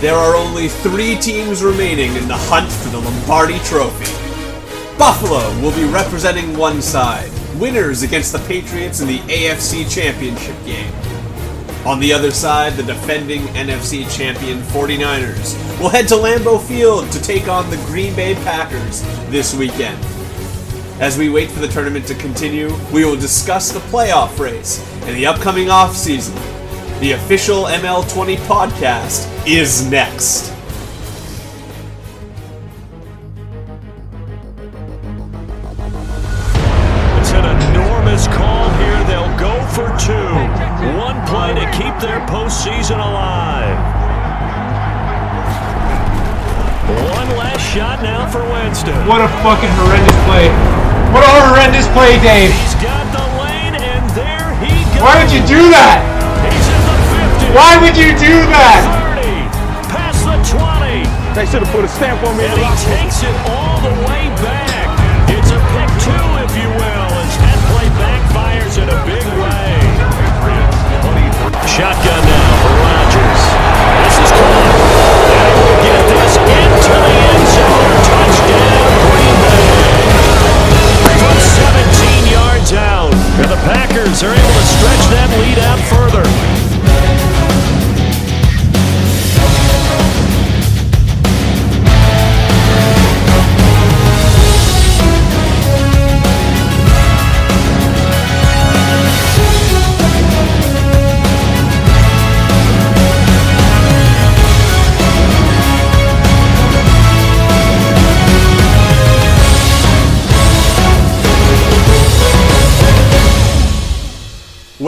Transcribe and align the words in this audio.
there 0.00 0.14
are 0.14 0.36
only 0.36 0.68
three 0.68 1.16
teams 1.16 1.60
remaining 1.60 2.14
in 2.14 2.28
the 2.28 2.36
hunt 2.36 2.70
for 2.70 2.88
the 2.90 3.00
Lombardi 3.00 3.58
Trophy. 3.60 4.06
Buffalo 4.96 5.48
will 5.60 5.74
be 5.74 5.84
representing 5.84 6.56
one 6.56 6.80
side, 6.80 7.30
winners 7.58 8.02
against 8.02 8.30
the 8.30 8.38
Patriots 8.46 9.00
in 9.00 9.08
the 9.08 9.18
AFC 9.20 9.90
Championship 9.90 10.54
game. 10.64 10.92
On 11.84 11.98
the 11.98 12.12
other 12.12 12.30
side, 12.30 12.74
the 12.74 12.84
defending 12.84 13.40
NFC 13.54 14.08
champion 14.14 14.60
49ers 14.60 15.56
will 15.80 15.88
head 15.88 16.06
to 16.08 16.14
Lambeau 16.14 16.60
Field 16.60 17.10
to 17.10 17.20
take 17.20 17.48
on 17.48 17.68
the 17.68 17.76
Green 17.86 18.14
Bay 18.14 18.34
Packers 18.34 19.02
this 19.30 19.52
weekend. 19.52 19.98
As 21.00 21.18
we 21.18 21.28
wait 21.28 21.50
for 21.50 21.60
the 21.60 21.68
tournament 21.68 22.06
to 22.06 22.14
continue, 22.14 22.72
we 22.92 23.04
will 23.04 23.16
discuss 23.16 23.72
the 23.72 23.80
playoff 23.80 24.38
race 24.38 24.80
and 25.02 25.16
the 25.16 25.26
upcoming 25.26 25.68
offseason. 25.68 26.36
The 27.00 27.12
official 27.12 27.70
ML20 27.70 28.34
podcast 28.50 29.30
is 29.46 29.88
next. 29.88 30.50
It's 37.22 37.30
an 37.30 37.46
enormous 37.70 38.26
call 38.26 38.68
here. 38.82 38.98
They'll 39.06 39.30
go 39.38 39.54
for 39.70 39.86
two. 39.94 40.34
One 40.98 41.22
play 41.30 41.54
to 41.54 41.70
keep 41.70 41.94
their 42.02 42.18
postseason 42.26 42.98
alive. 42.98 43.78
One 47.14 47.28
last 47.38 47.62
shot 47.62 48.02
now 48.02 48.26
for 48.26 48.42
Winston. 48.42 49.06
What 49.06 49.20
a 49.20 49.28
fucking 49.46 49.70
horrendous 49.78 50.18
play. 50.26 50.50
What 51.14 51.22
a 51.22 51.30
horrendous 51.46 51.86
play, 51.94 52.18
Dave. 52.26 52.50
He's 52.50 52.74
got 52.82 53.06
the 53.14 53.22
lane, 53.38 53.80
and 53.80 54.10
there 54.18 54.52
he 54.58 54.82
goes. 54.94 55.00
Why 55.00 55.22
would 55.22 55.30
you 55.30 55.46
do 55.46 55.70
that? 55.70 56.17
Why 57.56 57.80
would 57.80 57.96
you 57.96 58.12
do 58.12 58.44
that? 58.52 58.84
30. 59.16 59.48
Past 59.88 60.20
the 60.28 60.36
20. 60.36 61.08
They 61.32 61.48
should 61.48 61.64
have 61.64 61.72
put 61.72 61.84
a 61.84 61.88
stamp 61.88 62.20
on 62.28 62.36
me. 62.36 62.44
And 62.44 62.60
he 62.60 62.68
takes 62.84 63.24
it 63.24 63.32
all 63.48 63.80
the 63.80 63.94
way 64.04 64.28
back. 64.44 64.84
It's 65.32 65.48
a 65.48 65.60
pick 65.72 65.90
two, 66.04 66.28
if 66.44 66.52
you 66.60 66.68
will, 66.68 67.08
as 67.08 67.34
that 67.40 67.58
play 67.72 67.88
backfires 67.96 68.76
in 68.76 68.88
a 68.92 68.98
big 69.08 69.24
way. 69.40 69.80
Shotgun 71.64 72.20
now 72.26 72.50
for 72.60 72.74
Rodgers. 72.84 73.42
This 74.02 74.16
is 74.18 74.30
caught. 74.34 74.68
And 75.30 75.40
he 75.48 75.62
will 75.62 75.80
get 75.88 76.02
this 76.04 76.34
into 76.36 76.94
the 77.00 77.16
end 77.32 77.46
zone. 77.48 77.96
Touchdown, 78.12 78.88
Green 79.08 79.36
Bay. 79.40 79.72
From 81.16 81.38
17 81.40 82.28
yards 82.28 82.76
out. 82.76 83.12
And 83.40 83.48
the 83.48 83.60
Packers 83.64 84.20
are 84.20 84.36
able 84.36 84.54
to 84.58 84.66
stretch 84.68 85.04
that 85.16 85.28
lead 85.40 85.60
out 85.64 85.80
further. 85.88 86.57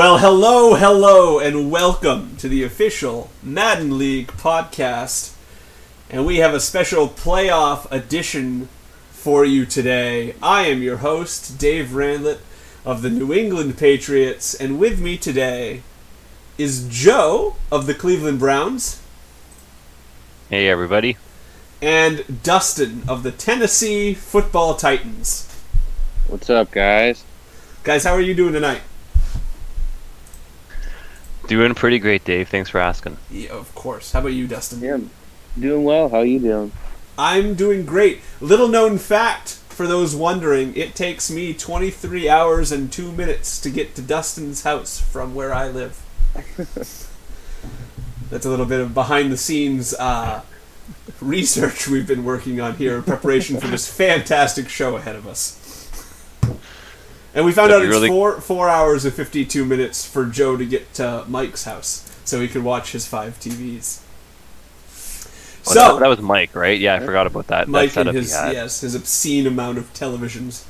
Well, 0.00 0.16
hello, 0.16 0.76
hello, 0.76 1.38
and 1.38 1.70
welcome 1.70 2.34
to 2.38 2.48
the 2.48 2.62
official 2.62 3.28
Madden 3.42 3.98
League 3.98 4.28
podcast. 4.28 5.34
And 6.08 6.24
we 6.24 6.38
have 6.38 6.54
a 6.54 6.58
special 6.58 7.06
playoff 7.06 7.86
edition 7.92 8.70
for 9.10 9.44
you 9.44 9.66
today. 9.66 10.36
I 10.42 10.62
am 10.68 10.82
your 10.82 10.96
host, 10.96 11.58
Dave 11.58 11.88
Randlett 11.88 12.38
of 12.82 13.02
the 13.02 13.10
New 13.10 13.30
England 13.34 13.76
Patriots, 13.76 14.54
and 14.54 14.78
with 14.78 14.98
me 15.02 15.18
today 15.18 15.82
is 16.56 16.88
Joe 16.88 17.56
of 17.70 17.84
the 17.84 17.92
Cleveland 17.92 18.38
Browns 18.38 19.02
Hey 20.48 20.66
everybody. 20.70 21.18
and 21.82 22.42
Dustin 22.42 23.02
of 23.06 23.22
the 23.22 23.32
Tennessee 23.32 24.14
Football 24.14 24.76
Titans. 24.76 25.46
What's 26.26 26.48
up, 26.48 26.70
guys? 26.70 27.22
Guys, 27.82 28.04
how 28.04 28.14
are 28.14 28.22
you 28.22 28.34
doing 28.34 28.54
tonight? 28.54 28.80
Doing 31.50 31.74
pretty 31.74 31.98
great, 31.98 32.22
Dave. 32.22 32.48
Thanks 32.48 32.70
for 32.70 32.78
asking. 32.78 33.16
Yeah, 33.28 33.50
of 33.50 33.74
course. 33.74 34.12
How 34.12 34.20
about 34.20 34.34
you, 34.34 34.46
Dustin? 34.46 34.78
Yeah, 34.78 34.98
doing 35.58 35.82
well. 35.82 36.08
How 36.08 36.18
are 36.18 36.24
you 36.24 36.38
doing? 36.38 36.70
I'm 37.18 37.56
doing 37.56 37.84
great. 37.84 38.20
Little 38.40 38.68
known 38.68 38.98
fact 38.98 39.54
for 39.68 39.88
those 39.88 40.14
wondering, 40.14 40.76
it 40.76 40.94
takes 40.94 41.28
me 41.28 41.52
23 41.52 42.28
hours 42.28 42.70
and 42.70 42.92
2 42.92 43.10
minutes 43.10 43.60
to 43.62 43.68
get 43.68 43.96
to 43.96 44.02
Dustin's 44.02 44.62
house 44.62 45.00
from 45.00 45.34
where 45.34 45.52
I 45.52 45.66
live. 45.66 46.00
That's 48.30 48.46
a 48.46 48.48
little 48.48 48.64
bit 48.64 48.78
of 48.78 48.94
behind 48.94 49.32
the 49.32 49.36
scenes 49.36 49.92
uh, 49.94 50.42
research 51.20 51.88
we've 51.88 52.06
been 52.06 52.22
working 52.22 52.60
on 52.60 52.76
here 52.76 52.94
in 52.94 53.02
preparation 53.02 53.58
for 53.58 53.66
this 53.66 53.92
fantastic 53.96 54.68
show 54.68 54.94
ahead 54.94 55.16
of 55.16 55.26
us. 55.26 55.59
And 57.34 57.44
we 57.44 57.52
found 57.52 57.70
So 57.70 57.76
out 57.76 57.82
you 57.82 57.88
it's 57.88 57.94
really- 57.94 58.08
four 58.08 58.40
four 58.40 58.68
hours 58.68 59.04
and 59.04 59.14
fifty 59.14 59.44
two 59.44 59.64
minutes 59.64 60.04
for 60.04 60.26
Joe 60.26 60.56
to 60.56 60.64
get 60.64 60.92
to 60.94 61.24
Mike's 61.28 61.64
house, 61.64 62.10
so 62.24 62.40
he 62.40 62.48
could 62.48 62.64
watch 62.64 62.92
his 62.92 63.06
five 63.06 63.38
TVs. 63.38 64.00
Oh, 65.66 65.74
so 65.74 65.74
that, 65.74 66.00
that 66.00 66.08
was 66.08 66.20
Mike, 66.20 66.54
right? 66.56 66.78
Yeah, 66.80 66.94
I 66.94 67.00
forgot 67.00 67.26
about 67.26 67.48
that. 67.48 67.68
Mike 67.68 67.92
that 67.92 68.08
and 68.08 68.16
his 68.16 68.32
yes, 68.32 68.80
his 68.80 68.94
obscene 68.94 69.46
amount 69.46 69.76
of 69.78 69.92
televisions. 69.92 70.64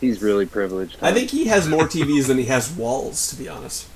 He's 0.00 0.20
really 0.22 0.46
privileged. 0.46 0.96
I 1.00 1.12
think 1.12 1.30
he 1.30 1.46
has 1.46 1.68
more 1.68 1.84
TVs 1.84 2.26
than 2.26 2.36
he 2.36 2.44
has 2.46 2.70
walls, 2.70 3.30
to 3.30 3.36
be 3.36 3.48
honest. 3.48 3.86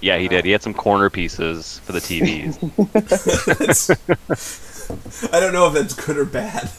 Yeah, 0.00 0.16
he 0.18 0.26
did. 0.28 0.44
He 0.44 0.50
had 0.52 0.62
some 0.62 0.74
corner 0.74 1.10
pieces 1.10 1.78
for 1.80 1.92
the 1.92 1.98
TVs. 2.00 2.56
I 5.32 5.40
don't 5.40 5.52
know 5.52 5.66
if 5.68 5.74
that's 5.74 5.94
good 5.94 6.16
or 6.18 6.24
bad. 6.24 6.70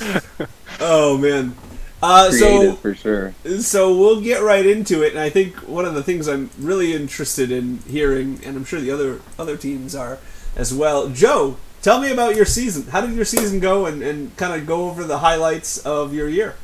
Oh 0.82 1.18
man. 1.18 1.54
Uh, 2.02 2.30
so 2.30 2.72
for 2.76 2.94
sure. 2.94 3.34
so 3.60 3.94
we'll 3.96 4.20
get 4.22 4.42
right 4.42 4.64
into 4.64 5.02
it, 5.02 5.10
and 5.10 5.18
I 5.18 5.28
think 5.28 5.54
one 5.68 5.84
of 5.84 5.94
the 5.94 6.02
things 6.02 6.28
I'm 6.28 6.50
really 6.58 6.94
interested 6.94 7.50
in 7.52 7.78
hearing, 7.88 8.40
and 8.44 8.56
I'm 8.56 8.64
sure 8.64 8.80
the 8.80 8.90
other 8.90 9.20
other 9.38 9.56
teams 9.56 9.94
are 9.94 10.18
as 10.56 10.72
well. 10.72 11.08
Joe, 11.10 11.56
tell 11.82 12.00
me 12.00 12.10
about 12.10 12.36
your 12.36 12.46
season. 12.46 12.90
How 12.90 13.02
did 13.02 13.12
your 13.14 13.24
season 13.26 13.60
go, 13.60 13.84
and, 13.86 14.02
and 14.02 14.34
kind 14.38 14.58
of 14.58 14.66
go 14.66 14.88
over 14.88 15.04
the 15.04 15.18
highlights 15.18 15.78
of 15.78 16.14
your 16.14 16.28
year? 16.28 16.56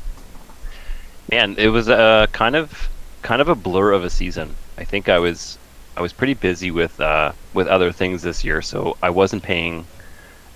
Man, 1.30 1.56
it 1.58 1.68
was 1.68 1.88
a 1.88 2.28
kind 2.32 2.56
of 2.56 2.88
kind 3.22 3.42
of 3.42 3.48
a 3.48 3.54
blur 3.54 3.92
of 3.92 4.04
a 4.04 4.10
season. 4.10 4.54
I 4.78 4.84
think 4.84 5.08
I 5.08 5.18
was 5.18 5.58
I 5.96 6.00
was 6.02 6.12
pretty 6.12 6.34
busy 6.34 6.70
with 6.70 6.98
uh, 7.00 7.32
with 7.52 7.66
other 7.66 7.92
things 7.92 8.22
this 8.22 8.42
year, 8.44 8.62
so 8.62 8.96
I 9.02 9.10
wasn't 9.10 9.42
paying 9.42 9.86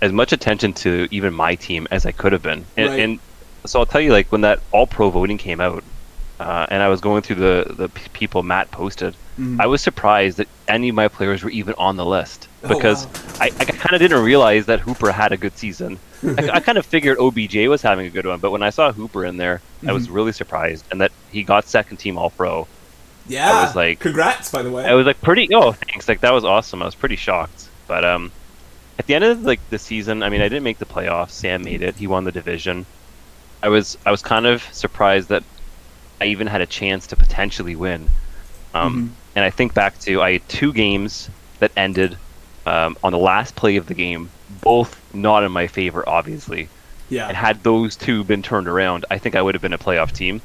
as 0.01 0.13
much 0.13 0.33
attention 0.33 0.73
to 0.73 1.07
even 1.11 1.35
my 1.35 1.55
team 1.55 1.87
as 1.91 2.07
I 2.07 2.13
could 2.13 2.33
have 2.33 2.43
been. 2.43 2.65
And, 2.77 2.89
Right. 2.89 3.01
and 3.01 3.19
so 3.67 3.79
I'll 3.81 3.87
tell 3.87 4.01
you, 4.01 4.13
like 4.13 4.31
when 4.33 4.41
that 4.43 4.61
All 4.73 4.87
Pro 4.87 5.11
voting 5.11 5.39
came 5.39 5.61
out, 5.61 5.83
uh, 6.39 6.67
and 6.71 6.83
I 6.83 6.89
was 6.89 7.01
going 7.01 7.23
through 7.23 7.37
the 7.37 7.75
the 7.75 7.89
p- 7.89 8.09
people 8.13 8.43
Matt 8.43 8.71
posted, 8.71 9.15
Mhm. 9.39 9.61
I 9.61 9.67
was 9.67 9.81
surprised 9.83 10.37
that 10.39 10.49
any 10.69 10.89
of 10.91 10.95
my 10.95 11.09
players 11.09 11.43
were 11.43 11.51
even 11.51 11.75
on 11.79 11.97
the 11.97 12.05
list 12.05 12.49
Oh, 12.65 12.69
because 12.69 13.07
wow. 13.07 13.13
I, 13.41 13.47
I 13.47 13.65
kind 13.65 13.95
of 13.95 14.01
didn't 14.01 14.23
realize 14.23 14.67
that 14.67 14.81
Hooper 14.81 15.13
had 15.13 15.33
a 15.33 15.37
good 15.37 15.57
season. 15.57 15.99
I, 16.27 16.51
I 16.55 16.61
kind 16.61 16.77
of 16.79 16.85
figured 16.85 17.19
OBJ 17.19 17.67
was 17.69 17.81
having 17.83 18.07
a 18.07 18.11
good 18.11 18.27
one, 18.27 18.39
but 18.41 18.51
when 18.51 18.63
I 18.63 18.71
saw 18.71 18.93
Hooper 18.93 19.25
in 19.25 19.37
there, 19.39 19.61
I 19.87 19.93
was 19.93 20.11
really 20.11 20.33
surprised, 20.33 20.85
and 20.91 21.01
that 21.01 21.13
he 21.33 21.43
got 21.43 21.67
second 21.67 21.97
team 21.99 22.19
All 22.19 22.31
Pro. 22.31 22.67
Yeah, 23.27 23.51
I 23.51 23.65
was 23.65 23.77
like- 23.77 24.01
congrats, 24.01 24.51
by 24.51 24.63
the 24.63 24.71
way. 24.71 24.85
I 24.85 24.95
was 24.95 25.07
like 25.07 25.21
pretty. 25.23 25.49
Oh, 25.55 25.73
thanks! 25.73 26.09
Like 26.09 26.21
that 26.21 26.33
was 26.33 26.45
awesome. 26.45 26.83
I 26.83 26.87
was 26.87 26.95
pretty 26.95 27.17
shocked, 27.17 27.69
but 27.87 28.05
um, 28.05 28.33
at 28.99 29.07
the 29.07 29.15
end 29.15 29.25
of 29.25 29.43
like 29.45 29.61
the 29.71 29.79
season, 29.79 30.23
I 30.23 30.29
mean, 30.31 30.41
I 30.41 30.49
didn't 30.49 30.65
make 30.65 30.79
the 30.79 30.85
playoffs. 30.87 31.31
Sam 31.31 31.63
made 31.63 31.81
it. 31.83 31.97
He 31.97 32.07
won 32.07 32.25
the 32.25 32.33
division. 32.33 32.85
I 33.63 33.69
was 33.69 33.99
I 34.07 34.11
was 34.11 34.23
kind 34.23 34.47
of 34.47 34.63
surprised 34.73 35.29
that 35.29 35.43
I 36.21 36.27
even 36.27 36.47
had 36.47 36.61
a 36.61 36.67
chance 36.67 37.07
to 37.09 37.17
potentially 37.17 37.77
win. 37.77 38.09
Um, 38.75 39.17
And 39.37 39.45
I 39.45 39.51
think 39.51 39.75
back 39.75 39.99
to 40.01 40.21
I 40.21 40.33
had 40.33 40.49
two 40.49 40.73
games 40.73 41.31
that 41.61 41.71
ended 41.77 42.17
um, 42.67 42.97
on 43.03 43.13
the 43.13 43.19
last 43.19 43.55
play 43.57 43.77
of 43.77 43.87
the 43.87 43.95
game, 43.95 44.31
both 44.63 45.01
not 45.15 45.45
in 45.45 45.53
my 45.53 45.67
favor, 45.67 46.07
obviously. 46.09 46.69
yeah, 47.09 47.29
And 47.29 47.37
had 47.37 47.63
those 47.63 47.97
two 47.97 48.25
been 48.25 48.43
turned 48.43 48.69
around, 48.69 49.05
I 49.11 49.19
think 49.19 49.35
I 49.35 49.43
would 49.43 49.55
have 49.55 49.63
been 49.63 49.73
a 49.73 49.79
playoff 49.79 50.13
team. 50.13 50.41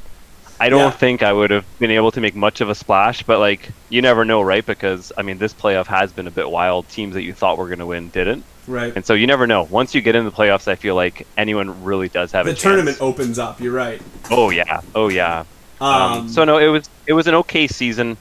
I 0.60 0.70
don't 0.70 0.80
Yeah. 0.80 0.90
think 0.92 1.22
I 1.24 1.34
would 1.34 1.52
have 1.52 1.66
been 1.80 1.92
able 1.92 2.12
to 2.12 2.22
make 2.22 2.36
much 2.36 2.62
of 2.62 2.70
a 2.70 2.76
splash, 2.76 3.24
but 3.24 3.40
like 3.40 3.70
you 3.90 4.02
never 4.02 4.24
know, 4.26 4.42
right? 4.42 4.66
Because 4.66 5.12
I 5.18 5.22
mean, 5.22 5.38
this 5.38 5.54
playoff 5.54 5.88
has 5.88 6.12
been 6.14 6.28
a 6.28 6.32
bit 6.32 6.50
wild. 6.50 6.88
Teams 6.90 7.14
that 7.16 7.24
you 7.24 7.34
thought 7.34 7.58
were 7.58 7.68
going 7.68 7.80
to 7.80 7.86
win 7.86 8.10
didn't, 8.10 8.46
right. 8.68 8.94
and 8.96 9.06
so 9.06 9.14
you 9.14 9.28
never 9.28 9.48
know. 9.48 9.64
Once 9.64 9.94
you 9.94 10.02
get 10.02 10.16
in 10.16 10.24
the 10.26 10.32
playoffs, 10.32 10.68
I 10.68 10.76
feel 10.76 10.96
like 10.96 11.28
anyone 11.38 11.84
really 11.84 12.08
does 12.10 12.32
have 12.32 12.46
The 12.46 12.52
a 12.52 12.54
chance. 12.54 12.62
tournament 12.64 12.98
opens 13.02 13.38
up. 13.38 13.60
You're 13.60 13.74
right. 13.74 14.02
Oh 14.32 14.50
yeah, 14.50 14.82
oh 14.96 15.10
yeah. 15.10 15.44
Um, 15.82 15.90
Um, 16.02 16.30
so 16.30 16.46
no, 16.46 16.58
it 16.58 16.68
was 16.68 16.90
it 17.06 17.14
was 17.14 17.28
an 17.28 17.36
okay 17.36 17.68
season. 17.68 18.18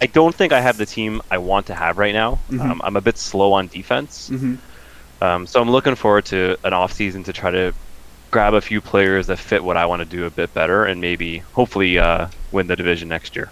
I 0.00 0.06
don't 0.06 0.34
think 0.34 0.52
I 0.52 0.60
have 0.60 0.76
the 0.76 0.86
team 0.86 1.20
I 1.30 1.38
want 1.38 1.66
to 1.66 1.74
have 1.74 1.98
right 1.98 2.14
now. 2.14 2.38
Mhm. 2.50 2.60
Um, 2.60 2.80
I'm 2.84 2.96
a 2.96 3.00
bit 3.00 3.18
slow 3.18 3.52
on 3.54 3.66
defense. 3.68 4.30
mhm. 4.32 4.58
Um, 5.22 5.46
so 5.46 5.60
I'm 5.60 5.70
looking 5.70 5.94
forward 5.94 6.26
to 6.26 6.56
an 6.62 6.74
off 6.74 6.92
season 6.92 7.24
to 7.24 7.32
try 7.32 7.50
to 7.50 7.72
grab 8.30 8.54
a 8.54 8.60
few 8.60 8.80
players 8.80 9.26
that 9.28 9.38
fit 9.38 9.62
what 9.64 9.76
I 9.76 9.86
want 9.86 10.00
to 10.00 10.04
do 10.06 10.24
a 10.26 10.30
bit 10.30 10.52
better, 10.54 10.84
and 10.84 11.00
maybe 11.00 11.38
hopefully 11.54 11.98
uh, 11.98 12.28
win 12.52 12.66
the 12.66 12.76
division 12.76 13.08
next 13.08 13.36
year. 13.36 13.50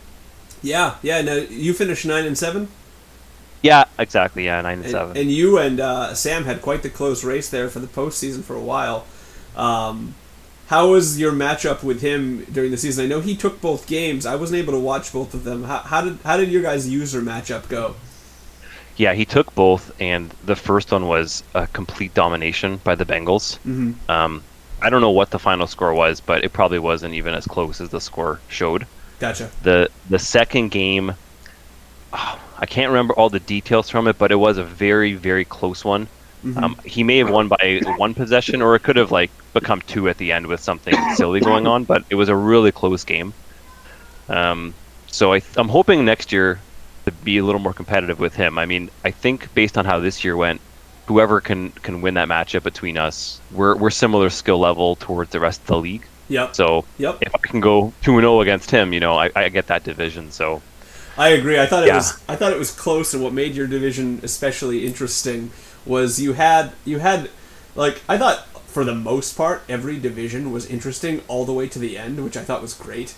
Yeah, 0.63 0.97
yeah. 1.03 1.21
Now 1.23 1.35
you 1.35 1.73
finished 1.75 2.07
nine 2.07 2.25
and 2.27 2.37
seven, 2.39 2.69
Yeah, 3.63 3.85
exactly. 3.99 4.45
Yeah, 4.47 4.61
nine 4.63 4.75
and, 4.79 4.83
and, 4.85 4.91
seven. 4.91 5.17
and 5.17 5.31
you 5.31 5.59
and 5.59 5.81
uh, 5.81 6.15
Sam 6.15 6.45
had 6.45 6.61
quite 6.63 6.83
the 6.83 6.91
close 6.91 7.25
race 7.25 7.49
there 7.49 7.69
for 7.69 7.81
the 7.81 7.87
postseason 7.87 8.43
for 8.43 8.57
a 8.57 8.61
while. 8.63 9.05
Um, 9.57 10.15
how 10.69 10.91
was 10.91 11.21
your 11.21 11.33
matchup 11.33 11.83
with 11.83 12.01
him 12.01 12.45
during 12.51 12.71
the 12.71 12.79
season? 12.79 13.05
I 13.05 13.09
know 13.09 13.21
he 13.21 13.37
took 13.37 13.61
both 13.61 13.87
games. 13.87 14.25
I 14.27 14.35
wasn't 14.37 14.59
able 14.59 14.73
to 14.73 14.81
watch 14.81 15.13
both 15.13 15.35
of 15.35 15.45
them. 15.45 15.65
How, 15.65 15.79
how 15.79 16.01
did 16.01 16.19
how 16.25 16.37
did 16.39 16.51
your 16.51 16.63
guys' 16.63 16.89
user 16.89 17.21
matchup 17.21 17.69
go? 17.69 17.95
Yeah, 18.97 19.13
he 19.15 19.25
took 19.25 19.55
both, 19.55 19.93
and 20.01 20.33
the 20.45 20.57
first 20.57 20.93
one 20.93 21.07
was 21.09 21.43
a 21.55 21.67
complete 21.67 22.15
domination 22.15 22.81
by 22.85 22.95
the 22.95 23.05
Bengals. 23.05 23.59
Mhm. 23.67 23.95
Um, 24.09 24.43
I 24.85 24.91
don't 24.91 25.01
know 25.01 25.11
what 25.11 25.31
the 25.31 25.39
final 25.39 25.67
score 25.67 25.95
was, 25.95 26.21
but 26.21 26.45
it 26.45 26.53
probably 26.53 26.79
wasn't 26.79 27.15
even 27.15 27.35
as 27.35 27.47
close 27.47 27.81
as 27.81 27.89
the 27.89 28.01
score 28.01 28.41
showed. 28.49 28.87
Gotcha. 29.19 29.51
the 29.63 29.89
The 30.11 30.19
second 30.19 30.71
game, 30.71 31.15
oh, 32.13 32.41
I 32.59 32.67
can't 32.67 32.91
remember 32.91 33.15
all 33.15 33.31
the 33.31 33.41
details 33.41 33.91
from 33.91 34.07
it, 34.07 34.17
but 34.17 34.31
it 34.31 34.37
was 34.37 34.59
a 34.59 34.65
very, 34.65 35.15
very 35.15 35.45
close 35.45 35.85
one. 35.85 36.07
Um, 36.57 36.77
he 36.85 37.03
may 37.03 37.19
have 37.19 37.31
won 37.31 37.49
by 37.49 37.81
one 37.97 38.13
possession, 38.13 38.61
or 38.61 38.77
it 38.77 38.83
could 38.83 38.97
have 38.97 39.11
like 39.11 39.31
become 39.55 39.81
two 39.81 40.09
at 40.11 40.19
the 40.19 40.31
end 40.31 40.47
with 40.47 40.61
something 40.61 40.95
silly 41.15 41.41
going 41.41 41.67
on. 41.67 41.85
But 41.85 42.05
it 42.11 42.17
was 42.17 42.29
a 42.29 42.37
really 42.37 42.71
close 42.71 43.03
game. 43.03 43.33
Um, 44.29 44.75
so 45.07 45.33
I, 45.33 45.41
I'm 45.57 45.69
hoping 45.69 46.05
next 46.05 46.33
year 46.33 46.61
to 47.07 47.13
be 47.13 47.39
a 47.39 47.45
little 47.45 47.61
more 47.61 47.73
competitive 47.73 48.21
with 48.21 48.35
him. 48.35 48.59
I 48.59 48.67
mean, 48.67 48.91
I 49.05 49.11
think 49.11 49.53
based 49.55 49.79
on 49.79 49.85
how 49.87 50.01
this 50.01 50.23
year 50.23 50.37
went, 50.37 50.61
whoever 51.07 51.41
can 51.41 51.71
can 51.71 52.01
win 52.01 52.15
that 52.15 52.29
matchup 52.29 52.63
between 52.63 52.99
us, 52.99 53.41
we're 53.51 53.77
we're 53.77 53.91
similar 53.91 54.31
skill 54.31 54.59
level 54.59 54.97
towards 54.97 55.31
the 55.31 55.41
rest 55.41 55.61
of 55.63 55.67
the 55.67 55.79
league. 55.79 56.07
Yep. 56.29 56.57
So 56.57 56.85
Yep. 56.99 57.19
if 57.21 57.35
I 57.35 57.39
can 57.49 57.61
go 57.61 57.93
two 58.03 58.13
and 58.13 58.23
zero 58.23 58.41
against 58.41 58.71
him, 58.71 58.93
you 58.93 59.01
know, 59.01 59.15
I, 59.19 59.31
I 59.37 59.49
get 59.51 59.67
that 59.69 59.85
division. 59.85 60.31
So 60.31 60.63
I 61.17 61.29
agree. 61.29 61.61
I 61.61 61.67
thought 61.67 61.85
it 61.85 61.89
Yeah. 61.89 61.97
was 61.97 62.19
I 62.29 62.37
thought 62.37 62.53
it 62.53 62.59
was 62.59 62.71
close, 62.71 63.15
and 63.15 63.23
what 63.23 63.33
made 63.33 63.55
your 63.55 63.67
division 63.67 64.21
especially 64.23 64.87
interesting 64.87 65.51
was 65.87 66.21
you 66.21 66.33
had 66.33 66.73
you 66.85 66.99
had 66.99 67.31
like 67.75 68.03
I 68.09 68.17
thought 68.19 68.47
for 68.67 68.85
the 68.85 68.95
most 68.95 69.37
part 69.37 69.63
every 69.69 69.99
division 69.99 70.51
was 70.51 70.67
interesting 70.67 71.23
all 71.29 71.45
the 71.45 71.53
way 71.53 71.69
to 71.69 71.79
the 71.79 71.97
end, 71.99 72.23
which 72.25 72.37
I 72.37 72.43
thought 72.43 72.63
was 72.63 72.75
great. 72.75 73.15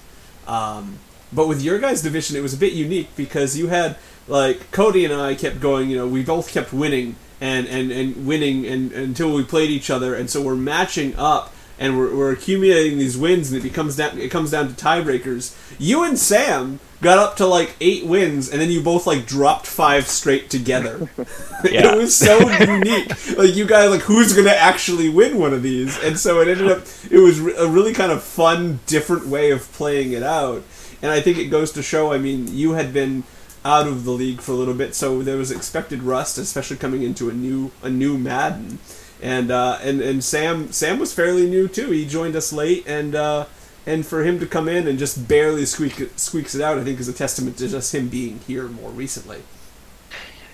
Um, 0.46 0.98
but 1.32 1.48
with 1.48 1.62
your 1.62 1.78
guys' 1.78 2.02
division, 2.02 2.36
it 2.36 2.40
was 2.42 2.54
a 2.54 2.56
bit 2.58 2.72
unique 2.72 3.08
because 3.16 3.56
you 3.56 3.68
had 3.68 3.96
like 4.28 4.70
Cody 4.72 5.04
and 5.04 5.14
I 5.14 5.34
kept 5.34 5.60
going. 5.60 5.88
You 5.90 5.96
know, 5.98 6.06
we 6.08 6.22
both 6.22 6.52
kept 6.52 6.72
winning 6.72 7.16
and 7.40 7.66
and 7.66 7.90
and 7.90 8.26
winning 8.26 8.66
and 8.66 8.92
until 8.92 9.32
we 9.34 9.44
played 9.44 9.70
each 9.70 9.90
other, 9.90 10.14
and 10.14 10.28
so 10.30 10.42
we're 10.42 10.54
matching 10.56 11.14
up 11.16 11.52
and 11.78 11.98
we're, 11.98 12.16
we're 12.16 12.32
accumulating 12.32 12.98
these 12.98 13.18
wins, 13.18 13.52
and 13.52 13.60
it 13.60 13.62
becomes 13.62 13.96
down. 13.96 14.18
It 14.18 14.30
comes 14.30 14.50
down 14.50 14.68
to 14.68 14.74
tiebreakers. 14.74 15.54
You 15.78 16.04
and 16.04 16.18
Sam 16.18 16.80
got 17.02 17.18
up 17.18 17.36
to 17.36 17.46
like 17.46 17.76
eight 17.80 18.06
wins, 18.06 18.48
and 18.50 18.60
then 18.60 18.70
you 18.70 18.80
both 18.82 19.06
like 19.06 19.26
dropped 19.26 19.66
five 19.66 20.06
straight 20.06 20.50
together. 20.50 21.10
Yeah. 21.64 21.94
it 21.94 21.98
was 21.98 22.14
so 22.16 22.38
unique. 22.48 23.08
Like 23.36 23.56
you 23.56 23.66
guys, 23.66 23.90
like 23.90 24.02
who's 24.02 24.34
gonna 24.34 24.50
actually 24.50 25.08
win 25.08 25.38
one 25.38 25.52
of 25.52 25.62
these? 25.62 25.98
And 26.02 26.18
so 26.18 26.40
it 26.40 26.48
ended 26.48 26.70
up. 26.70 26.84
It 27.10 27.18
was 27.18 27.40
a 27.40 27.66
really 27.68 27.92
kind 27.92 28.12
of 28.12 28.22
fun, 28.22 28.80
different 28.86 29.26
way 29.26 29.50
of 29.50 29.70
playing 29.72 30.12
it 30.12 30.22
out. 30.22 30.62
And 31.02 31.10
I 31.10 31.20
think 31.20 31.38
it 31.38 31.46
goes 31.46 31.72
to 31.72 31.82
show. 31.82 32.12
I 32.12 32.18
mean, 32.18 32.46
you 32.48 32.72
had 32.72 32.92
been 32.92 33.24
out 33.66 33.86
of 33.88 34.04
the 34.04 34.12
league 34.12 34.40
for 34.40 34.52
a 34.52 34.54
little 34.54 34.74
bit, 34.74 34.94
so 34.94 35.22
there 35.22 35.36
was 35.36 35.50
expected 35.50 36.02
rust, 36.02 36.38
especially 36.38 36.76
coming 36.76 37.02
into 37.02 37.28
a 37.28 37.32
new 37.32 37.72
a 37.82 37.90
new 37.90 38.16
Madden. 38.16 38.78
And 39.20 39.50
uh, 39.50 39.78
and 39.82 40.00
and 40.00 40.22
Sam 40.22 40.70
Sam 40.72 40.98
was 40.98 41.12
fairly 41.12 41.48
new 41.48 41.66
too. 41.68 41.90
He 41.90 42.06
joined 42.06 42.36
us 42.36 42.52
late, 42.52 42.84
and 42.86 43.14
uh, 43.14 43.46
and 43.86 44.06
for 44.06 44.22
him 44.24 44.38
to 44.40 44.46
come 44.46 44.68
in 44.68 44.86
and 44.86 44.98
just 44.98 45.26
barely 45.26 45.64
squeak 45.66 46.00
it, 46.00 46.18
squeaks 46.20 46.54
it 46.54 46.62
out, 46.62 46.78
I 46.78 46.84
think 46.84 47.00
is 47.00 47.08
a 47.08 47.12
testament 47.12 47.56
to 47.58 47.68
just 47.68 47.94
him 47.94 48.08
being 48.08 48.40
here 48.46 48.68
more 48.68 48.90
recently. 48.90 49.42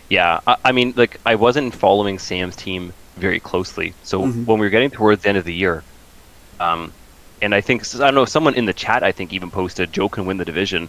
Yeah, 0.09 0.41
I, 0.47 0.56
I 0.67 0.73
mean, 0.73 0.94
like 0.97 1.20
I 1.26 1.35
wasn't 1.35 1.75
following 1.75 2.19
Sam's 2.19 2.56
team 2.56 2.93
very 3.17 3.41
closely. 3.41 3.94
So 4.03 4.23
Mhm. 4.23 4.47
when 4.47 4.59
we 4.59 4.67
were 4.67 4.70
getting 4.70 4.91
towards 4.91 5.23
the 5.23 5.29
end 5.29 5.38
of 5.38 5.44
the 5.44 5.55
year, 5.55 5.85
um, 6.61 6.93
and 7.43 7.55
I 7.55 7.61
think 7.61 7.82
I 7.97 7.99
don't 7.99 8.14
know, 8.14 8.25
someone 8.26 8.55
in 8.55 8.67
the 8.67 8.73
chat 8.73 9.03
I 9.03 9.12
think 9.12 9.32
even 9.32 9.50
posted 9.50 9.93
Joe 9.93 10.09
can 10.09 10.25
win 10.26 10.37
the 10.38 10.44
division. 10.44 10.88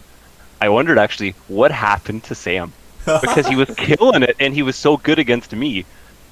I 0.64 0.70
wondered 0.70 0.96
actually 0.96 1.32
what 1.46 1.70
happened 1.70 2.24
to 2.24 2.34
Sam 2.34 2.72
because 3.04 3.46
he 3.46 3.54
was 3.54 3.68
killing 3.76 4.22
it 4.22 4.34
and 4.40 4.54
he 4.54 4.62
was 4.62 4.76
so 4.76 4.96
good 4.96 5.18
against 5.18 5.52
me. 5.52 5.84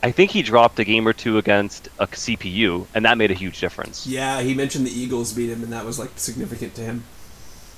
I 0.03 0.11
think 0.11 0.31
he 0.31 0.41
dropped 0.41 0.79
a 0.79 0.85
game 0.85 1.07
or 1.07 1.13
two 1.13 1.37
against 1.37 1.91
a 1.99 2.07
CPU, 2.07 2.87
and 2.95 3.05
that 3.05 3.19
made 3.19 3.31
a 3.31 3.35
huge 3.35 3.61
difference. 3.61 4.07
Yeah, 4.07 4.41
he 4.41 4.55
mentioned 4.55 4.87
the 4.87 4.91
Eagles 4.91 5.35
beat 5.35 5.51
him, 5.51 5.63
and 5.63 5.71
that 5.75 5.85
was 5.85 5.99
like 5.99 6.11
significant 6.17 6.75
to 6.77 6.81
him. 6.81 7.05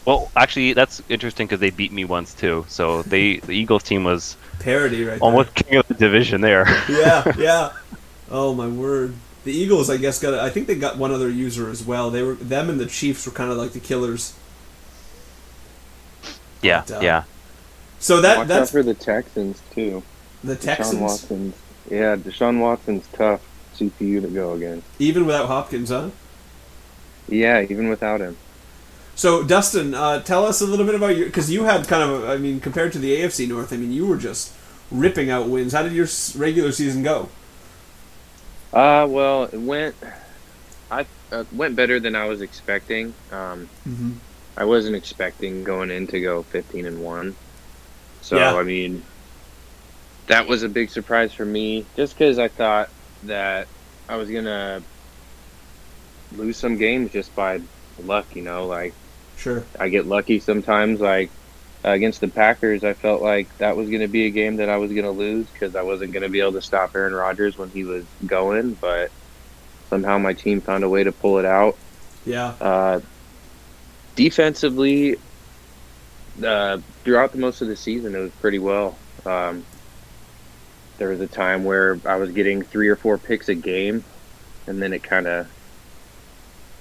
Well, 0.04 0.30
actually, 0.36 0.74
that's 0.74 1.02
interesting 1.08 1.48
because 1.48 1.58
they 1.58 1.70
beat 1.70 1.90
me 1.90 2.04
once 2.04 2.32
too. 2.34 2.64
So 2.68 3.02
they 3.02 3.38
the 3.38 3.52
Eagles 3.52 3.82
team 3.82 4.04
was 4.04 4.36
Parody, 4.60 5.04
right? 5.04 5.20
almost 5.20 5.56
king 5.56 5.76
of 5.76 5.88
the 5.88 5.94
division 5.94 6.40
there. 6.40 6.64
There. 6.64 6.84
Yeah, 7.00 7.32
yeah. 7.38 7.72
Oh 8.30 8.54
my 8.54 8.68
word. 8.68 9.14
The 9.42 9.52
Eagles, 9.52 9.90
I 9.90 9.96
guess, 9.96 10.20
got. 10.20 10.34
I 10.34 10.50
think 10.50 10.68
they 10.68 10.76
got 10.76 10.98
one 10.98 11.10
other 11.10 11.28
user 11.28 11.68
as 11.68 11.84
well. 11.84 12.10
They 12.10 12.22
were 12.22 12.34
them 12.36 12.70
and 12.70 12.78
the 12.78 12.86
Chiefs 12.86 13.26
were 13.26 13.32
kind 13.32 13.50
of 13.50 13.58
like 13.58 13.72
the 13.72 13.80
killers. 13.80 14.34
Yeah, 16.64 16.82
But, 16.86 16.96
uh, 16.96 17.00
yeah. 17.00 17.24
So 18.00 18.20
that 18.20 18.36
Watch 18.38 18.44
out 18.44 18.48
that's 18.48 18.70
for 18.70 18.82
the 18.82 18.94
Texans 18.94 19.62
too. 19.74 20.02
the 20.42 20.56
Deshaun 20.56 20.60
Texans, 20.76 21.00
Watson's. 21.00 21.54
Yeah, 21.90 22.16
Deshaun 22.16 22.60
Watson's 22.60 23.06
tough 23.12 23.40
CPU 23.76 24.20
to 24.22 24.28
go 24.28 24.52
against. 24.54 24.86
even 24.98 25.26
without 25.26 25.46
Hopkins, 25.48 25.90
huh? 25.90 26.10
Yeah, 27.28 27.62
even 27.62 27.88
without 27.88 28.20
him. 28.20 28.36
So 29.14 29.42
Dustin, 29.44 29.94
uh, 29.94 30.20
tell 30.22 30.44
us 30.44 30.60
a 30.60 30.66
little 30.66 30.84
bit 30.84 30.94
about 30.94 31.16
your 31.16 31.26
because 31.26 31.50
you 31.50 31.64
had 31.64 31.86
kind 31.88 32.02
of. 32.02 32.24
a- 32.24 32.32
I 32.32 32.36
mean, 32.36 32.60
compared 32.60 32.92
to 32.94 32.98
the 32.98 33.14
AFC 33.16 33.46
North, 33.48 33.72
I 33.72 33.76
mean, 33.76 33.92
you 33.92 34.06
were 34.06 34.16
just 34.16 34.52
ripping 34.90 35.30
out 35.30 35.48
wins. 35.48 35.72
How 35.72 35.82
did 35.82 35.92
your 35.92 36.08
regular 36.36 36.72
season 36.72 37.02
go? 37.02 37.28
Uh, 38.72 39.06
well, 39.08 39.44
it 39.44 39.56
went. 39.60 39.94
I 40.90 41.06
uh, 41.32 41.44
went 41.52 41.76
better 41.76 42.00
than 42.00 42.14
I 42.16 42.26
was 42.26 42.40
expecting. 42.42 43.14
Um, 43.32 43.68
Mm-hmm. 43.88 44.12
I 44.56 44.64
wasn't 44.64 44.96
expecting 44.96 45.64
going 45.64 45.90
in 45.90 46.06
to 46.08 46.20
go 46.20 46.42
15 46.44 46.86
and 46.86 47.02
one. 47.02 47.36
So 48.20 48.36
Yeah. 48.36 48.54
I 48.54 48.62
mean, 48.62 49.02
that 50.26 50.46
was 50.46 50.62
a 50.62 50.68
big 50.68 50.90
surprise 50.90 51.32
for 51.32 51.44
me, 51.44 51.84
just 51.96 52.16
because 52.16 52.38
I 52.38 52.48
thought 52.48 52.88
that 53.24 53.68
I 54.08 54.16
was 54.16 54.30
gonna 54.30 54.82
lose 56.36 56.56
some 56.56 56.76
games 56.76 57.12
just 57.12 57.34
by 57.34 57.60
luck. 58.02 58.34
You 58.34 58.42
know, 58.42 58.66
like 58.66 58.94
Sure. 59.36 59.64
I 59.78 59.88
get 59.88 60.06
lucky 60.06 60.40
sometimes. 60.40 61.00
Like 61.00 61.30
uh, 61.84 61.90
against 61.90 62.20
the 62.20 62.28
Packers, 62.28 62.84
I 62.84 62.94
felt 62.94 63.22
like 63.22 63.56
that 63.58 63.76
was 63.76 63.88
going 63.88 64.00
to 64.00 64.08
be 64.08 64.26
a 64.26 64.30
game 64.30 64.56
that 64.56 64.68
I 64.68 64.76
was 64.76 64.90
going 64.90 65.04
to 65.04 65.10
lose 65.10 65.46
because 65.48 65.76
I 65.76 65.82
wasn't 65.82 66.12
going 66.12 66.22
to 66.22 66.28
be 66.28 66.40
able 66.40 66.52
to 66.52 66.62
stop 66.62 66.94
Aaron 66.94 67.12
Rodgers 67.12 67.58
when 67.58 67.70
he 67.70 67.84
was 67.84 68.04
going. 68.26 68.74
But 68.74 69.10
somehow 69.90 70.18
my 70.18 70.32
team 70.32 70.60
found 70.60 70.84
a 70.84 70.88
way 70.88 71.04
to 71.04 71.12
pull 71.12 71.38
it 71.38 71.44
out. 71.44 71.76
Yeah. 72.24 72.54
Uh, 72.60 73.00
defensively, 74.14 75.16
uh, 76.44 76.78
throughout 77.04 77.32
the 77.32 77.38
most 77.38 77.62
of 77.62 77.68
the 77.68 77.76
season, 77.76 78.14
it 78.14 78.18
was 78.18 78.32
pretty 78.40 78.58
well. 78.58 78.96
Um, 79.26 79.64
there 80.98 81.08
was 81.08 81.20
a 81.20 81.26
time 81.26 81.64
where 81.64 81.98
I 82.04 82.16
was 82.16 82.30
getting 82.30 82.62
three 82.62 82.88
or 82.88 82.96
four 82.96 83.18
picks 83.18 83.48
a 83.48 83.54
game, 83.54 84.04
and 84.66 84.80
then 84.80 84.92
it 84.92 85.02
kind 85.02 85.26
of 85.26 85.48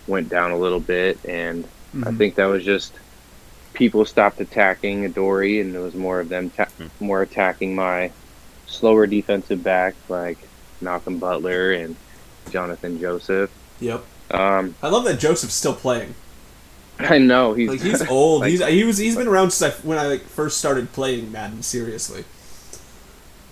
went 0.08 0.30
down 0.30 0.52
a 0.52 0.58
little 0.58 0.80
bit. 0.80 1.20
And 1.26 1.66
I 1.96 2.12
Mhm. 2.12 2.18
think 2.18 2.36
that 2.36 2.46
was 2.46 2.64
just 2.64 2.94
people 3.74 4.06
stopped 4.06 4.40
attacking 4.40 5.06
Adoree', 5.06 5.60
and 5.60 5.76
it 5.76 5.80
was 5.80 5.96
more 5.96 6.20
of 6.20 6.30
them 6.30 6.50
ta- 6.52 6.68
more 7.00 7.22
attacking 7.22 7.76
my 7.76 8.12
slower 8.68 9.08
defensive 9.08 9.64
backs 9.64 9.98
like 10.10 10.38
Malcolm 10.82 11.18
Butler 11.18 11.72
and 11.72 11.96
Johnathan 12.50 13.00
Joseph. 13.00 13.50
Yep. 13.80 14.04
Um, 14.32 14.76
I 14.82 14.90
love 14.90 15.06
that 15.06 15.20
Joseph's 15.20 15.54
still 15.56 15.76
playing. 15.76 16.14
I 17.00 17.18
know 17.18 17.54
he's 17.54 17.70
Like 17.70 17.82
he's 17.82 18.08
old. 18.10 18.42
Like- 18.42 18.52
he's 18.52 18.66
he 18.66 18.84
was 18.84 18.98
he's 18.98 19.16
been 19.16 19.28
around 19.28 19.52
since 19.52 19.74
I, 19.74 19.78
when 19.88 19.98
I 19.98 20.08
like, 20.08 20.22
first 20.22 20.58
started 20.58 20.92
playing 20.94 21.32
Madden 21.32 21.64
seriously. 21.64 22.24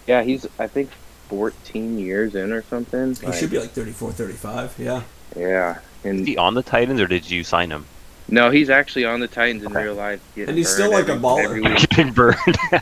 yeah 0.07 0.21
he's 0.23 0.45
I 0.59 0.67
think 0.67 0.89
14 1.29 1.97
years 1.97 2.35
in 2.35 2.51
or 2.51 2.61
something. 2.63 3.15
He 3.15 3.31
should 3.31 3.49
be 3.51 3.57
like 3.59 3.71
34, 3.71 4.11
35. 4.11 4.75
Yeah. 4.77 5.01
yeah. 5.37 5.77
Is 6.03 6.17
And 6.19 6.27
he 6.27 6.35
on 6.37 6.53
the 6.55 6.61
Titans 6.63 6.99
or 6.99 7.07
did 7.07 7.29
you 7.29 7.43
sign 7.43 7.69
him? 7.71 7.85
no, 8.27 8.49
he's 8.49 8.69
actually 8.69 9.05
on 9.05 9.19
the 9.19 9.27
Titans 9.27 9.63
in 9.63 9.71
Okay. 9.71 9.83
real 9.85 9.95
life. 9.95 10.21
And 10.37 10.57
he's 10.57 10.69
still 10.69 10.91
burned 10.91 11.07
like 11.07 11.17
a 11.17 11.19
baller. 11.19 11.43
every 11.45 11.61
week. 11.61 11.89
Getting 11.89 12.11
burned. 12.13 12.37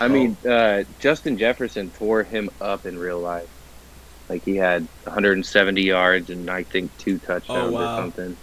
I 0.00 0.08
mean, 0.08 0.36
uh, 0.48 0.84
Justin 1.00 1.36
Jefferson 1.38 1.90
tore 1.90 2.22
him 2.22 2.50
up 2.60 2.86
in 2.86 2.98
real 2.98 3.18
life. 3.18 3.48
Like 4.28 4.44
he 4.44 4.56
had 4.56 4.86
170 5.04 5.82
yards 5.82 6.30
and 6.30 6.48
I 6.50 6.62
think 6.62 6.96
two 6.98 7.18
touchdowns 7.18 7.72
Oh, 7.72 7.76
wow. 7.76 7.94
or 7.94 8.02
something. 8.02 8.36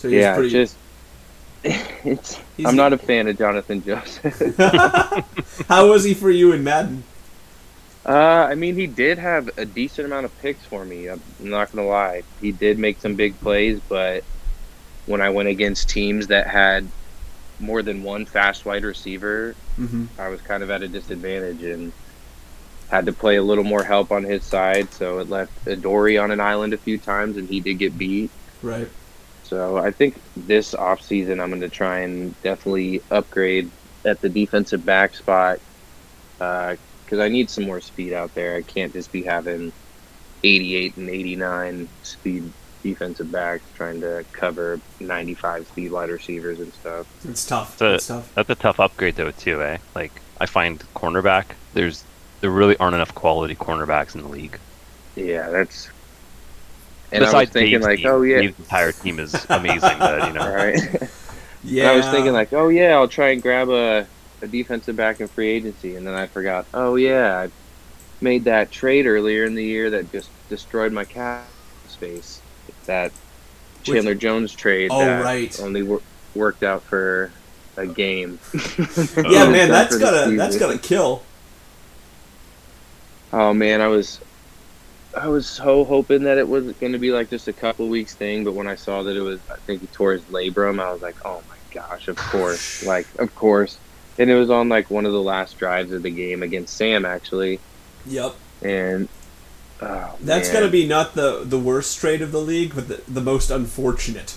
So 0.00 0.08
he's 0.08 0.20
yeah, 0.20 0.34
pretty. 0.34 0.50
just 0.50 0.76
it's. 1.64 2.36
He's- 2.56 2.66
I'm 2.68 2.74
not 2.76 2.92
a 2.94 2.98
fan 2.98 3.28
of 3.28 3.36
Johnathan 3.36 3.84
Joseph. 3.84 4.56
How 5.68 5.88
was 5.90 6.04
he 6.04 6.14
for 6.14 6.30
you 6.30 6.52
in 6.52 6.64
Madden? 6.64 7.04
Uh, 8.06 8.48
I 8.50 8.54
mean, 8.54 8.76
he 8.76 8.86
did 8.86 9.18
have 9.18 9.50
a 9.58 9.66
decent 9.66 10.06
amount 10.06 10.24
of 10.24 10.38
picks 10.40 10.64
for 10.64 10.86
me. 10.86 11.08
I'm 11.08 11.20
not 11.38 11.70
gonna 11.70 11.86
lie. 11.86 12.22
He 12.40 12.50
did 12.50 12.78
make 12.78 12.98
some 13.00 13.14
big 13.14 13.38
plays, 13.40 13.78
but 13.90 14.24
when 15.04 15.20
I 15.20 15.28
went 15.30 15.50
against 15.50 15.90
teams 15.90 16.28
that 16.28 16.46
had 16.46 16.86
more 17.58 17.82
than 17.82 18.02
one 18.02 18.24
fast 18.26 18.64
wide 18.64 18.84
receiver, 18.84 19.54
Mm-hmm. 19.78 20.06
I 20.20 20.28
was 20.28 20.40
kind 20.42 20.62
of 20.62 20.70
at 20.70 20.82
a 20.82 20.88
disadvantage 20.88 21.62
and 21.62 21.90
had 22.90 23.06
to 23.06 23.12
play 23.14 23.36
a 23.36 23.42
little 23.42 23.64
more 23.64 23.82
help 23.82 24.12
on 24.12 24.24
his 24.24 24.44
side. 24.44 24.92
So 24.92 25.20
it 25.20 25.30
left 25.30 25.52
Adoree' 25.66 26.18
on 26.18 26.30
an 26.30 26.40
island 26.40 26.74
a 26.74 26.76
few 26.78 26.98
times, 26.98 27.36
and 27.38 27.48
he 27.48 27.60
did 27.60 27.78
get 27.78 27.96
beat. 27.96 28.30
Right. 28.62 28.88
So 29.50 29.78
I 29.78 29.90
think 29.90 30.14
this 30.36 30.74
offseason 30.74 31.42
I'm 31.42 31.48
going 31.50 31.60
to 31.60 31.68
try 31.68 31.98
and 32.00 32.40
definitely 32.42 33.02
upgrade 33.10 33.68
at 34.04 34.20
the 34.20 34.28
defensive 34.28 34.86
back 34.86 35.14
spot 35.16 35.58
because 36.38 36.78
I 37.18 37.28
need 37.28 37.50
some 37.50 37.64
more 37.64 37.80
speed 37.80 38.12
out 38.12 38.32
there. 38.36 38.54
I 38.54 38.62
can't 38.62 38.92
just 38.92 39.10
be 39.10 39.22
having 39.22 39.72
88 40.44 40.96
and 40.96 41.10
89 41.10 41.88
speed 42.04 42.52
defensive 42.84 43.30
backs 43.32 43.64
trying 43.74 44.00
to 44.02 44.24
cover 44.32 44.80
95 45.00 45.66
speed 45.66 45.90
wide 45.90 46.10
receivers 46.10 46.60
and 46.60 46.72
stuff. 46.72 47.06
It's 47.28 47.44
tough. 47.44 47.76
So- 47.76 47.94
it's 47.94 48.06
tough. 48.06 48.32
That's 48.36 48.50
a 48.50 48.54
tough 48.54 48.78
upgrade 48.78 49.16
though 49.16 49.32
too, 49.32 49.62
eh? 49.64 49.78
Like 49.96 50.12
I 50.40 50.46
find 50.46 50.78
cornerback, 50.94 51.46
there's 51.74 52.04
there 52.40 52.50
really 52.50 52.76
aren't 52.78 52.94
enough 52.94 53.14
quality 53.16 53.56
cornerbacks 53.56 54.14
in 54.14 54.22
the 54.22 54.28
league. 54.28 54.58
Yeah, 55.16 55.50
that's. 55.50 55.90
And 57.12 57.24
I 57.24 57.26
was 57.26 57.32
Besides 57.32 57.50
thinking 57.50 57.72
Dave's 57.72 57.84
like, 57.86 57.98
team, 57.98 58.06
oh 58.08 58.22
yeah, 58.22 58.40
Dave's 58.40 58.58
entire 58.58 58.92
team 58.92 59.18
is 59.18 59.34
amazing, 59.48 59.98
but 59.98 60.26
you 60.28 60.32
know, 60.32 60.42
all 60.42 60.54
right. 60.54 60.78
Yeah. 61.64 61.82
And 61.84 61.90
I 61.92 61.96
was 61.96 62.06
thinking 62.08 62.32
like, 62.32 62.52
oh 62.52 62.68
yeah, 62.68 62.94
I'll 62.94 63.08
try 63.08 63.30
and 63.30 63.42
grab 63.42 63.68
a, 63.68 64.06
a 64.42 64.46
defensive 64.46 64.96
back 64.96 65.20
in 65.20 65.26
free 65.28 65.48
agency, 65.48 65.96
and 65.96 66.06
then 66.06 66.14
I 66.14 66.26
forgot. 66.26 66.66
Oh 66.72 66.94
yeah, 66.96 67.38
I 67.40 67.50
made 68.20 68.44
that 68.44 68.70
trade 68.70 69.06
earlier 69.06 69.44
in 69.44 69.54
the 69.54 69.64
year 69.64 69.90
that 69.90 70.12
just 70.12 70.30
destroyed 70.48 70.92
my 70.92 71.04
cap 71.04 71.46
space. 71.88 72.40
That 72.86 73.12
Chandler 73.82 74.14
Jones 74.14 74.54
trade. 74.54 74.90
Oh, 74.92 75.00
that 75.04 75.24
right. 75.24 75.60
Only 75.60 75.82
wor- 75.82 76.02
worked 76.34 76.62
out 76.62 76.82
for 76.82 77.30
a 77.76 77.86
game. 77.86 78.38
yeah, 78.54 78.60
man, 79.48 79.68
Except 79.68 79.70
that's 79.70 79.92
for 79.92 79.98
the 79.98 80.04
gotta 80.04 80.36
that's 80.36 80.54
season. 80.54 80.68
gotta 80.68 80.78
kill. 80.78 81.22
Oh 83.32 83.52
man, 83.54 83.80
I 83.80 83.88
was. 83.88 84.20
I 85.16 85.28
was 85.28 85.46
so 85.48 85.84
hoping 85.84 86.22
that 86.24 86.38
it 86.38 86.48
was 86.48 86.72
going 86.74 86.92
to 86.92 86.98
be 86.98 87.10
like 87.10 87.30
just 87.30 87.48
a 87.48 87.52
couple 87.52 87.88
weeks 87.88 88.14
thing, 88.14 88.44
but 88.44 88.52
when 88.54 88.66
I 88.66 88.76
saw 88.76 89.02
that 89.02 89.16
it 89.16 89.20
was, 89.22 89.40
I 89.50 89.56
think 89.56 89.80
he 89.80 89.86
tore 89.88 90.12
his 90.12 90.22
labrum, 90.24 90.80
I 90.80 90.92
was 90.92 91.02
like, 91.02 91.16
oh 91.24 91.42
my 91.48 91.56
gosh, 91.72 92.08
of 92.08 92.16
course, 92.16 92.82
like 92.86 93.06
of 93.18 93.34
course. 93.34 93.78
And 94.18 94.30
it 94.30 94.34
was 94.34 94.50
on 94.50 94.68
like 94.68 94.90
one 94.90 95.06
of 95.06 95.12
the 95.12 95.22
last 95.22 95.58
drives 95.58 95.92
of 95.92 96.02
the 96.02 96.10
game 96.10 96.42
against 96.42 96.76
Sam 96.76 97.04
actually, 97.04 97.60
Yep. 98.06 98.34
and 98.62 99.08
oh, 99.80 100.16
That's 100.20 100.48
man. 100.52 100.60
gotta 100.60 100.70
be 100.70 100.86
not 100.86 101.14
the 101.14 101.42
the 101.44 101.58
worst 101.58 101.98
trade 101.98 102.22
of 102.22 102.30
the 102.32 102.40
league, 102.40 102.74
but 102.74 102.88
the, 102.88 103.02
the 103.08 103.20
most 103.20 103.50
unfortunate. 103.50 104.36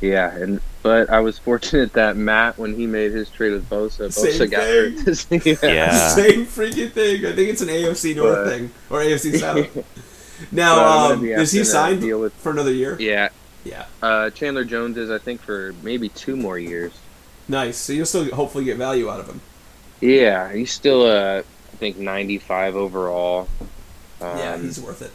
Yeah. 0.00 0.34
And 0.34 0.60
but 0.82 1.10
I 1.10 1.20
was 1.20 1.38
fortunate 1.38 1.92
that 1.94 2.16
Matt 2.16 2.58
when 2.58 2.74
he 2.74 2.86
made 2.86 3.12
his 3.12 3.28
trade 3.30 3.52
with 3.52 3.68
Bosa, 3.68 4.12
Same 4.12 4.32
Bosa 4.32 4.50
got 4.50 4.62
thing. 4.62 5.42
hurt. 5.44 5.62
yeah. 5.64 5.72
Yeah. 5.74 6.08
Same 6.10 6.46
freaking 6.46 6.92
thing. 6.92 7.26
I 7.26 7.32
think 7.32 7.50
it's 7.50 7.62
an 7.62 7.68
AFC 7.68 8.14
North 8.16 8.36
But- 8.44 8.48
thing 8.48 8.70
or 8.90 9.00
AFC 9.00 9.38
South. 9.40 9.86
Now, 10.52 11.10
um, 11.12 11.24
is 11.24 11.50
he 11.52 11.64
signed 11.64 12.00
deal 12.02 12.20
with- 12.20 12.34
for 12.34 12.52
another 12.52 12.72
year? 12.72 12.96
yeah. 13.00 13.28
Yeah. 13.64 13.86
Uh, 14.00 14.30
Chandler 14.30 14.64
Jones 14.64 14.96
is 14.96 15.10
I 15.10 15.18
think 15.18 15.40
for 15.40 15.74
maybe 15.82 16.08
two 16.10 16.36
more 16.36 16.56
years. 16.56 16.92
Nice. 17.48 17.76
So 17.76 17.92
you'll 17.92 18.06
still 18.06 18.24
hopefully 18.32 18.64
get 18.64 18.76
value 18.76 19.10
out 19.10 19.18
of 19.18 19.26
him. 19.28 19.40
Yeah, 20.00 20.52
he's 20.52 20.70
still 20.70 21.02
uh, 21.04 21.38
I 21.38 21.76
think 21.78 21.96
95 21.96 22.76
overall. 22.76 23.48
Um, 24.20 24.38
yeah, 24.38 24.56
he's 24.58 24.80
worth 24.80 25.02
it. 25.02 25.10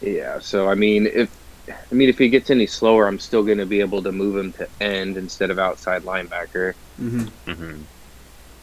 yeah. 0.00 0.38
So 0.38 0.68
I 0.68 0.74
mean, 0.76 1.06
if 1.06 1.28
I 1.70 1.94
mean 1.94 2.08
if 2.08 2.18
he 2.18 2.28
gets 2.28 2.50
any 2.50 2.66
slower, 2.66 3.06
I'm 3.06 3.18
still 3.18 3.42
going 3.44 3.58
to 3.58 3.66
be 3.66 3.80
able 3.80 4.02
to 4.02 4.12
move 4.12 4.36
him 4.36 4.52
to 4.54 4.68
end 4.80 5.16
instead 5.16 5.50
of 5.50 5.58
outside 5.58 6.02
linebacker. 6.04 6.74
hmm 6.98 7.24
hmm 7.46 7.82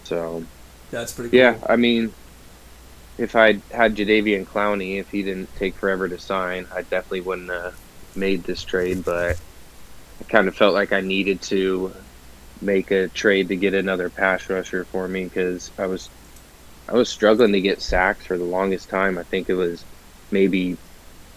So 0.05 0.43
That's 0.91 1.13
pretty 1.13 1.31
cool. 1.31 1.39
yeah, 1.39 1.59
I 1.67 1.75
mean, 1.75 2.15
if 3.17 3.35
I 3.35 3.61
had 3.71 3.95
Jadeveon 3.95 4.45
Clowney, 4.45 4.99
if 4.99 5.09
he 5.09 5.23
didn't 5.23 5.53
take 5.55 5.77
forever 5.79 6.07
to 6.09 6.19
sign, 6.19 6.67
I 6.71 6.81
definitely 6.83 7.21
wouldn't 7.21 7.49
have 7.51 7.75
made 8.15 8.43
this 8.43 8.63
trade. 8.63 9.03
But 9.03 9.37
I 10.21 10.25
kind 10.25 10.47
of 10.47 10.55
felt 10.55 10.73
like 10.75 10.93
I 10.93 11.01
needed 11.01 11.41
to 11.43 11.95
make 12.61 12.91
a 12.91 13.09
trade 13.09 13.49
to 13.49 13.57
get 13.57 13.73
another 13.75 14.09
pass 14.11 14.49
rusher 14.49 14.85
for 14.91 15.07
me 15.07 15.25
because 15.25 15.71
I 15.77 15.87
was 15.87 16.11
I 16.89 16.93
was 16.95 17.09
struggling 17.09 17.53
to 17.53 17.61
get 17.61 17.81
sacks 17.81 18.25
for 18.27 18.37
the 18.37 18.45
longest 18.45 18.89
time. 18.89 19.17
I 19.17 19.23
think 19.23 19.49
it 19.49 19.55
was 19.55 19.85
maybe 20.31 20.79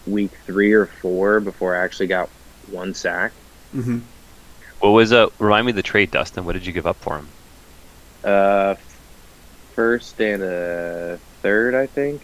week 0.06 0.32
three 0.46 0.72
or 0.72 0.86
four 0.86 1.40
before 1.40 1.76
I 1.76 1.84
actually 1.84 2.08
got 2.08 2.30
one 2.62 2.94
sack. 2.94 3.32
hmm 3.72 3.98
What 4.80 4.90
was 4.90 5.12
uh 5.12 5.28
remind 5.38 5.66
me 5.66 5.70
of 5.72 5.76
the 5.76 5.82
trade, 5.82 6.10
Dustin? 6.10 6.44
What 6.44 6.52
did 6.54 6.66
you 6.66 6.72
give 6.72 6.86
up 6.86 7.02
for 7.02 7.16
him? 7.18 7.28
Uh, 8.24 8.74
first 9.74 10.20
and 10.20 10.42
a 10.42 11.20
third, 11.42 11.74
I 11.74 11.86
think, 11.86 12.22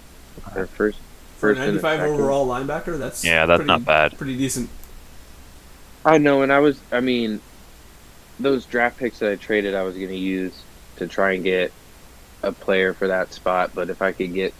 or 0.54 0.66
first. 0.66 1.00
For 1.38 1.50
a 1.50 1.54
first 1.54 1.61
and 1.66 1.76
a 1.76 1.80
95 1.80 2.00
second. 2.00 2.14
overall 2.14 2.47
linebacker, 2.47 2.99
that's 2.99 3.25
Yeah, 3.25 3.47
that's 3.47 3.59
pretty, 3.61 3.68
not 3.68 3.85
bad. 3.85 4.16
Pretty 4.16 4.37
decent. 4.38 4.71
I 6.04 6.18
know, 6.18 6.42
and 6.42 6.52
I 6.52 6.61
was, 6.61 6.83
I 6.92 7.00
mean, 7.00 7.42
those 8.38 8.66
draft 8.66 8.99
picks 8.99 9.18
that 9.21 9.33
I 9.33 9.37
traded, 9.37 9.75
I 9.75 9.83
was 9.83 9.97
going 9.97 10.09
to 10.09 10.16
use 10.16 10.66
to 10.97 11.06
try 11.09 11.35
and 11.35 11.45
get 11.45 11.73
a 12.42 12.52
player 12.52 12.95
for 12.95 13.09
that 13.09 13.33
spot. 13.33 13.73
But 13.75 13.90
if 13.90 14.02
I 14.02 14.12
could 14.12 14.35
get 14.35 14.54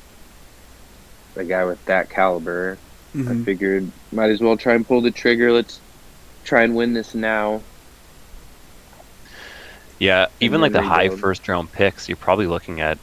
a 1.37 1.45
guy 1.45 1.65
with 1.65 1.85
that 1.87 2.11
caliber, 2.11 2.81
I 3.17 3.19
Mhm. 3.21 3.45
figured 3.45 3.91
might 4.13 4.29
as 4.31 4.41
well 4.41 4.57
try 4.59 4.75
and 4.75 4.87
pull 4.87 5.01
the 5.01 5.11
trigger. 5.11 5.51
Let's 5.53 5.81
try 6.45 6.63
and 6.63 6.75
win 6.77 6.93
this 6.93 7.15
now. 7.15 7.63
Yeah, 9.99 10.27
even 10.41 10.61
like 10.61 10.73
the 10.73 10.81
then 10.81 10.89
high 10.89 11.03
rebuild. 11.05 11.21
first 11.21 11.49
round 11.49 11.73
picks, 11.73 12.09
you're 12.09 12.17
probably 12.17 12.47
looking 12.47 12.81
at 12.81 12.99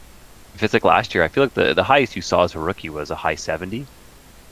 if 0.54 0.62
it's 0.62 0.72
like 0.72 0.84
last 0.84 1.14
year, 1.14 1.24
I 1.24 1.28
feel 1.28 1.42
like 1.42 1.54
the, 1.54 1.74
the 1.74 1.82
highest 1.82 2.14
you 2.14 2.22
saw 2.22 2.44
as 2.44 2.54
a 2.54 2.60
rookie 2.60 2.88
was 2.88 3.10
a 3.10 3.16
high 3.16 3.34
seventy. 3.34 3.86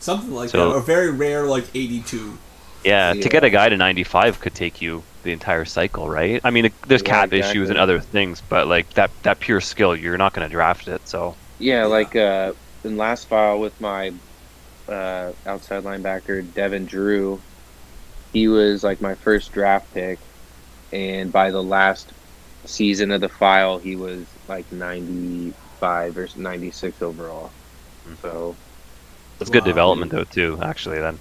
Something 0.00 0.32
like 0.34 0.50
So- 0.50 0.70
that. 0.72 0.76
A 0.78 0.80
very 0.80 1.10
rare, 1.12 1.44
like 1.46 1.64
82. 1.74 2.36
Yeah, 2.84 3.12
Yeah. 3.12 3.22
to 3.22 3.28
get 3.28 3.44
a 3.44 3.50
guy 3.50 3.68
to 3.68 3.76
ninety 3.76 4.02
five 4.02 4.40
could 4.40 4.54
take 4.56 4.82
you 4.82 5.04
the 5.22 5.30
entire 5.30 5.64
cycle, 5.64 6.08
right? 6.08 6.40
I 6.42 6.50
mean, 6.50 6.72
there's 6.88 7.02
Yeah, 7.02 7.08
cap 7.10 7.32
issues 7.32 7.70
and 7.70 7.78
other 7.78 8.00
things, 8.00 8.42
but 8.48 8.66
like 8.66 8.92
that 8.94 9.10
that 9.22 9.38
pure 9.38 9.60
skill, 9.60 9.94
you're 9.94 10.18
not 10.18 10.32
going 10.32 10.48
to 10.48 10.52
draft 10.52 10.88
it. 10.88 11.06
So 11.08 11.36
Yeah, 11.60 11.82
Yeah. 11.82 11.84
like 11.86 12.16
uh, 12.16 12.52
in 12.82 12.96
last 12.96 13.28
file 13.28 13.60
with 13.60 13.80
my 13.80 14.12
uh, 14.88 15.32
outside 15.46 15.84
linebacker 15.84 16.52
Devin 16.52 16.86
Drew, 16.86 17.44
he 18.32 18.48
was 18.48 18.82
like 18.84 19.00
my 19.00 19.16
first 19.16 19.52
draft 19.52 19.90
pick, 19.92 20.20
and 20.92 21.32
by 21.32 21.50
the 21.50 21.62
last 21.62 22.14
season 22.66 23.12
of 23.12 23.20
the 23.20 23.28
file, 23.28 23.78
he 23.78 23.96
was 23.96 24.28
like 24.48 24.70
ninety 24.72 25.56
five 25.80 26.16
or 26.16 26.28
ninety 26.36 26.70
six 26.72 27.02
overall. 27.02 27.54
So 28.22 28.58
it's 29.40 29.50
good 29.50 29.64
Wow. 29.64 29.64
development 29.64 30.12
though 30.12 30.24
too. 30.24 30.58
Actually, 30.62 31.00
then 31.00 31.20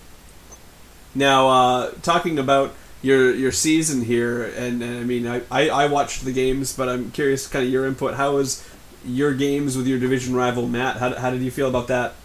Now, 1.14 1.50
uh, 1.50 1.92
talking 2.02 2.40
about 2.40 2.76
your 3.02 3.34
your 3.34 3.52
season 3.52 4.04
here, 4.04 4.44
and, 4.44 4.82
and 4.82 5.00
I 5.00 5.04
mean, 5.04 5.28
I, 5.28 5.42
I, 5.52 5.70
I 5.70 5.86
watched 5.88 6.24
the 6.24 6.32
games, 6.32 6.76
but 6.76 6.88
I'm 6.90 7.12
curious, 7.12 7.48
kind 7.48 7.66
of 7.66 7.72
your 7.72 7.86
input. 7.86 8.16
How 8.16 8.36
was 8.36 8.68
your 9.04 9.34
games 9.34 9.76
with 9.76 9.88
your 9.88 10.00
division 10.00 10.36
rival 10.36 10.68
Matt? 10.68 10.98
How, 10.98 11.16
how 11.16 11.32
did 11.32 11.42
you 11.42 11.52
feel 11.52 11.68
about 11.68 11.88
that? 11.88 12.16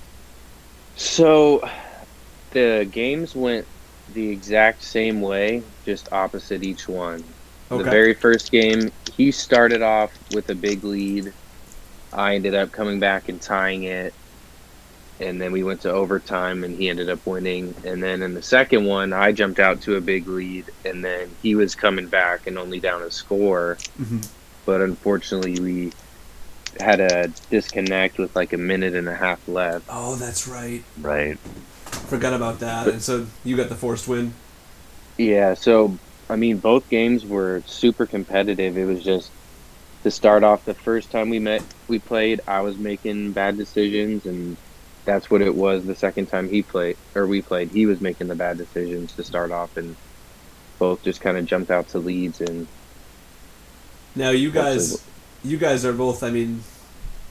So 0.97 1.69
the 2.51 2.89
games 2.91 3.35
went 3.35 3.67
the 4.15 4.29
exact 4.29 4.83
same 4.83 5.21
way, 5.21 5.63
just 5.85 6.13
opposite 6.13 6.65
each 6.65 6.89
one. 6.89 7.23
Okay. 7.71 7.83
The 7.83 7.91
very 7.91 8.15
first 8.15 8.51
game, 8.51 8.91
he 9.17 9.31
started 9.31 9.83
off 9.83 10.13
with 10.33 10.49
a 10.51 10.55
big 10.55 10.85
lead. 10.85 11.33
I 12.13 12.35
ended 12.35 12.55
up 12.55 12.73
coming 12.73 13.01
back 13.01 13.29
and 13.29 13.41
tying 13.41 13.85
it. 13.85 14.15
And 15.19 15.41
then 15.41 15.51
we 15.51 15.63
went 15.63 15.81
to 15.83 15.91
overtime 15.91 16.63
and 16.63 16.79
he 16.79 16.89
ended 16.89 17.09
up 17.09 17.25
winning. 17.27 17.75
And 17.85 18.03
then 18.03 18.23
in 18.23 18.35
the 18.35 18.43
second 18.43 18.85
one, 18.85 19.13
I 19.13 19.33
jumped 19.33 19.59
out 19.59 19.81
to 19.83 19.97
a 19.97 20.01
big 20.01 20.29
lead 20.29 20.67
and 20.85 21.05
then 21.05 21.31
he 21.43 21.55
was 21.55 21.75
coming 21.75 22.07
back 22.07 22.47
and 22.47 22.59
only 22.59 22.81
down 22.81 23.03
a 23.03 23.11
score. 23.11 23.79
Mhm. 23.99 24.29
But 24.65 24.83
unfortunately, 24.83 25.59
we 25.59 25.93
had 26.81 27.01
a 27.01 27.29
disconnect 27.51 28.19
with 28.19 28.35
like 28.37 28.53
a 28.53 28.59
minute 28.59 28.95
and 28.95 29.09
a 29.09 29.15
half 29.15 29.47
left. 29.49 29.87
Oh, 29.89 30.17
that's 30.17 30.47
right. 30.49 30.85
right. 31.01 31.39
Forgot 32.09 32.35
about 32.35 32.61
that. 32.61 32.89
And 32.89 33.03
so 33.03 33.27
you 33.45 33.57
got 33.57 33.69
the 33.69 33.77
forced 33.77 34.09
win. 34.09 34.35
Yeah, 35.19 35.55
so 35.55 35.99
I 36.29 36.37
mean, 36.37 36.59
both 36.61 36.89
games 36.89 37.25
were 37.25 37.63
super 37.67 38.07
competitive. 38.07 38.77
It 38.77 38.85
was 38.85 39.03
just 39.03 39.33
to 40.03 40.11
start 40.11 40.45
off 40.45 40.65
the 40.65 40.75
first 40.75 41.11
time 41.11 41.31
we 41.31 41.39
met, 41.39 41.65
we 41.89 41.99
played. 41.99 42.41
I 42.47 42.61
was 42.63 42.79
making 42.79 43.33
bad 43.33 43.57
decisions, 43.57 44.27
and 44.27 44.59
that's 45.05 45.31
what 45.31 45.43
it 45.43 45.55
was. 45.55 45.85
The 45.87 45.95
second 45.97 46.27
time 46.27 46.49
he 46.49 46.63
played 46.63 46.99
or 47.15 47.27
we 47.27 47.43
played, 47.43 47.71
he 47.71 47.87
was 47.87 48.01
making 48.01 48.29
the 48.29 48.37
bad 48.37 48.59
decisions 48.59 49.15
to 49.15 49.25
start 49.25 49.53
off, 49.53 49.77
and 49.77 49.97
both 50.79 51.03
just 51.03 51.21
kind 51.21 51.39
of 51.39 51.47
jumped 51.47 51.71
out 51.71 51.89
to 51.91 51.99
leads. 51.99 52.41
And 52.41 52.69
Now 54.15 54.31
you 54.31 54.51
guys. 54.51 55.06
You 55.47 55.59
guys 55.59 55.85
are 55.85 55.93
both. 55.93 56.23
I 56.23 56.31
mean, 56.31 56.63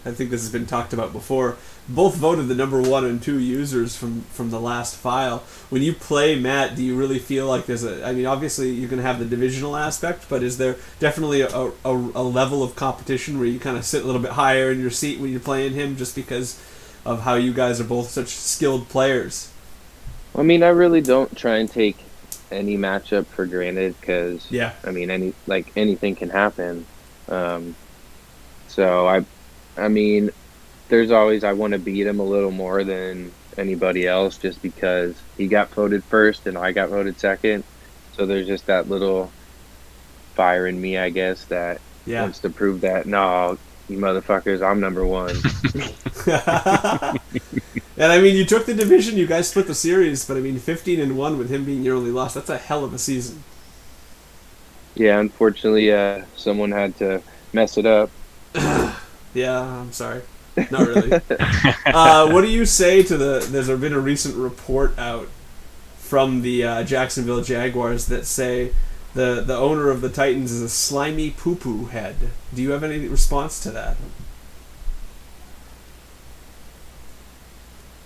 I 0.05 0.11
think 0.11 0.29
this 0.29 0.41
has 0.41 0.51
been 0.51 0.65
talked 0.65 0.93
about 0.93 1.11
before. 1.11 1.57
Both 1.87 2.15
voted 2.15 2.47
the 2.47 2.55
number 2.55 2.81
one 2.81 3.05
and 3.05 3.21
two 3.21 3.39
users 3.39 3.95
from 3.95 4.21
from 4.31 4.49
the 4.49 4.59
last 4.59 4.95
file. 4.95 5.39
When 5.69 5.81
you 5.81 5.93
play 5.93 6.39
Matt, 6.39 6.75
do 6.75 6.83
you 6.83 6.95
really 6.95 7.19
feel 7.19 7.47
like 7.47 7.65
there's 7.65 7.83
a? 7.83 8.03
I 8.05 8.13
mean, 8.13 8.25
obviously 8.25 8.71
you 8.71 8.87
can 8.87 8.99
have 8.99 9.19
the 9.19 9.25
divisional 9.25 9.75
aspect, 9.75 10.25
but 10.29 10.41
is 10.41 10.57
there 10.57 10.77
definitely 10.99 11.41
a, 11.41 11.49
a, 11.49 11.71
a 11.83 12.23
level 12.23 12.63
of 12.63 12.75
competition 12.75 13.37
where 13.37 13.47
you 13.47 13.59
kind 13.59 13.77
of 13.77 13.85
sit 13.85 14.03
a 14.03 14.05
little 14.05 14.21
bit 14.21 14.31
higher 14.31 14.71
in 14.71 14.79
your 14.79 14.91
seat 14.91 15.19
when 15.19 15.31
you're 15.31 15.39
playing 15.39 15.73
him, 15.73 15.95
just 15.95 16.15
because 16.15 16.59
of 17.05 17.21
how 17.21 17.35
you 17.35 17.53
guys 17.53 17.79
are 17.79 17.85
both 17.85 18.09
such 18.09 18.29
skilled 18.29 18.89
players? 18.89 19.51
I 20.35 20.41
mean, 20.41 20.63
I 20.63 20.69
really 20.69 21.01
don't 21.01 21.35
try 21.37 21.57
and 21.57 21.69
take 21.69 21.97
any 22.51 22.77
matchup 22.77 23.25
for 23.27 23.45
granted 23.45 23.95
because 23.99 24.49
Yeah. 24.51 24.73
I 24.83 24.91
mean, 24.91 25.09
any 25.09 25.33
like 25.47 25.71
anything 25.75 26.15
can 26.15 26.29
happen. 26.29 26.85
Um, 27.27 27.75
so 28.75 29.07
I, 29.07 29.21
I 29.77 29.87
mean, 29.89 30.31
there's 30.89 31.11
always 31.11 31.43
I 31.45 31.53
want 31.53 31.73
to 31.73 31.79
beat 31.79 32.07
him 32.07 32.19
a 32.19 32.25
little 32.25 32.51
more 32.51 32.83
than 32.85 33.35
anybody 33.57 34.07
else 34.07 34.37
just 34.39 34.61
because 34.61 35.25
he 35.37 35.47
got 35.49 35.73
voted 35.75 36.05
first 36.09 36.47
and 36.47 36.57
I 36.57 36.73
got 36.73 36.89
voted 36.89 37.19
second. 37.19 37.65
So 38.11 38.25
there's 38.27 38.47
just 38.47 38.67
that 38.67 38.87
little 38.89 39.35
fire 40.35 40.67
in 40.67 40.79
me, 40.79 40.97
I 40.97 41.09
guess, 41.09 41.45
that 41.47 41.81
Yeah. 42.05 42.23
wants 42.23 42.41
to 42.41 42.49
prove 42.49 42.81
that 42.81 43.05
no, 43.07 43.57
you 43.87 43.97
motherfuckers, 43.99 44.63
I'm 44.65 44.79
number 44.79 45.05
one. 45.07 45.45
and 46.27 48.11
I 48.11 48.21
mean, 48.21 48.35
you 48.35 48.45
took 48.45 48.65
the 48.65 48.73
division. 48.73 49.17
You 49.17 49.27
guys 49.27 49.49
split 49.49 49.67
the 49.67 49.75
series, 49.75 50.25
but 50.25 50.37
I 50.37 50.41
mean, 50.41 50.57
fifteen 50.59 50.99
and 50.99 51.17
one 51.17 51.37
with 51.37 51.49
him 51.49 51.65
being 51.65 51.83
your 51.83 51.95
only 51.95 52.11
loss. 52.11 52.33
That's 52.33 52.49
a 52.49 52.57
hell 52.57 52.83
of 52.85 52.93
a 52.93 52.97
season. 52.99 53.45
yeah, 54.95 55.19
unfortunately, 55.19 55.91
uh, 55.91 56.25
someone 56.35 56.71
had 56.71 56.95
to 56.97 57.23
mess 57.53 57.77
it 57.77 57.85
up. 57.85 58.13
Yeah, 59.35 59.59
I'm 59.59 59.91
sorry. 59.91 60.21
Not 60.55 60.87
really. 60.87 61.11
uh, 61.85 62.31
what 62.31 62.41
do 62.41 62.47
you 62.47 62.65
say 62.65 63.03
to 63.03 63.17
the? 63.17 63.45
There's 63.47 63.67
been 63.67 63.93
a 63.93 63.99
recent 63.99 64.35
report 64.35 64.97
out 64.97 65.27
from 65.97 66.41
the 66.41 66.63
uh, 66.63 66.83
Jacksonville 66.83 67.43
Jaguars 67.43 68.05
that 68.07 68.25
say 68.25 68.71
the 69.13 69.43
the 69.45 69.55
owner 69.55 69.89
of 69.89 69.99
the 69.99 70.09
Titans 70.09 70.51
is 70.53 70.61
a 70.61 70.69
slimy 70.69 71.31
poo 71.31 71.55
poo 71.55 71.85
head. 71.87 72.15
Do 72.53 72.61
you 72.61 72.71
have 72.71 72.83
any 72.83 73.05
response 73.07 73.61
to 73.63 73.71
that? 73.71 73.97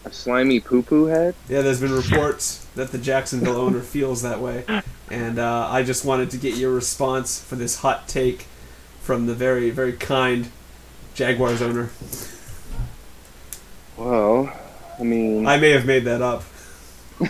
A 0.05 0.11
slimy 0.11 0.59
poo 0.59 0.81
poo 0.81 1.05
head. 1.05 1.35
Yeah, 1.47 1.61
there's 1.61 1.79
been 1.81 1.93
reports 1.93 2.65
that 2.73 2.91
the 2.91 2.97
Jacksonville 2.97 3.57
owner 3.57 3.81
feels 3.81 4.23
that 4.23 4.39
way, 4.39 4.63
and 5.11 5.37
uh, 5.37 5.67
I 5.69 5.83
just 5.83 6.03
wanted 6.03 6.31
to 6.31 6.37
get 6.37 6.55
your 6.55 6.71
response 6.71 7.39
for 7.39 7.55
this 7.55 7.81
hot 7.81 8.07
take 8.07 8.47
from 9.09 9.25
the 9.25 9.33
very 9.33 9.71
very 9.71 9.93
kind 9.93 10.51
Jaguars 11.15 11.63
owner. 11.63 11.89
Well, 13.97 14.55
I 14.99 15.01
mean, 15.01 15.47
I 15.47 15.57
may 15.57 15.71
have 15.71 15.87
made 15.87 16.03
that 16.03 16.21
up. 16.21 16.43
um, 17.19 17.27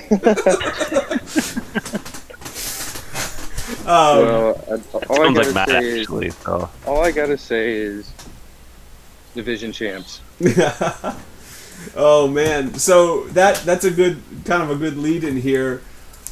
well, 3.87 4.61
I, 4.67 4.71
all 5.07 5.21
I 5.21 5.23
Sounds 5.23 5.37
gotta 5.37 5.51
like 5.51 5.55
Matt 5.55 5.69
say 5.69 5.87
is, 5.87 5.99
actually. 6.01 6.29
So 6.31 6.69
all 6.85 7.01
I 7.01 7.11
gotta 7.11 7.37
say 7.37 7.71
is 7.71 8.11
division 9.33 9.71
champs. 9.71 10.19
oh 11.95 12.27
man, 12.27 12.73
so 12.73 13.23
that 13.27 13.55
that's 13.59 13.85
a 13.85 13.91
good 13.91 14.21
kind 14.43 14.61
of 14.61 14.69
a 14.69 14.75
good 14.75 14.97
lead 14.97 15.23
in 15.23 15.37
here. 15.37 15.81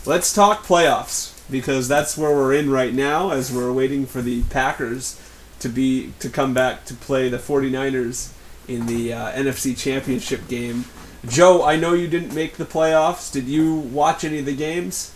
Let's 0.05 0.33
talk 0.33 0.65
playoffs 0.65 1.39
because 1.49 1.87
that's 1.87 2.17
where 2.17 2.31
we're 2.31 2.53
in 2.53 2.69
right 2.69 2.93
now 2.93 3.29
as 3.29 3.49
we're 3.49 3.71
waiting 3.71 4.05
for 4.05 4.21
the 4.21 4.43
Packers 4.49 5.17
to 5.59 5.69
be 5.69 6.13
to 6.19 6.29
come 6.29 6.53
back 6.53 6.85
to 6.85 6.93
play 6.93 7.29
the 7.29 7.37
49ers 7.37 8.31
in 8.67 8.85
the 8.85 9.13
uh, 9.13 9.31
NFC 9.31 9.77
Championship 9.77 10.47
game. 10.47 10.85
Joe, 11.27 11.63
I 11.63 11.75
know 11.77 11.93
you 11.93 12.07
didn't 12.07 12.33
make 12.35 12.57
the 12.57 12.65
playoffs. 12.65 13.31
Did 13.31 13.45
you 13.45 13.73
watch 13.75 14.23
any 14.23 14.39
of 14.39 14.45
the 14.45 14.55
games? 14.55 15.13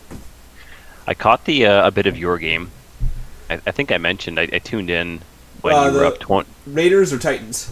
I 1.07 1.13
caught 1.13 1.45
the 1.45 1.65
uh, 1.65 1.87
a 1.87 1.91
bit 1.91 2.05
of 2.05 2.17
your 2.17 2.37
game. 2.37 2.71
I, 3.49 3.55
I 3.67 3.71
think 3.71 3.91
I 3.91 3.97
mentioned 3.97 4.39
I, 4.39 4.43
I 4.51 4.59
tuned 4.59 4.89
in 4.89 5.21
when 5.61 5.75
Uh, 5.75 5.85
you 5.87 5.91
were 5.93 6.05
up 6.05 6.19
twenty. 6.19 6.49
Raiders 6.65 7.11
or 7.13 7.19
Titans? 7.19 7.71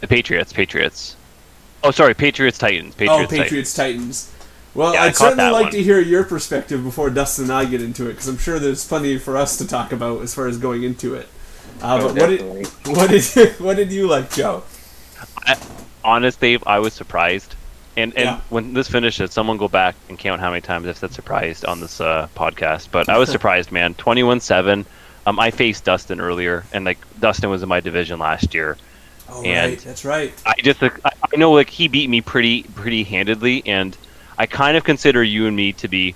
The 0.00 0.06
Patriots, 0.08 0.52
Patriots. 0.52 1.16
Oh, 1.82 1.90
sorry, 1.90 2.14
Patriots, 2.14 2.58
Titans, 2.58 2.94
Patriots, 2.94 3.32
oh, 3.32 3.36
Patriots 3.36 3.74
Titans. 3.74 4.32
Well, 4.78 4.94
Yeah, 4.94 5.02
I 5.02 5.06
I'd 5.06 5.16
certainly 5.16 5.50
like 5.50 5.62
one. 5.64 5.72
to 5.72 5.82
hear 5.82 5.98
your 6.00 6.22
perspective 6.22 6.84
before 6.84 7.10
Dustin 7.10 7.44
and 7.46 7.52
I 7.52 7.64
get 7.64 7.82
into 7.82 8.06
it, 8.06 8.12
because 8.12 8.28
I'm 8.28 8.38
sure 8.38 8.60
there's 8.60 8.86
plenty 8.86 9.18
for 9.18 9.36
us 9.36 9.56
to 9.58 9.66
talk 9.66 9.90
about 9.92 10.22
as 10.22 10.32
far 10.34 10.46
as 10.46 10.56
going 10.56 10.84
into 10.84 11.14
it. 11.14 11.28
Uh, 11.82 11.98
Oh, 12.00 12.06
but 12.08 12.16
what 12.20 12.28
did 12.30 12.38
definitely. 12.38 12.64
what 12.94 13.10
did 13.10 13.60
what 13.60 13.76
did 13.76 13.90
you 13.90 14.06
like, 14.06 14.30
Joe? 14.32 14.62
Titans. 15.44 15.66
Honest, 16.04 16.40
Dave, 16.40 16.62
I 16.64 16.78
was 16.78 16.94
surprised. 16.94 17.56
And 17.96 18.12
and 18.14 18.24
Yeah. 18.24 18.40
when 18.50 18.72
this 18.72 18.86
finishes, 18.88 19.32
someone 19.32 19.56
go 19.56 19.66
back 19.66 19.96
and 20.08 20.16
count 20.16 20.40
how 20.40 20.50
many 20.50 20.60
times 20.60 20.86
I've 20.86 20.96
said 20.96 21.12
surprised 21.12 21.64
on 21.64 21.80
this 21.80 22.00
uh, 22.00 22.28
podcast. 22.36 22.88
But 22.92 23.08
I 23.08 23.18
was 23.18 23.28
surprised, 23.36 23.72
man. 23.72 23.94
Twenty-one 23.94 24.38
seven. 24.40 24.86
Um, 25.26 25.40
I 25.40 25.50
faced 25.50 25.84
Dustin 25.84 26.20
earlier, 26.20 26.64
and 26.72 26.84
like 26.84 26.98
Dustin 27.18 27.50
was 27.50 27.64
in 27.64 27.68
my 27.68 27.80
division 27.80 28.20
last 28.20 28.54
year. 28.54 28.76
Oh, 29.28 29.42
And- 29.42 29.72
right, 29.72 29.80
that's 29.80 30.04
right. 30.04 30.32
I 30.46 30.54
just 30.62 30.80
I 30.82 30.90
I 31.04 31.36
know 31.36 31.50
like 31.50 31.68
he 31.68 31.88
beat 31.88 32.08
me 32.08 32.20
pretty 32.20 32.62
pretty 32.62 33.02
handedly, 33.02 33.64
and 33.66 33.96
I 34.38 34.46
kind 34.46 34.76
of 34.76 34.84
consider 34.84 35.22
you 35.22 35.46
and 35.46 35.56
me 35.56 35.72
to 35.74 35.88
be 35.88 36.14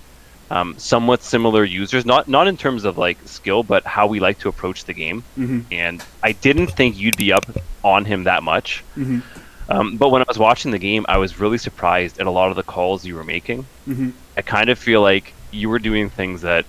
um, 0.51 0.79
somewhat 0.79 1.23
similar 1.23 1.65
users. 1.65 2.05
Not 2.07 2.29
not 2.29 2.47
in 2.47 2.57
terms 2.57 2.85
of 2.85 2.99
like 2.99 3.19
skill, 3.27 3.63
but 3.63 3.85
how 3.85 4.07
we 4.07 4.21
like 4.21 4.39
to 4.41 4.49
approach 4.49 4.85
the 4.85 4.93
game. 4.93 5.25
Mhm. 5.39 5.65
And 5.73 6.05
I 6.23 6.33
didn't 6.33 6.69
think 6.69 6.99
you'd 6.99 7.17
be 7.17 7.33
up 7.33 7.47
on 7.83 8.05
him 8.05 8.25
that 8.25 8.43
much. 8.43 8.85
Mhm. 8.97 9.23
Um, 9.69 9.97
but 9.97 10.11
when 10.11 10.21
I 10.23 10.27
was 10.29 10.39
watching 10.39 10.71
the 10.71 10.79
game, 10.79 11.07
I 11.09 11.17
was 11.19 11.41
really 11.41 11.57
surprised 11.59 12.21
at 12.21 12.27
a 12.27 12.31
lot 12.31 12.51
of 12.51 12.57
the 12.57 12.63
calls 12.63 13.05
you 13.07 13.15
were 13.15 13.25
making. 13.25 13.65
Mhm. 13.89 14.13
I 14.37 14.43
kind 14.43 14.69
of 14.69 14.79
feel 14.79 15.01
like 15.01 15.33
you 15.51 15.69
were 15.71 15.79
doing 15.79 16.11
things 16.11 16.43
that 16.43 16.65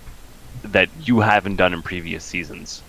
that 0.62 0.88
you 1.02 1.20
haven't 1.20 1.56
done 1.56 1.74
in 1.74 1.82
previous 1.82 2.24
seasons. 2.24 2.80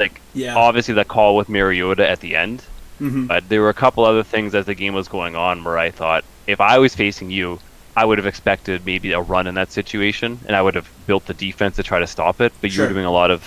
Like 0.00 0.20
Yeah. 0.34 0.54
obviously 0.56 0.94
that 0.94 1.08
call 1.08 1.36
with 1.36 1.48
Mariota 1.50 2.08
at 2.08 2.20
the 2.20 2.34
end, 2.36 2.62
Mhm. 3.02 3.26
but 3.26 3.48
there 3.50 3.60
were 3.60 3.68
a 3.68 3.74
couple 3.74 4.04
other 4.06 4.22
things 4.22 4.54
as 4.54 4.64
the 4.64 4.74
game 4.74 4.94
was 4.94 5.08
going 5.08 5.36
on 5.36 5.62
where 5.62 5.78
I 5.78 5.90
thought 5.90 6.24
if 6.46 6.58
I 6.60 6.78
was 6.78 6.94
facing 6.94 7.30
you, 7.30 7.58
I 7.96 8.04
would 8.04 8.18
have 8.18 8.26
expected 8.26 8.86
maybe 8.86 9.12
a 9.12 9.20
run 9.20 9.46
in 9.46 9.54
that 9.56 9.70
situation, 9.72 10.38
and 10.46 10.56
I 10.56 10.62
would 10.62 10.74
have 10.74 10.88
built 11.06 11.26
the 11.26 11.34
defense 11.34 11.76
to 11.76 11.82
try 11.82 11.98
to 12.00 12.06
stop 12.06 12.40
it. 12.40 12.52
But 12.60 12.70
you 12.70 12.76
Sure. 12.76 12.86
were 12.86 12.92
doing 12.92 13.04
a 13.04 13.10
lot 13.12 13.30
of, 13.30 13.46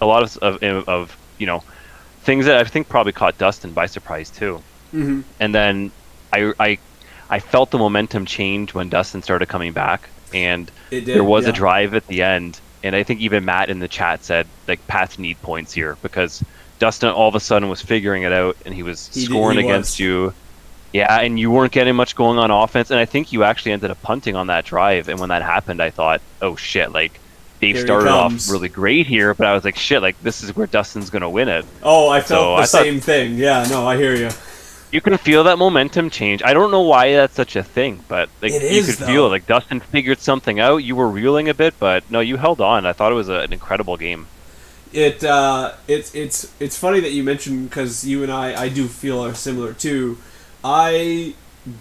a 0.00 0.06
lot 0.06 0.22
of, 0.24 0.36
of, 0.62 0.88
of 0.88 1.16
you 1.38 1.46
know, 1.46 1.62
things 2.22 2.46
that 2.46 2.56
I 2.58 2.64
think 2.64 2.88
probably 2.88 3.12
caught 3.12 3.38
Dustin 3.38 3.72
by 3.72 3.86
surprise 3.86 4.30
too. 4.30 4.60
Mhm. 4.92 5.22
And 5.38 5.54
then 5.54 5.92
I, 6.32 6.52
I, 6.58 6.78
I 7.30 7.38
felt 7.38 7.70
the 7.70 7.78
momentum 7.78 8.26
change 8.26 8.74
when 8.74 8.88
Dustin 8.88 9.22
started 9.22 9.46
coming 9.46 9.72
back, 9.72 10.08
and 10.34 10.70
did. 10.90 11.06
there 11.06 11.22
was 11.24 11.44
yeah. 11.44 11.50
a 11.50 11.52
drive 11.52 11.94
at 11.94 12.06
the 12.08 12.22
end, 12.22 12.58
and 12.82 12.96
I 12.96 13.04
think 13.04 13.20
even 13.20 13.44
Matt 13.44 13.70
in 13.70 13.78
the 13.78 13.88
chat 13.88 14.24
said 14.24 14.46
like 14.66 14.84
Pats 14.88 15.18
need 15.18 15.40
points 15.42 15.72
here 15.72 15.96
because 16.02 16.42
Dustin 16.80 17.10
all 17.10 17.28
of 17.28 17.34
a 17.36 17.40
sudden 17.40 17.68
was 17.68 17.80
figuring 17.80 18.24
it 18.24 18.32
out 18.32 18.56
and 18.66 18.74
he 18.74 18.82
was 18.82 19.08
He 19.14 19.20
did- 19.20 19.30
scoring 19.30 19.58
he 19.58 19.64
against 19.64 19.92
was. 19.94 20.00
you. 20.00 20.34
Yeah, 20.96 21.20
and 21.20 21.38
you 21.38 21.50
weren't 21.50 21.72
getting 21.72 21.94
much 21.96 22.16
going 22.16 22.38
on 22.38 22.50
offense, 22.50 22.90
and 22.90 22.98
I 22.98 23.04
think 23.04 23.32
you 23.32 23.44
actually 23.44 23.72
ended 23.72 23.90
up 23.90 24.00
punting 24.02 24.34
on 24.36 24.46
that 24.48 24.64
drive. 24.64 25.08
And 25.08 25.18
when 25.20 25.28
that 25.28 25.42
happened, 25.42 25.82
I 25.82 25.90
thought, 25.90 26.20
oh 26.40 26.56
shit, 26.56 26.92
like 26.92 27.20
they 27.60 27.74
started 27.74 28.08
off 28.08 28.50
really 28.50 28.68
great 28.68 29.06
here, 29.06 29.34
but 29.34 29.46
I 29.46 29.54
was 29.54 29.64
like, 29.64 29.76
shit, 29.76 30.00
like 30.02 30.20
this 30.22 30.42
is 30.42 30.54
where 30.56 30.66
Dustin's 30.66 31.10
gonna 31.10 31.30
win 31.30 31.48
it. 31.48 31.64
Oh, 31.82 32.08
I 32.08 32.20
felt 32.20 32.28
So 32.28 32.36
the 32.56 32.62
I 32.62 32.66
thought- 32.66 32.82
same 32.84 33.00
thing. 33.00 33.34
Yeah, 33.36 33.66
no, 33.70 33.86
I 33.86 33.96
hear 33.96 34.14
you. 34.14 34.30
You 34.92 35.00
can 35.00 35.16
feel 35.18 35.44
that 35.44 35.58
momentum 35.58 36.10
change. 36.10 36.42
I 36.44 36.54
don't 36.54 36.70
know 36.70 36.82
why 36.82 37.12
that's 37.14 37.34
such 37.34 37.56
a 37.56 37.62
thing, 37.62 38.02
but 38.08 38.28
like 38.40 38.52
It 38.52 38.62
you 38.62 38.68
is, 38.78 38.86
could 38.86 38.94
though. 38.96 39.06
feel 39.06 39.26
it. 39.26 39.30
Like 39.30 39.46
Dustin 39.46 39.80
figured 39.80 40.20
something 40.20 40.60
out. 40.60 40.78
You 40.78 40.94
were 40.96 41.08
reeling 41.08 41.48
a 41.48 41.54
bit, 41.54 41.74
but 41.78 42.08
no, 42.10 42.20
you 42.20 42.36
held 42.36 42.60
on. 42.60 42.86
I 42.86 42.92
thought 42.92 43.10
it 43.12 43.16
was 43.16 43.28
a, 43.28 43.40
an 43.40 43.52
incredible 43.52 43.96
game. 43.96 44.28
It 44.92 45.24
uh, 45.24 45.72
it's 45.88 46.14
it's 46.14 46.50
it's 46.60 46.78
funny 46.78 47.00
that 47.00 47.10
you 47.10 47.24
mentioned 47.24 47.68
because 47.68 48.06
you 48.06 48.22
and 48.22 48.32
I 48.32 48.62
I 48.64 48.68
do 48.68 48.86
feel 48.86 49.22
are 49.24 49.34
similar 49.34 49.72
too. 49.74 50.16
I 50.68 51.34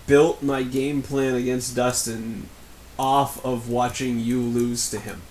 built 0.06 0.44
my 0.44 0.62
game 0.62 1.02
plan 1.02 1.34
against 1.34 1.76
Dustin 1.76 2.50
off 3.00 3.44
of 3.44 3.68
watching 3.68 4.20
you 4.20 4.40
lose 4.40 4.92
to 4.92 5.00
him. 5.00 5.24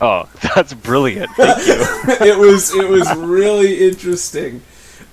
Oh, 0.00 0.28
that's 0.54 0.74
brilliant. 0.74 1.30
Thank 1.36 1.66
you. 1.66 1.74
it 2.26 2.36
was 2.36 2.74
it 2.74 2.88
was 2.88 3.08
really 3.14 3.86
interesting. 3.86 4.62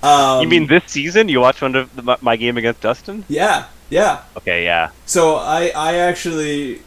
Um, 0.01 0.41
you 0.41 0.47
mean 0.47 0.65
this 0.65 0.83
season? 0.87 1.29
You 1.29 1.41
watched 1.41 1.61
one 1.61 1.75
of 1.75 1.95
the, 1.95 2.01
my, 2.01 2.17
my 2.21 2.35
game 2.35 2.57
against 2.57 2.81
Dustin? 2.81 3.23
Yeah, 3.27 3.67
yeah. 3.91 4.23
Okay, 4.37 4.63
yeah. 4.63 4.89
So 5.05 5.35
I 5.35 5.71
I 5.75 5.97
actually 5.97 6.81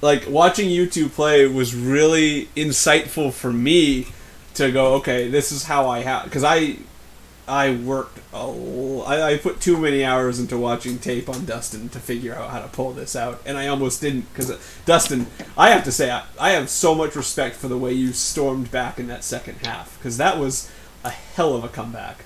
like 0.00 0.28
watching 0.28 0.68
you 0.68 0.88
two 0.88 1.08
play 1.08 1.46
was 1.46 1.76
really 1.76 2.46
insightful 2.56 3.32
for 3.32 3.52
me 3.52 4.08
to 4.54 4.70
go 4.70 4.94
okay 4.94 5.28
this 5.28 5.50
is 5.50 5.64
how 5.64 5.88
I 5.88 6.00
have 6.00 6.24
because 6.24 6.44
I 6.44 6.76
I 7.46 7.74
worked 7.74 8.18
a 8.32 8.36
l- 8.36 9.04
I, 9.06 9.22
I 9.22 9.38
put 9.38 9.60
too 9.60 9.76
many 9.76 10.04
hours 10.04 10.38
into 10.40 10.56
watching 10.56 10.98
tape 10.98 11.28
on 11.28 11.44
Dustin 11.44 11.88
to 11.90 11.98
figure 11.98 12.34
out 12.34 12.50
how 12.50 12.60
to 12.60 12.68
pull 12.68 12.92
this 12.92 13.14
out 13.14 13.40
and 13.44 13.58
I 13.58 13.66
almost 13.68 14.00
didn't 14.00 14.32
because 14.32 14.50
uh, 14.50 14.58
Dustin 14.86 15.26
I 15.56 15.70
have 15.70 15.84
to 15.84 15.92
say 15.92 16.10
I, 16.10 16.24
I 16.40 16.50
have 16.50 16.70
so 16.70 16.94
much 16.94 17.16
respect 17.16 17.56
for 17.56 17.68
the 17.68 17.78
way 17.78 17.92
you 17.92 18.12
stormed 18.12 18.70
back 18.70 18.98
in 18.98 19.08
that 19.08 19.24
second 19.24 19.66
half 19.66 19.98
because 19.98 20.16
that 20.16 20.38
was 20.38 20.70
a 21.04 21.10
hell 21.10 21.54
of 21.54 21.64
a 21.64 21.68
comeback 21.68 22.24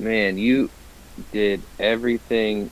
Man, 0.00 0.38
you 0.38 0.70
did 1.30 1.62
everything. 1.78 2.70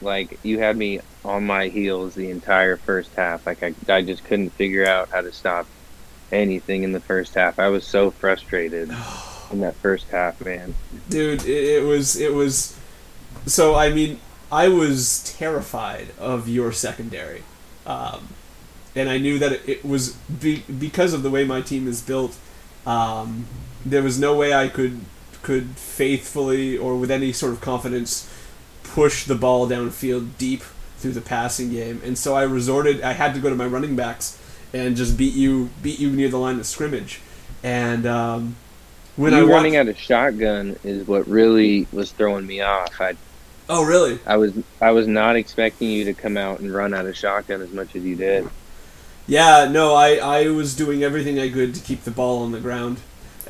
Like 0.00 0.38
you 0.42 0.58
had 0.58 0.76
me 0.76 1.00
on 1.24 1.44
my 1.46 1.68
heels 1.68 2.14
the 2.14 2.30
entire 2.30 2.76
first 2.76 3.14
half. 3.14 3.46
Like 3.46 3.62
I, 3.62 3.74
I 3.88 4.02
just 4.02 4.24
couldn't 4.24 4.50
figure 4.50 4.86
out 4.86 5.10
how 5.10 5.20
to 5.20 5.32
stop 5.32 5.66
anything 6.32 6.82
in 6.82 6.92
the 6.92 7.00
first 7.00 7.34
half. 7.34 7.58
I 7.58 7.68
was 7.68 7.86
so 7.86 8.10
frustrated 8.10 8.90
in 9.52 9.60
that 9.60 9.74
first 9.76 10.08
half, 10.10 10.44
man. 10.44 10.74
dude 11.08 11.44
it, 11.44 11.64
it 11.78 11.84
was 11.84 12.16
it 12.16 12.34
was 12.34 12.76
so 13.46 13.74
i 13.74 13.90
mean 13.90 14.18
i 14.50 14.68
was 14.68 15.22
terrified 15.36 16.08
of 16.18 16.48
your 16.48 16.72
secondary 16.72 17.42
um, 17.86 18.28
and 18.94 19.08
i 19.08 19.18
knew 19.18 19.38
that 19.38 19.68
it, 19.68 19.84
was 19.84 20.12
be, 20.40 20.62
because 20.78 21.12
of 21.12 21.22
the 21.22 21.30
way 21.30 21.44
my 21.44 21.60
team 21.60 21.86
is 21.86 22.02
built 22.02 22.36
um, 22.86 23.46
there 23.84 24.02
was 24.02 24.18
no 24.18 24.34
way 24.34 24.52
i 24.52 24.68
could 24.68 25.00
could 25.42 25.76
faithfully 25.76 26.76
or 26.76 26.96
with 26.96 27.10
any 27.10 27.32
sort 27.32 27.52
of 27.52 27.60
confidence 27.60 28.28
push 28.82 29.24
the 29.24 29.34
ball 29.34 29.68
downfield 29.68 30.36
deep 30.38 30.62
through 30.98 31.12
the 31.12 31.20
passing 31.20 31.70
game 31.70 32.00
and 32.04 32.18
so 32.18 32.34
i 32.34 32.42
resorted 32.42 33.00
i 33.02 33.12
had 33.12 33.34
to 33.34 33.40
go 33.40 33.48
to 33.48 33.54
my 33.54 33.66
running 33.66 33.94
backs 33.94 34.40
and 34.72 34.96
just 34.96 35.16
beat 35.16 35.34
you 35.34 35.70
beat 35.82 36.00
you 36.00 36.10
near 36.10 36.28
the 36.28 36.38
line 36.38 36.58
of 36.58 36.66
scrimmage 36.66 37.20
and 37.62 38.06
um, 38.06 38.56
when 39.16 39.32
you 39.32 39.50
I 39.50 39.52
running 39.52 39.76
out 39.76 39.88
of 39.88 39.98
shotgun 39.98 40.76
is 40.84 41.06
what 41.06 41.26
really 41.26 41.86
was 41.92 42.12
throwing 42.12 42.46
me 42.46 42.60
off. 42.60 43.00
I 43.00 43.16
oh 43.68 43.84
really 43.84 44.18
I 44.26 44.36
was 44.36 44.52
I 44.80 44.92
was 44.92 45.06
not 45.06 45.36
expecting 45.36 45.90
you 45.90 46.04
to 46.04 46.14
come 46.14 46.36
out 46.36 46.60
and 46.60 46.72
run 46.72 46.94
out 46.94 47.06
of 47.06 47.16
shotgun 47.16 47.60
as 47.60 47.72
much 47.72 47.96
as 47.96 48.04
you 48.04 48.16
did. 48.16 48.48
Yeah, 49.28 49.66
no, 49.68 49.92
I, 49.94 50.16
I 50.16 50.48
was 50.50 50.76
doing 50.76 51.02
everything 51.02 51.40
I 51.40 51.50
could 51.50 51.74
to 51.74 51.80
keep 51.80 52.04
the 52.04 52.12
ball 52.12 52.44
on 52.44 52.52
the 52.52 52.60
ground 52.60 53.00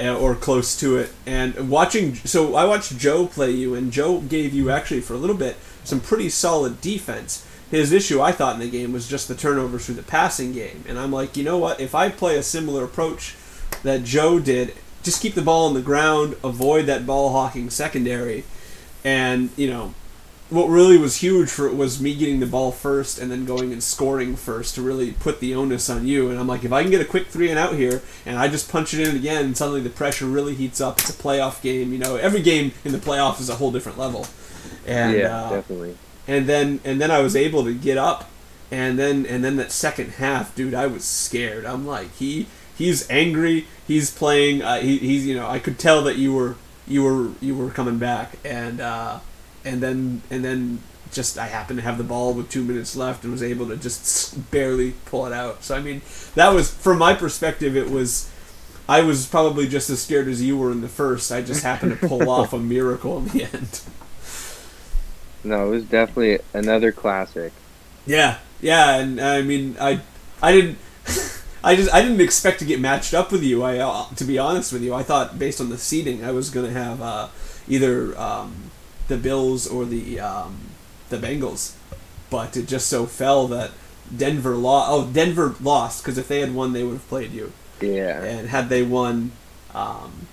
uh, 0.00 0.18
or 0.18 0.34
close 0.34 0.78
to 0.80 0.96
it. 0.96 1.12
And 1.26 1.68
watching, 1.68 2.14
so 2.14 2.54
I 2.54 2.64
watched 2.64 2.96
Joe 2.98 3.26
play 3.26 3.50
you, 3.50 3.74
and 3.74 3.92
Joe 3.92 4.20
gave 4.20 4.54
you 4.54 4.70
actually 4.70 5.02
for 5.02 5.12
a 5.12 5.18
little 5.18 5.36
bit 5.36 5.56
some 5.84 6.00
pretty 6.00 6.30
solid 6.30 6.80
defense. 6.80 7.46
His 7.70 7.92
issue, 7.92 8.22
I 8.22 8.32
thought, 8.32 8.54
in 8.54 8.60
the 8.60 8.70
game 8.70 8.92
was 8.92 9.08
just 9.08 9.28
the 9.28 9.34
turnovers 9.34 9.86
through 9.86 9.96
the 9.96 10.02
passing 10.02 10.52
game. 10.52 10.84
And 10.88 10.98
I'm 10.98 11.12
like, 11.12 11.36
you 11.36 11.44
know 11.44 11.58
what? 11.58 11.80
If 11.80 11.94
I 11.94 12.08
play 12.08 12.36
a 12.36 12.42
similar 12.42 12.84
approach 12.84 13.34
that 13.82 14.04
Joe 14.04 14.38
did, 14.38 14.74
just 15.06 15.22
keep 15.22 15.34
the 15.34 15.40
ball 15.40 15.66
on 15.66 15.74
the 15.74 15.80
ground, 15.80 16.36
avoid 16.44 16.84
that 16.86 17.06
ball 17.06 17.30
hawking 17.30 17.70
secondary, 17.70 18.44
and, 19.04 19.48
you 19.56 19.70
know, 19.70 19.94
what 20.48 20.66
really 20.66 20.96
was 20.96 21.16
huge 21.16 21.48
for 21.48 21.66
it 21.66 21.74
was 21.74 22.00
me 22.00 22.14
getting 22.14 22.38
the 22.38 22.46
ball 22.46 22.70
first 22.70 23.18
and 23.18 23.30
then 23.30 23.44
going 23.44 23.72
and 23.72 23.82
scoring 23.82 24.36
first 24.36 24.76
to 24.76 24.82
really 24.82 25.12
put 25.12 25.40
the 25.40 25.54
onus 25.54 25.90
on 25.90 26.06
you. 26.06 26.30
And 26.30 26.38
I'm 26.38 26.46
like, 26.46 26.64
if 26.64 26.72
I 26.72 26.82
can 26.82 26.90
get 26.90 27.00
a 27.00 27.04
quick 27.04 27.26
three 27.26 27.50
and 27.50 27.58
out 27.58 27.74
here, 27.74 28.02
and 28.24 28.38
I 28.38 28.46
just 28.46 28.70
punch 28.70 28.94
it 28.94 29.08
in 29.08 29.16
again, 29.16 29.44
and 29.44 29.56
suddenly 29.56 29.80
the 29.80 29.90
pressure 29.90 30.26
really 30.26 30.54
heats 30.54 30.80
up. 30.80 31.00
It's 31.00 31.10
a 31.10 31.12
playoff 31.12 31.62
game. 31.62 31.92
You 31.92 31.98
know, 31.98 32.16
every 32.16 32.42
game 32.42 32.72
in 32.84 32.92
the 32.92 32.98
playoff 32.98 33.40
is 33.40 33.48
a 33.48 33.56
whole 33.56 33.72
different 33.72 33.98
level. 33.98 34.26
And 34.86 35.16
yeah, 35.16 35.36
uh, 35.36 35.50
definitely. 35.50 35.96
and 36.28 36.46
then 36.46 36.80
and 36.84 37.00
then 37.00 37.10
I 37.10 37.20
was 37.20 37.34
able 37.34 37.64
to 37.64 37.74
get 37.74 37.98
up, 37.98 38.30
and 38.70 38.96
then 38.96 39.26
and 39.26 39.42
then 39.44 39.56
that 39.56 39.72
second 39.72 40.12
half, 40.12 40.54
dude, 40.54 40.74
I 40.74 40.86
was 40.86 41.04
scared. 41.04 41.66
I'm 41.66 41.86
like, 41.86 42.14
he 42.14 42.46
he's 42.76 43.08
angry. 43.10 43.66
He's 43.86 44.10
playing. 44.10 44.62
Uh, 44.62 44.80
he, 44.80 44.98
he's 44.98 45.26
you 45.26 45.34
know, 45.34 45.48
I 45.48 45.58
could 45.58 45.78
tell 45.78 46.02
that 46.04 46.16
you 46.16 46.34
were 46.34 46.56
you 46.86 47.02
were 47.02 47.30
you 47.40 47.56
were 47.56 47.70
coming 47.70 47.98
back, 47.98 48.38
and 48.44 48.80
uh, 48.80 49.20
and 49.64 49.82
then 49.82 50.22
and 50.30 50.44
then 50.44 50.80
just 51.12 51.38
I 51.38 51.46
happened 51.46 51.78
to 51.78 51.82
have 51.82 51.98
the 51.98 52.04
ball 52.04 52.34
with 52.34 52.50
two 52.50 52.62
minutes 52.62 52.96
left 52.96 53.24
and 53.24 53.32
was 53.32 53.42
able 53.42 53.68
to 53.68 53.76
just 53.76 54.50
barely 54.50 54.92
pull 55.06 55.26
it 55.26 55.32
out. 55.32 55.64
So 55.64 55.76
I 55.76 55.80
mean, 55.80 56.02
that 56.34 56.50
was 56.50 56.72
from 56.72 56.98
my 56.98 57.14
perspective, 57.14 57.76
it 57.76 57.90
was. 57.90 58.30
I 58.88 59.00
was 59.00 59.26
probably 59.26 59.66
just 59.66 59.90
as 59.90 60.00
scared 60.00 60.28
as 60.28 60.40
you 60.40 60.56
were 60.56 60.70
in 60.70 60.80
the 60.80 60.88
first. 60.88 61.32
I 61.32 61.42
just 61.42 61.64
happened 61.64 61.98
to 61.98 62.06
pull 62.06 62.30
off 62.30 62.52
a 62.52 62.58
miracle 62.60 63.18
in 63.18 63.24
the 63.28 63.42
end. 63.42 63.80
No, 65.42 65.66
it 65.66 65.70
was 65.70 65.84
definitely 65.84 66.38
another 66.54 66.92
classic. 66.92 67.52
Yeah, 68.06 68.38
yeah, 68.60 68.96
and 68.96 69.20
I 69.20 69.42
mean, 69.42 69.76
I, 69.80 70.00
I 70.42 70.52
didn't, 70.52 70.78
I 71.66 71.74
just, 71.74 71.92
I 71.92 72.00
didn't 72.00 72.20
expect 72.20 72.60
to 72.60 72.64
get 72.64 72.78
matched 72.80 73.12
up 73.12 73.32
with 73.32 73.42
you. 73.42 73.64
I, 73.64 73.78
uh, 73.78 74.06
to 74.14 74.24
be 74.24 74.38
honest 74.38 74.72
with 74.72 74.82
you, 74.84 74.94
I 74.94 75.02
thought 75.02 75.36
based 75.36 75.60
on 75.60 75.68
the 75.68 75.76
seating, 75.78 76.24
I 76.24 76.30
was 76.30 76.48
gonna 76.48 76.70
have 76.70 77.02
uh, 77.02 77.28
either 77.66 78.16
um, 78.16 78.70
the 79.08 79.16
Bills 79.16 79.66
or 79.66 79.84
the 79.84 80.20
um, 80.20 80.58
the 81.08 81.16
Bengals, 81.16 81.74
but 82.30 82.56
it 82.56 82.68
just 82.68 82.86
so 82.86 83.04
fell 83.04 83.48
that 83.48 83.72
Denver 84.16 84.54
lost. 84.54 84.90
Oh, 84.92 85.10
Denver 85.12 85.56
lost 85.60 86.04
because 86.04 86.18
if 86.18 86.28
they 86.28 86.38
had 86.38 86.54
won, 86.54 86.72
they 86.72 86.84
would 86.84 86.92
have 86.92 87.08
played 87.08 87.32
you, 87.32 87.52
Yeah. 87.80 88.22
and 88.22 88.48
had 88.48 88.68
they 88.68 88.84
won, 88.84 89.32
um, 89.74 90.28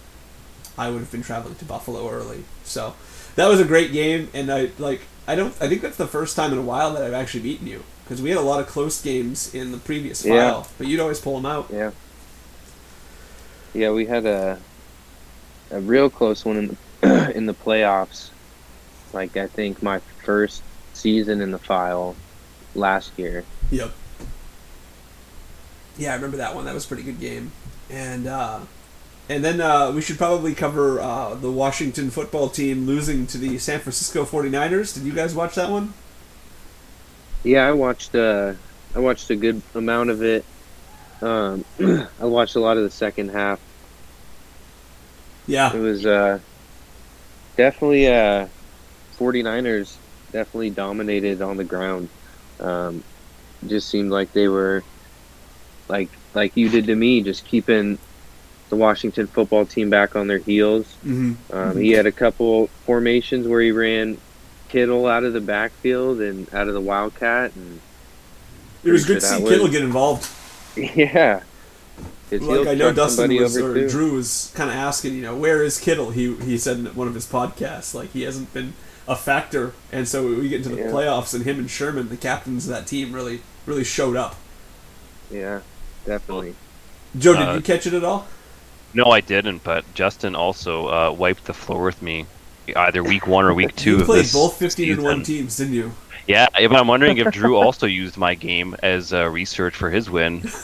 I 0.77 0.91
would 0.91 0.99
have 0.99 1.11
been 1.11 1.23
traveling 1.23 1.55
to 1.55 1.65
Buffalo 1.65 2.09
early. 2.11 2.43
So 2.63 2.93
that 3.37 3.47
was 3.47 3.59
a 3.59 3.65
great 3.65 3.91
game, 3.91 4.29
and 4.35 4.51
I 4.51 4.69
like. 4.77 5.01
I 5.27 5.33
don't. 5.33 5.55
I 5.59 5.67
think 5.67 5.81
that's 5.81 5.97
the 5.97 6.05
first 6.07 6.35
time 6.35 6.51
in 6.51 6.59
a 6.59 6.61
while 6.61 6.93
that 6.93 7.01
I've 7.01 7.13
actually 7.13 7.41
beaten 7.41 7.65
you 7.65 7.83
because 8.03 8.21
we 8.21 8.29
had 8.29 8.37
a 8.37 8.41
lot 8.41 8.59
of 8.59 8.67
close 8.67 9.01
games 9.01 9.53
in 9.53 9.71
the 9.71 9.77
previous 9.77 10.23
Yeah. 10.25 10.49
file, 10.51 10.67
but 10.77 10.87
you'd 10.87 10.99
always 10.99 11.19
pull 11.19 11.35
them 11.35 11.45
out. 11.45 11.67
Yeah. 11.71 11.91
Yeah, 13.73 13.91
we 13.91 14.05
had 14.05 14.25
a 14.25 14.59
a 15.71 15.79
real 15.79 16.09
close 16.09 16.45
one 16.45 16.57
in 16.57 16.77
the 17.01 17.31
in 17.35 17.45
the 17.47 17.53
playoffs. 17.53 18.29
Like 19.13 19.35
I 19.37 19.47
think 19.47 19.81
my 19.81 19.99
first 20.23 20.61
season 20.93 21.41
in 21.41 21.51
the 21.51 21.57
file 21.59 22.15
last 22.75 23.11
year. 23.17 23.43
Yep. 23.71 23.91
Yeah, 25.97 26.11
I 26.11 26.15
remember 26.15 26.37
that 26.37 26.55
one. 26.55 26.65
That 26.65 26.73
was 26.73 26.85
a 26.85 26.87
pretty 26.87 27.03
good 27.03 27.19
game, 27.19 27.51
and 27.89 28.25
uh, 28.27 28.59
and 29.29 29.43
then 29.43 29.61
uh, 29.61 29.91
we 29.91 30.01
should 30.01 30.17
probably 30.17 30.53
cover 30.55 30.99
uh, 30.99 31.35
the 31.35 31.51
Washington 31.51 32.09
football 32.09 32.49
team 32.49 32.85
losing 32.87 33.27
to 33.27 33.37
the 33.37 33.57
San 33.59 33.79
Francisco 33.79 34.25
49ers. 34.25 34.93
Did 34.95 35.03
you 35.03 35.13
guys 35.13 35.35
watch 35.35 35.53
that 35.55 35.69
one? 35.69 35.93
Yeah, 37.43 37.67
I 37.67 37.71
watched 37.71 38.15
uh 38.15 38.53
I 38.95 38.99
watched 38.99 39.29
a 39.29 39.35
good 39.35 39.61
amount 39.75 40.09
of 40.09 40.23
it. 40.23 40.45
Um 41.21 41.65
I 41.79 42.25
watched 42.25 42.55
a 42.55 42.59
lot 42.59 42.77
of 42.77 42.83
the 42.83 42.91
second 42.91 43.29
half. 43.29 43.59
Yeah. 45.47 45.73
It 45.73 45.79
was 45.79 46.05
uh 46.05 46.39
definitely 47.57 48.07
uh 48.07 48.47
49ers 49.17 49.95
definitely 50.31 50.69
dominated 50.71 51.41
on 51.41 51.57
the 51.57 51.63
ground. 51.63 52.09
Um 52.59 53.03
just 53.67 53.89
seemed 53.89 54.11
like 54.11 54.33
they 54.33 54.47
were 54.47 54.83
like 55.87 56.09
like 56.33 56.55
you 56.55 56.69
did 56.69 56.87
to 56.87 56.95
me 56.95 57.21
just 57.21 57.45
keeping 57.45 57.97
the 58.69 58.75
Washington 58.75 59.27
football 59.27 59.65
team 59.65 59.89
back 59.89 60.15
on 60.15 60.27
their 60.27 60.39
heels. 60.39 60.85
Mm-hmm. 61.05 61.55
Um, 61.55 61.77
he 61.77 61.91
had 61.91 62.07
a 62.07 62.11
couple 62.11 62.67
formations 62.85 63.47
where 63.47 63.61
he 63.61 63.71
ran 63.71 64.17
Kittle 64.73 65.05
out 65.05 65.23
of 65.23 65.33
the 65.33 65.39
backfield 65.39 66.19
and 66.19 66.51
out 66.51 66.67
of 66.67 66.73
the 66.73 66.81
Wildcat 66.81 67.55
and 67.55 67.79
It 68.83 68.91
was 68.91 69.05
Pretty 69.05 69.19
good 69.21 69.21
to 69.21 69.27
see 69.37 69.43
Kittle 69.43 69.63
was- 69.65 69.71
get 69.71 69.83
involved. 69.83 70.27
Yeah, 70.75 71.41
Like 72.31 72.67
I 72.67 72.73
know 72.73 72.85
truck 72.91 72.95
Dustin 72.95 73.35
was 73.35 73.55
or 73.55 73.75
too. 73.75 73.87
Drew 73.87 74.13
was 74.15 74.51
kind 74.55 74.71
of 74.71 74.75
asking, 74.75 75.13
you 75.13 75.21
know, 75.21 75.35
where 75.35 75.61
is 75.63 75.79
Kittle? 75.79 76.09
He 76.09 76.35
he 76.37 76.57
said 76.57 76.77
in 76.79 76.85
one 76.95 77.07
of 77.07 77.13
his 77.13 77.27
podcasts, 77.27 77.93
like 77.93 78.11
he 78.13 78.23
hasn't 78.23 78.51
been 78.55 78.73
a 79.07 79.15
factor, 79.15 79.73
and 79.91 80.07
so 80.07 80.25
we 80.27 80.49
get 80.49 80.57
into 80.65 80.69
the 80.69 80.81
Yeah. 80.81 80.87
playoffs, 80.91 81.35
and 81.35 81.43
him 81.45 81.59
and 81.59 81.69
Sherman, 81.69 82.09
the 82.09 82.17
captains 82.17 82.65
of 82.67 82.71
that 82.73 82.87
team, 82.87 83.13
really 83.13 83.41
really 83.67 83.83
showed 83.83 84.15
up. 84.17 84.35
Yeah, 85.29 85.59
definitely. 86.07 86.55
Joe, 87.15 87.33
did 87.33 87.47
Uh, 87.49 87.53
you 87.53 87.61
catch 87.61 87.85
it 87.85 87.93
at 87.93 88.03
all? 88.03 88.25
No, 88.95 89.05
I 89.11 89.21
didn't. 89.21 89.63
But 89.63 89.85
Justin 89.93 90.33
also 90.35 90.87
uh, 90.87 91.11
wiped 91.11 91.45
the 91.45 91.53
floor 91.53 91.83
with 91.83 92.01
me, 92.01 92.25
either 92.75 93.03
week 93.03 93.27
one 93.27 93.45
or 93.45 93.53
week 93.53 93.75
two. 93.75 93.99
You 93.99 94.05
played 94.05 94.31
both 94.31 94.57
fifteen 94.57 94.93
and 94.93 95.03
one 95.03 95.23
teams, 95.23 95.57
didn't 95.57 95.73
you? 95.73 95.91
Yeah, 96.27 96.47
but 96.53 96.75
I'm 96.75 96.87
wondering 96.87 97.17
if 97.17 97.31
Drew 97.33 97.57
also 97.61 97.85
used 97.85 98.17
my 98.17 98.33
game 98.35 98.75
as 98.81 99.11
uh, 99.13 99.27
research 99.29 99.75
for 99.75 99.89
his 99.89 100.09
win. 100.09 100.41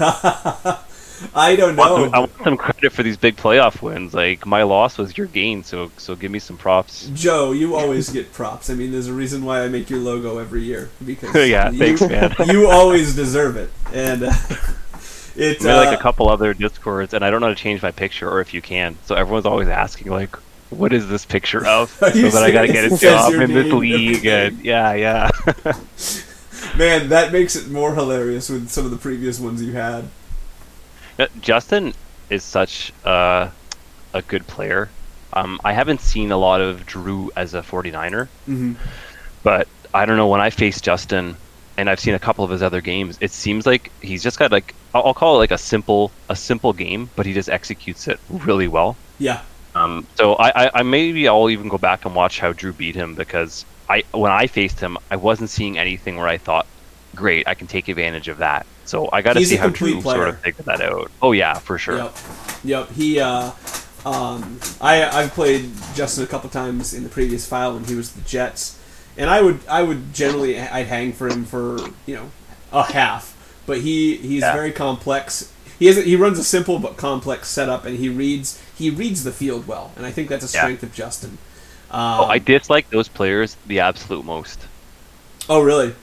I 1.36 1.56
don't 1.58 1.78
I 1.78 1.92
want, 1.92 2.12
know. 2.12 2.18
I 2.18 2.20
want 2.20 2.32
some 2.44 2.56
credit 2.56 2.94
for 2.94 3.04
these 3.04 3.18
big 3.18 3.36
playoff 3.36 3.82
wins. 3.82 4.14
Like 4.14 4.46
my 4.46 4.64
loss 4.64 4.98
was 4.98 5.18
your 5.18 5.28
gain, 5.28 5.64
so 5.66 5.92
so 5.98 6.16
give 6.16 6.32
me 6.32 6.40
some 6.40 6.58
props. 6.58 7.10
Joe, 7.14 7.52
you 7.52 7.76
always 7.76 8.10
get 8.10 8.32
props. 8.32 8.70
I 8.70 8.74
mean, 8.74 8.94
there's 8.94 9.08
a 9.08 9.14
reason 9.14 9.44
why 9.44 9.64
I 9.64 9.68
make 9.68 9.90
your 9.90 10.00
logo 10.00 10.38
every 10.38 10.64
year 10.64 10.90
because 11.06 11.36
Yeah, 11.36 11.72
you, 11.72 11.78
thanks, 11.78 12.02
man. 12.02 12.34
you 12.48 12.70
always 12.70 13.16
deserve 13.16 13.58
it, 13.58 13.70
and 13.94 14.24
uh, 14.24 14.32
it 15.36 15.64
I 15.66 15.76
like 15.76 15.90
uh, 15.90 15.98
a 16.00 16.02
couple 16.02 16.30
other 16.30 16.54
discords, 16.54 17.14
and 17.14 17.24
I 17.24 17.30
don't 17.30 17.42
know 17.42 17.48
how 17.48 17.54
to 17.54 17.60
change 17.60 17.82
my 17.82 17.92
picture, 17.92 18.30
or 18.30 18.40
if 18.40 18.54
you 18.54 18.62
can. 18.62 18.98
So 19.06 19.16
everyone's 19.16 19.46
always 19.46 19.68
asking, 19.68 20.12
like, 20.12 20.36
"What 20.70 20.94
is 20.94 21.08
this 21.08 21.26
picture 21.26 21.66
of?" 21.66 21.90
So 22.00 22.10
that 22.12 22.44
I 22.44 22.52
gotta 22.52 22.68
get 22.68 22.92
a 22.92 22.98
job 22.98 23.34
in 23.34 23.54
this 23.54 23.72
league, 23.74 24.26
and 24.26 24.64
yeah, 24.64 24.94
yeah. 24.94 25.30
man, 26.78 27.10
that 27.10 27.32
makes 27.32 27.56
it 27.56 27.70
more 27.70 27.94
hilarious 27.96 28.50
with 28.50 28.70
some 28.70 28.86
of 28.86 28.92
the 28.92 28.98
previous 28.98 29.40
ones 29.40 29.62
you 29.62 29.74
had. 29.74 30.06
Uh, 31.18 31.28
Justin 31.42 31.94
is 32.30 32.44
such 32.44 32.94
uh, 33.06 33.50
a 34.14 34.22
good 34.22 34.48
player. 34.48 34.90
Um, 35.34 35.60
I 35.64 35.74
haven't 35.74 36.02
seen 36.02 36.32
a 36.32 36.38
lot 36.38 36.62
of 36.62 36.86
Drew 36.86 37.32
as 37.36 37.54
a 37.54 37.62
49er, 37.62 38.28
Mm-hmm. 38.48 38.74
but 39.44 39.68
I 39.94 40.06
don't 40.06 40.18
know 40.18 40.28
when 40.28 40.42
I 40.42 40.50
face 40.50 40.82
Justin, 40.82 41.36
and 41.78 41.90
I've 41.90 42.00
seen 42.00 42.14
a 42.16 42.20
couple 42.20 42.44
of 42.44 42.52
his 42.52 42.64
other 42.64 42.82
games. 42.82 43.18
It 43.22 43.32
seems 43.32 43.66
like 43.66 43.92
he's 44.02 44.24
just 44.24 44.40
got 44.40 44.52
like 44.52 44.74
I'll 44.94 45.08
I'll 45.08 45.14
call 45.14 45.36
it 45.36 45.40
like 45.40 45.52
a 45.52 45.58
simple 45.58 46.12
a 46.30 46.36
simple 46.36 46.74
game, 46.74 47.10
but 47.16 47.26
he 47.26 47.34
just 47.34 47.50
executes 47.50 48.08
it 48.08 48.20
really 48.30 48.68
well. 48.68 48.96
Yeah, 49.20 49.42
Um, 49.76 50.08
so 50.16 50.34
I, 50.36 50.66
I, 50.66 50.72
I 50.76 50.84
maybe 50.84 51.28
I'll 51.28 51.50
even 51.50 51.68
go 51.70 51.78
back 51.78 52.06
and 52.06 52.16
watch 52.16 52.40
how 52.40 52.54
Drew 52.54 52.74
beat 52.74 52.96
him 52.96 53.16
because 53.16 53.66
I 53.88 54.04
when 54.12 54.32
I 54.32 54.48
faced 54.48 54.80
him, 54.80 54.98
I 55.12 55.16
wasn't 55.16 55.50
seeing 55.50 55.78
anything 55.78 56.18
where 56.18 56.28
I 56.28 56.38
thought, 56.38 56.68
great, 57.16 57.48
I 57.48 57.54
can 57.54 57.68
take 57.68 57.88
advantage 57.88 58.28
of 58.28 58.38
that. 58.40 58.66
So 58.86 59.10
I 59.14 59.22
got 59.22 59.34
to 59.34 59.46
see 59.46 59.56
how 59.56 59.70
Drew 59.70 60.02
player. 60.02 60.18
sort 60.18 60.30
of 60.30 60.40
figured 60.42 60.66
that 60.66 60.82
out. 60.82 61.12
Oh 61.22 61.32
yeah, 61.32 61.54
for 61.60 61.78
sure. 61.78 61.98
Yep. 61.98 62.18
Yep. 62.64 62.90
He 62.92 63.20
uh 63.20 63.52
um 64.06 64.60
I 64.82 65.06
I've 65.06 65.32
played 65.32 65.70
Justin 65.94 66.24
a 66.24 66.28
couple 66.28 66.50
times 66.50 66.94
in 66.94 67.04
the 67.04 67.10
previous 67.10 67.46
file 67.46 67.74
when 67.76 67.84
he 67.84 67.96
was 67.96 68.12
the 68.14 68.22
Jets. 68.22 68.80
And 69.18 69.30
I 69.30 69.42
would 69.42 69.60
I 69.68 69.84
would 69.84 70.14
generally 70.14 70.60
I'd 70.60 70.88
hang 70.88 71.14
for 71.14 71.28
him 71.28 71.46
for, 71.46 71.78
you 72.06 72.16
know, 72.16 72.32
a 72.72 72.92
half. 72.92 73.36
But 73.66 73.80
he 73.82 74.18
he's 74.18 74.42
Yeah. 74.42 74.54
very 74.54 74.72
complex. 74.72 75.52
He 75.78 75.86
has 75.88 75.98
he 75.98 76.16
runs 76.16 76.40
a 76.40 76.44
simple 76.44 76.80
but 76.80 76.98
complex 76.98 77.48
setup 77.50 77.86
and 77.86 77.98
he 77.98 78.10
reads 78.10 78.62
he 78.80 78.90
reads 78.90 79.24
the 79.24 79.32
field 79.34 79.68
well. 79.68 79.94
And 79.98 80.06
I 80.06 80.12
think 80.12 80.30
that's 80.30 80.46
a 80.46 80.50
Yeah. 80.54 80.70
strength 80.70 80.84
of 80.84 80.94
Justin. 80.94 81.40
Um, 81.92 82.00
Oh, 82.20 82.26
I 82.30 82.38
dislike 82.38 82.88
those 82.92 83.10
players 83.10 83.58
the 83.66 83.80
absolute 83.80 84.24
most. 84.24 84.70
oh 85.50 85.62
really? 85.62 85.96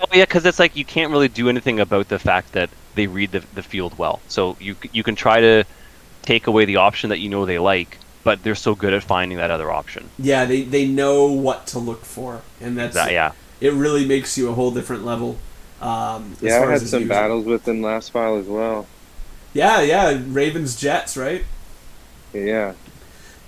Oh 0.00 0.06
yeah, 0.16 0.24
because 0.24 0.44
it's 0.46 0.58
like 0.58 0.74
you 0.76 0.84
can't 0.84 1.10
really 1.10 1.28
do 1.28 1.48
anything 1.48 1.80
about 1.80 2.08
the 2.08 2.18
fact 2.18 2.52
that 2.52 2.74
they 2.94 3.06
read 3.06 3.32
the, 3.32 3.46
the 3.52 3.62
field 3.62 3.96
well. 3.98 4.22
So 4.28 4.56
you 4.60 4.76
you 4.92 5.02
can 5.02 5.16
try 5.16 5.40
to 5.40 5.64
take 6.22 6.46
away 6.48 6.64
the 6.66 6.76
option 6.76 7.10
that 7.10 7.20
you 7.20 7.28
know 7.30 7.46
they 7.46 7.58
like, 7.58 8.00
but 8.24 8.42
they're 8.44 8.54
so 8.56 8.74
good 8.76 8.94
at 8.94 9.04
finding 9.04 9.38
that 9.38 9.50
other 9.52 9.70
option. 9.72 10.12
Yeah, 10.18 10.44
they, 10.46 10.62
they 10.64 10.86
know 10.88 11.26
what 11.26 11.66
to 11.68 11.78
look 11.78 12.04
for, 12.06 12.46
and 12.58 12.76
that's 12.76 13.02
That, 13.02 13.10
yeah, 13.12 13.32
it. 13.60 13.72
Really 13.74 14.06
makes 14.06 14.38
you 14.38 14.48
a 14.50 14.54
whole 14.54 14.72
different 14.72 15.04
level. 15.04 15.42
Um, 15.80 16.38
as 16.42 16.56
Yeah, 16.56 16.56
far 16.56 16.72
I 16.72 16.72
had 16.72 16.86
his 16.86 16.88
some 16.88 17.06
user. 17.06 17.06
battles 17.06 17.44
with 17.46 17.64
them 17.64 17.82
last 17.82 18.12
file 18.12 18.36
as 18.38 18.48
well. 18.48 18.90
Yeah, 19.52 19.82
yeah, 19.82 20.22
Ravens 20.26 20.76
Jets, 20.76 21.16
right? 21.16 21.46
Yeah, 22.44 22.74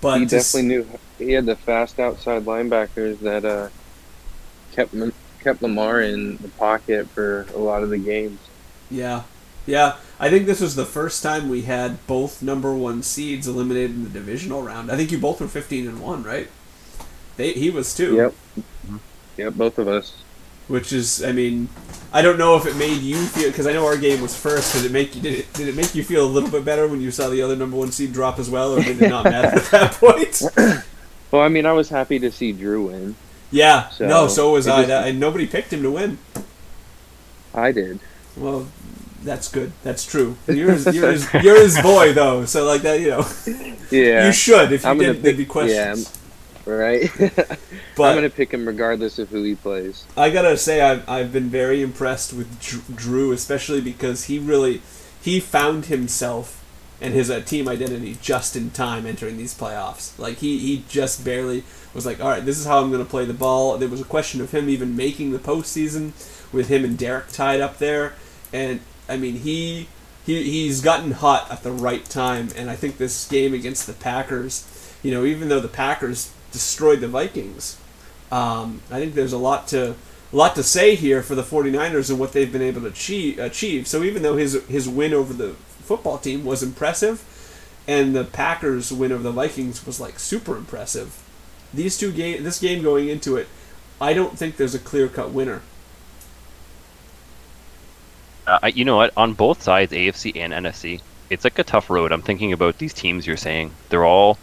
But 0.00 0.20
he 0.20 0.26
definitely 0.26 0.68
knew. 0.68 0.86
He 1.18 1.32
had 1.32 1.46
the 1.46 1.56
fast 1.56 1.98
outside 1.98 2.44
linebackers 2.44 3.18
that 3.20 3.44
uh, 3.44 3.68
kept 4.72 4.94
kept 5.40 5.62
Lamar 5.62 6.00
in 6.00 6.36
the 6.38 6.48
pocket 6.48 7.08
for 7.10 7.46
a 7.54 7.58
lot 7.58 7.82
of 7.82 7.90
the 7.90 7.98
games. 7.98 8.38
yeah, 8.90 9.22
yeah. 9.66 9.96
I 10.20 10.30
think 10.30 10.46
this 10.46 10.60
was 10.60 10.74
the 10.74 10.86
first 10.86 11.22
time 11.22 11.48
we 11.48 11.62
had 11.62 12.04
both 12.06 12.42
number 12.42 12.74
one 12.74 13.02
seeds 13.02 13.46
eliminated 13.46 13.90
in 13.92 14.04
the 14.04 14.10
divisional 14.10 14.62
round. 14.62 14.90
I 14.90 14.96
think 14.96 15.12
you 15.12 15.18
both 15.18 15.40
were 15.40 15.48
fifteen 15.48 15.86
and 15.88 16.00
one, 16.00 16.22
right? 16.24 16.48
They, 17.36 17.52
he 17.52 17.70
was 17.70 17.94
too. 17.94 18.16
Yep. 18.16 18.34
Yep, 19.36 19.54
both 19.54 19.78
of 19.78 19.86
us. 19.88 20.22
Which 20.66 20.92
is, 20.92 21.22
I 21.24 21.32
mean, 21.32 21.68
I 22.12 22.22
don't 22.22 22.38
know 22.38 22.56
if 22.56 22.64
it 22.66 22.74
made 22.76 23.00
you 23.02 23.16
feel 23.26 23.50
because 23.50 23.66
I 23.66 23.72
know 23.72 23.84
our 23.86 23.96
game 23.98 24.20
was 24.22 24.34
first. 24.36 24.74
Did 24.74 24.84
it 24.86 24.92
make 24.92 25.14
you? 25.14 25.20
Did 25.20 25.40
it? 25.40 25.52
Did 25.52 25.68
it 25.68 25.76
make 25.76 25.94
you 25.94 26.02
feel 26.02 26.24
a 26.24 26.26
little 26.26 26.48
bit 26.50 26.64
better 26.64 26.88
when 26.88 27.00
you 27.00 27.10
saw 27.10 27.28
the 27.28 27.42
other 27.42 27.54
number 27.56 27.76
one 27.76 27.92
seed 27.92 28.12
drop 28.12 28.38
as 28.38 28.48
well, 28.48 28.72
or 28.74 28.82
did 28.82 29.00
it 29.02 29.08
not 29.08 29.24
matter 29.24 29.58
at 29.58 29.64
that 29.70 29.92
point? 29.92 30.42
Well, 31.30 31.42
I 31.42 31.48
mean, 31.48 31.66
I 31.66 31.72
was 31.72 31.90
happy 31.90 32.18
to 32.20 32.30
see 32.32 32.52
Drew 32.52 32.86
win. 32.88 33.14
Yeah, 33.50 33.90
So, 33.90 34.06
no, 34.06 34.28
so 34.28 34.52
was 34.52 34.66
I. 34.66 34.76
just- 34.78 34.88
That, 34.88 35.08
and 35.08 35.20
nobody 35.20 35.46
picked 35.46 35.70
him 35.74 35.82
to 35.82 35.90
win. 35.90 36.16
I 37.54 37.70
did. 37.70 38.00
Well, 38.34 38.66
that's 39.24 39.48
good. 39.48 39.72
That's 39.82 40.06
true. 40.06 40.38
You're 40.46 40.72
his, 40.72 40.86
you're 40.94 41.12
his, 41.12 41.28
you're 41.42 41.60
his 41.60 41.78
boy, 41.82 42.14
though. 42.14 42.46
So 42.46 42.64
like 42.64 42.80
that, 42.80 43.00
you 43.00 43.10
know, 43.10 43.26
Yeah. 43.90 44.24
you 44.26 44.32
should. 44.32 44.72
If 44.72 44.84
you 44.84 44.88
I'm 44.88 44.96
gonna 44.96 45.12
did, 45.12 45.22
there'd 45.22 45.36
be 45.36 45.44
questions. 45.44 46.17
Right. 46.68 47.10
but 47.18 48.02
I'm 48.02 48.14
gonna 48.14 48.28
pick 48.28 48.52
him 48.52 48.68
regardless 48.68 49.18
of 49.18 49.30
who 49.30 49.42
he 49.42 49.54
plays. 49.54 50.04
I 50.18 50.28
gotta 50.28 50.58
say, 50.58 50.82
I've, 50.82 51.08
I've 51.08 51.32
been 51.32 51.48
very 51.48 51.80
impressed 51.80 52.34
with 52.34 52.60
Drew, 52.94 53.32
especially 53.32 53.80
because 53.80 54.24
he 54.24 54.38
really 54.38 54.82
he 55.22 55.40
found 55.40 55.86
himself 55.86 56.62
and 57.00 57.14
his 57.14 57.30
uh, 57.30 57.40
team 57.40 57.68
identity 57.68 58.18
just 58.20 58.54
in 58.54 58.70
time 58.70 59.06
entering 59.06 59.38
these 59.38 59.58
playoffs. 59.58 60.18
Like 60.18 60.38
he 60.38 60.58
he 60.58 60.84
just 60.90 61.24
barely 61.24 61.64
was 61.94 62.04
like, 62.04 62.20
all 62.20 62.28
right, 62.28 62.44
this 62.44 62.58
is 62.58 62.66
how 62.66 62.82
I'm 62.82 62.92
gonna 62.92 63.06
play 63.06 63.24
the 63.24 63.32
ball. 63.32 63.78
There 63.78 63.88
was 63.88 64.02
a 64.02 64.04
question 64.04 64.42
of 64.42 64.50
him 64.50 64.68
even 64.68 64.94
making 64.94 65.30
the 65.30 65.38
postseason 65.38 66.12
with 66.52 66.68
him 66.68 66.84
and 66.84 66.98
Derek 66.98 67.28
tied 67.28 67.62
up 67.62 67.78
there, 67.78 68.12
and 68.52 68.80
I 69.08 69.16
mean 69.16 69.36
he. 69.36 69.88
He, 70.26 70.42
he's 70.42 70.82
gotten 70.82 71.12
hot 71.12 71.50
at 71.50 71.62
the 71.62 71.72
right 71.72 72.04
time, 72.04 72.50
and 72.54 72.68
I 72.68 72.76
think 72.76 72.98
this 72.98 73.26
game 73.26 73.54
against 73.54 73.86
the 73.86 73.94
Packers, 73.94 74.92
you 75.02 75.10
know, 75.10 75.24
even 75.24 75.48
though 75.48 75.58
the 75.58 75.68
Packers 75.68 76.30
destroyed 76.52 77.00
the 77.00 77.08
Vikings, 77.08 77.78
um, 78.30 78.80
I 78.90 79.00
think 79.00 79.14
there's 79.14 79.32
a 79.32 79.38
lot 79.38 79.68
to 79.68 79.94
a 80.32 80.36
lot 80.36 80.54
to 80.56 80.62
say 80.62 80.94
here 80.94 81.22
for 81.22 81.34
the 81.34 81.42
49ers 81.42 82.10
and 82.10 82.18
what 82.18 82.32
they've 82.32 82.52
been 82.52 82.62
able 82.62 82.82
to 82.82 82.88
achieve. 82.88 83.38
achieve. 83.38 83.86
So 83.86 84.02
even 84.02 84.22
though 84.22 84.36
his 84.36 84.62
his 84.66 84.88
win 84.88 85.14
over 85.14 85.32
the 85.32 85.54
football 85.82 86.18
team 86.18 86.44
was 86.44 86.62
impressive, 86.62 87.24
and 87.86 88.14
the 88.14 88.24
Packers 88.24 88.92
win 88.92 89.12
over 89.12 89.22
the 89.22 89.32
Vikings 89.32 89.86
was 89.86 90.00
like 90.00 90.18
super 90.18 90.56
impressive, 90.56 91.22
these 91.72 91.96
two 91.98 92.12
game 92.12 92.42
this 92.44 92.60
game 92.60 92.82
going 92.82 93.08
into 93.08 93.36
it, 93.36 93.48
I 94.00 94.12
don't 94.12 94.38
think 94.38 94.56
there's 94.56 94.74
a 94.74 94.78
clear 94.78 95.08
cut 95.08 95.30
winner. 95.32 95.62
uh, 98.48 98.70
you 98.74 98.84
know 98.84 98.96
what? 98.96 99.12
On 99.16 99.34
both 99.34 99.62
sides, 99.62 99.92
AFC 99.92 100.36
and 100.36 100.52
NFC, 100.52 101.00
it's 101.30 101.44
like 101.44 101.58
a 101.58 101.64
tough 101.64 101.90
road. 101.90 102.12
I'm 102.12 102.22
thinking 102.22 102.52
about 102.52 102.78
these 102.78 102.94
teams 102.94 103.26
you're 103.26 103.36
saying. 103.36 103.72
They're 103.88 104.04
all 104.04 104.38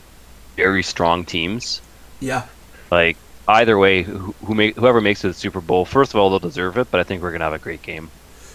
very 0.56 0.84
strong 0.84 1.26
teams. 1.26 1.82
Yeah, 2.20 2.48
Like 2.92 3.18
either 3.48 3.78
way, 3.78 4.04
who, 4.04 4.34
who 4.46 4.56
make, 4.56 4.76
whoever 4.76 5.02
makes 5.02 5.20
it 5.20 5.22
to 5.24 5.28
the 5.30 5.34
Super 5.34 5.62
Bowl, 5.62 5.86
first 5.86 6.14
of 6.14 6.20
all, 6.20 6.30
they'll 6.30 6.40
deserve 6.40 6.78
it. 6.78 6.90
But 6.92 7.00
I 7.00 7.04
think 7.04 7.22
we're 7.22 7.32
gonna 7.32 7.44
have 7.46 7.54
a 7.54 7.60
great 7.60 7.82
game. 7.82 8.12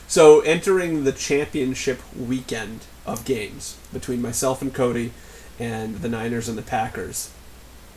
So 0.09 0.40
entering 0.40 1.05
the 1.05 1.12
championship 1.12 2.01
weekend 2.16 2.87
of 3.07 3.25
games 3.25 3.77
between 3.92 4.20
myself 4.20 4.61
and 4.62 4.75
Cody 4.75 5.12
and 5.59 5.96
the 5.96 6.09
Niners 6.09 6.49
and 6.49 6.59
the 6.59 6.62
Packers, 6.62 7.31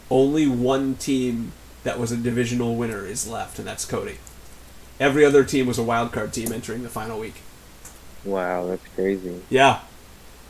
only 0.10 0.48
one 0.48 0.96
team 0.96 1.54
that 1.84 2.00
was 2.00 2.12
a 2.12 2.18
divisional 2.18 2.76
winner 2.76 3.06
is 3.06 3.28
left, 3.28 3.58
and 3.60 3.68
that's 3.68 3.86
Cody. 3.86 4.20
Every 5.00 5.26
other 5.26 5.44
team 5.44 5.66
was 5.66 5.78
a 5.80 5.84
wild 5.84 6.12
card 6.12 6.34
team 6.34 6.52
entering 6.52 6.84
the 6.84 6.90
final 6.90 7.20
week. 7.20 7.42
Wow, 8.24 8.68
that's 8.68 8.88
crazy. 8.96 9.42
Yeah, 9.50 9.82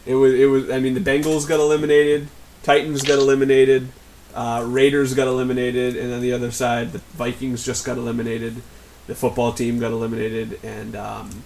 it 0.06 0.16
was. 0.16 0.34
It 0.34 0.46
was. 0.48 0.70
I 0.70 0.80
mean, 0.80 0.94
the 0.94 1.00
Bengals 1.00 1.48
got 1.48 1.60
eliminated, 1.60 2.30
Titans 2.62 3.04
got 3.04 3.20
eliminated, 3.20 3.90
uh, 4.34 4.64
Raiders 4.68 5.14
got 5.14 5.28
eliminated, 5.28 5.96
and 5.96 6.14
on 6.14 6.22
the 6.22 6.34
other 6.34 6.52
side, 6.52 6.92
the 6.92 7.00
Vikings 7.00 7.66
just 7.66 7.86
got 7.86 7.98
eliminated. 7.98 8.62
The 9.08 9.16
football 9.16 9.52
team 9.52 9.80
got 9.80 9.92
eliminated, 9.92 10.60
and 10.64 10.96
um, 10.96 11.44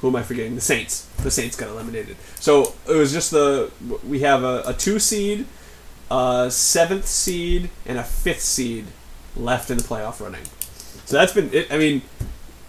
who 0.00 0.08
am 0.08 0.16
I 0.16 0.22
forgetting? 0.22 0.54
The 0.54 0.60
Saints. 0.60 1.06
The 1.22 1.30
Saints 1.30 1.56
got 1.56 1.68
eliminated. 1.68 2.16
So 2.36 2.74
it 2.88 2.94
was 2.94 3.12
just 3.12 3.30
the 3.30 3.70
we 4.06 4.20
have 4.20 4.42
a, 4.44 4.62
a 4.66 4.74
two 4.74 4.98
seed, 4.98 5.46
a 6.10 6.50
seventh 6.50 7.06
seed, 7.06 7.70
and 7.86 7.98
a 7.98 8.04
fifth 8.04 8.42
seed 8.42 8.86
left 9.36 9.70
in 9.70 9.76
the 9.76 9.84
playoff 9.84 10.20
running. 10.20 10.44
So 11.04 11.16
that's 11.16 11.32
been 11.32 11.52
it. 11.52 11.70
I 11.70 11.78
mean, 11.78 12.02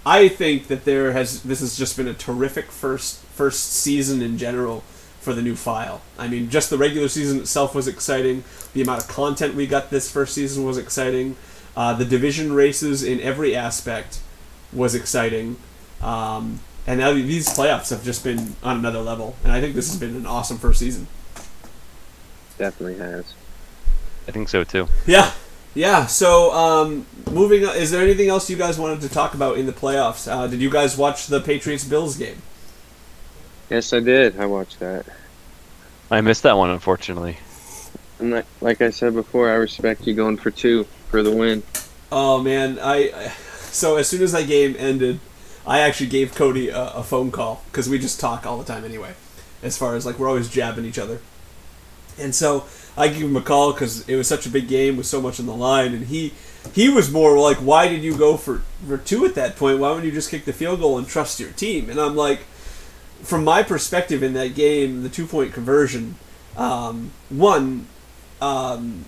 I 0.06 0.28
think 0.28 0.68
that 0.68 0.84
there 0.86 1.14
has 1.14 1.44
this 1.44 1.60
has 1.62 1.78
just 1.78 1.96
been 1.96 2.08
a 2.08 2.14
terrific 2.14 2.72
first 2.72 3.20
first 3.20 3.72
season 3.72 4.22
in 4.22 4.38
general 4.38 4.84
for 5.22 5.34
the 5.34 5.42
new 5.42 5.56
file. 5.56 6.02
I 6.18 6.28
mean, 6.28 6.50
just 6.50 6.70
the 6.70 6.78
regular 6.78 7.08
season 7.08 7.40
itself 7.40 7.74
was 7.74 7.88
exciting. 7.88 8.44
The 8.74 8.82
amount 8.82 9.04
of 9.04 9.08
content 9.08 9.56
we 9.56 9.68
got 9.68 9.90
this 9.90 10.12
first 10.12 10.34
season 10.34 10.66
was 10.66 10.78
exciting. 10.78 11.36
Uh, 11.78 11.94
the 11.94 12.06
division 12.06 12.52
races 12.52 13.04
in 13.04 13.22
every 13.22 13.56
aspect 13.56 14.20
was 14.74 14.96
exciting. 14.96 15.58
Um, 16.02 16.60
and 16.88 17.00
now 17.00 17.14
these 17.14 17.48
playoffs 17.50 17.92
have 17.92 18.04
just 18.04 18.24
been 18.24 18.56
on 18.64 18.78
another 18.78 19.00
level. 19.00 19.36
And 19.44 19.52
I 19.52 19.62
think 19.62 19.76
this 19.76 19.90
has 19.90 20.00
been 20.00 20.16
an 20.16 20.26
awesome 20.26 20.58
first 20.58 20.80
season. 20.80 21.08
Definitely 22.58 22.98
has. 22.98 23.34
I 24.28 24.32
think 24.32 24.50
so 24.50 24.64
too. 24.64 24.88
Yeah, 25.06 25.32
yeah. 25.76 26.08
So 26.08 26.52
um, 26.52 27.06
moving, 27.32 27.66
on, 27.66 27.76
is 27.76 27.92
there 27.92 28.02
anything 28.02 28.30
else 28.30 28.50
you 28.50 28.58
guys 28.58 28.80
wanted 28.80 29.02
to 29.02 29.10
talk 29.10 29.34
about 29.36 29.58
in 29.58 29.68
the 29.68 29.72
playoffs? 29.72 30.32
Uh, 30.32 30.48
did 30.48 30.62
you 30.62 30.70
guys 30.70 30.98
watch 30.98 31.28
the 31.28 31.40
Patriots 31.40 31.84
Bills 31.84 32.18
game? 32.18 32.42
Yes, 33.72 33.94
I 33.94 34.02
did. 34.02 34.38
I 34.38 34.48
watched 34.48 34.82
that. 34.82 35.06
I 36.12 36.20
missed 36.20 36.44
that 36.44 36.58
one, 36.58 36.72
unfortunately. 36.72 37.38
And 38.20 38.32
like, 38.32 38.46
like 38.60 38.82
I 38.82 38.90
said 38.90 39.14
before, 39.14 39.50
I 39.50 39.54
respect 39.54 40.06
you 40.06 40.14
going 40.14 40.36
for 40.36 40.52
two 40.52 40.84
for 41.08 41.24
the 41.24 41.32
win. 41.32 41.64
Oh 42.12 42.44
man, 42.44 42.80
I, 42.80 43.14
I 43.16 43.28
so 43.72 43.96
as 43.96 44.10
soon 44.10 44.24
as 44.24 44.34
that 44.34 44.48
game 44.48 44.76
ended, 44.78 45.22
I 45.66 45.80
actually 45.80 46.08
gave 46.08 46.36
Cody 46.36 46.68
a, 46.68 46.88
a 46.88 47.02
phone 47.02 47.32
call 47.32 47.64
because 47.72 47.88
we 47.88 47.98
just 47.98 48.20
talk 48.20 48.46
all 48.46 48.58
the 48.58 48.66
time 48.66 48.84
anyway. 48.84 49.14
As 49.64 49.78
far 49.78 49.96
as 49.96 50.06
like 50.06 50.20
we're 50.20 50.28
always 50.28 50.50
jabbing 50.50 50.84
each 50.84 51.00
other, 51.00 51.22
and 52.20 52.36
so 52.36 52.66
I 52.98 53.08
gave 53.08 53.22
him 53.22 53.38
a 53.38 53.42
call 53.42 53.72
because 53.72 54.08
it 54.10 54.18
was 54.18 54.28
such 54.28 54.46
a 54.46 54.50
big 54.50 54.68
game 54.68 54.98
with 54.98 55.06
so 55.06 55.22
much 55.22 55.40
on 55.40 55.46
the 55.46 55.56
line, 55.56 55.94
and 55.94 56.08
he 56.08 56.34
he 56.74 56.90
was 56.90 57.10
more 57.10 57.40
like, 57.40 57.58
"Why 57.58 57.88
did 57.88 58.04
you 58.04 58.18
go 58.18 58.36
for 58.36 58.64
for 58.86 58.98
two 58.98 59.24
at 59.24 59.36
that 59.36 59.56
point? 59.56 59.80
Why 59.80 59.92
wouldn't 59.92 60.08
you 60.08 60.12
just 60.12 60.30
kick 60.30 60.44
the 60.44 60.52
field 60.52 60.82
goal 60.82 60.98
and 60.98 61.08
trust 61.08 61.40
your 61.40 61.52
team?" 61.52 61.90
And 61.90 62.02
I'm 62.02 62.18
like, 62.18 62.42
from 63.24 63.44
my 63.44 63.64
perspective 63.64 64.24
in 64.24 64.34
that 64.34 64.56
game, 64.56 65.04
the 65.04 65.10
two 65.10 65.26
point 65.28 65.54
conversion, 65.54 66.16
um, 66.58 67.12
one. 67.30 67.88
Um, 68.42 69.06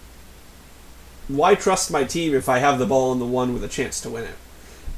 why 1.28 1.56
trust 1.56 1.90
my 1.92 2.04
team 2.04 2.36
if 2.36 2.50
I 2.50 2.60
have 2.60 2.80
the 2.80 2.86
ball 2.86 3.12
on 3.12 3.20
the 3.20 3.26
one 3.26 3.54
with 3.54 3.64
a 3.64 3.68
chance 3.68 4.00
to 4.02 4.10
win 4.10 4.26
it? 4.26 4.36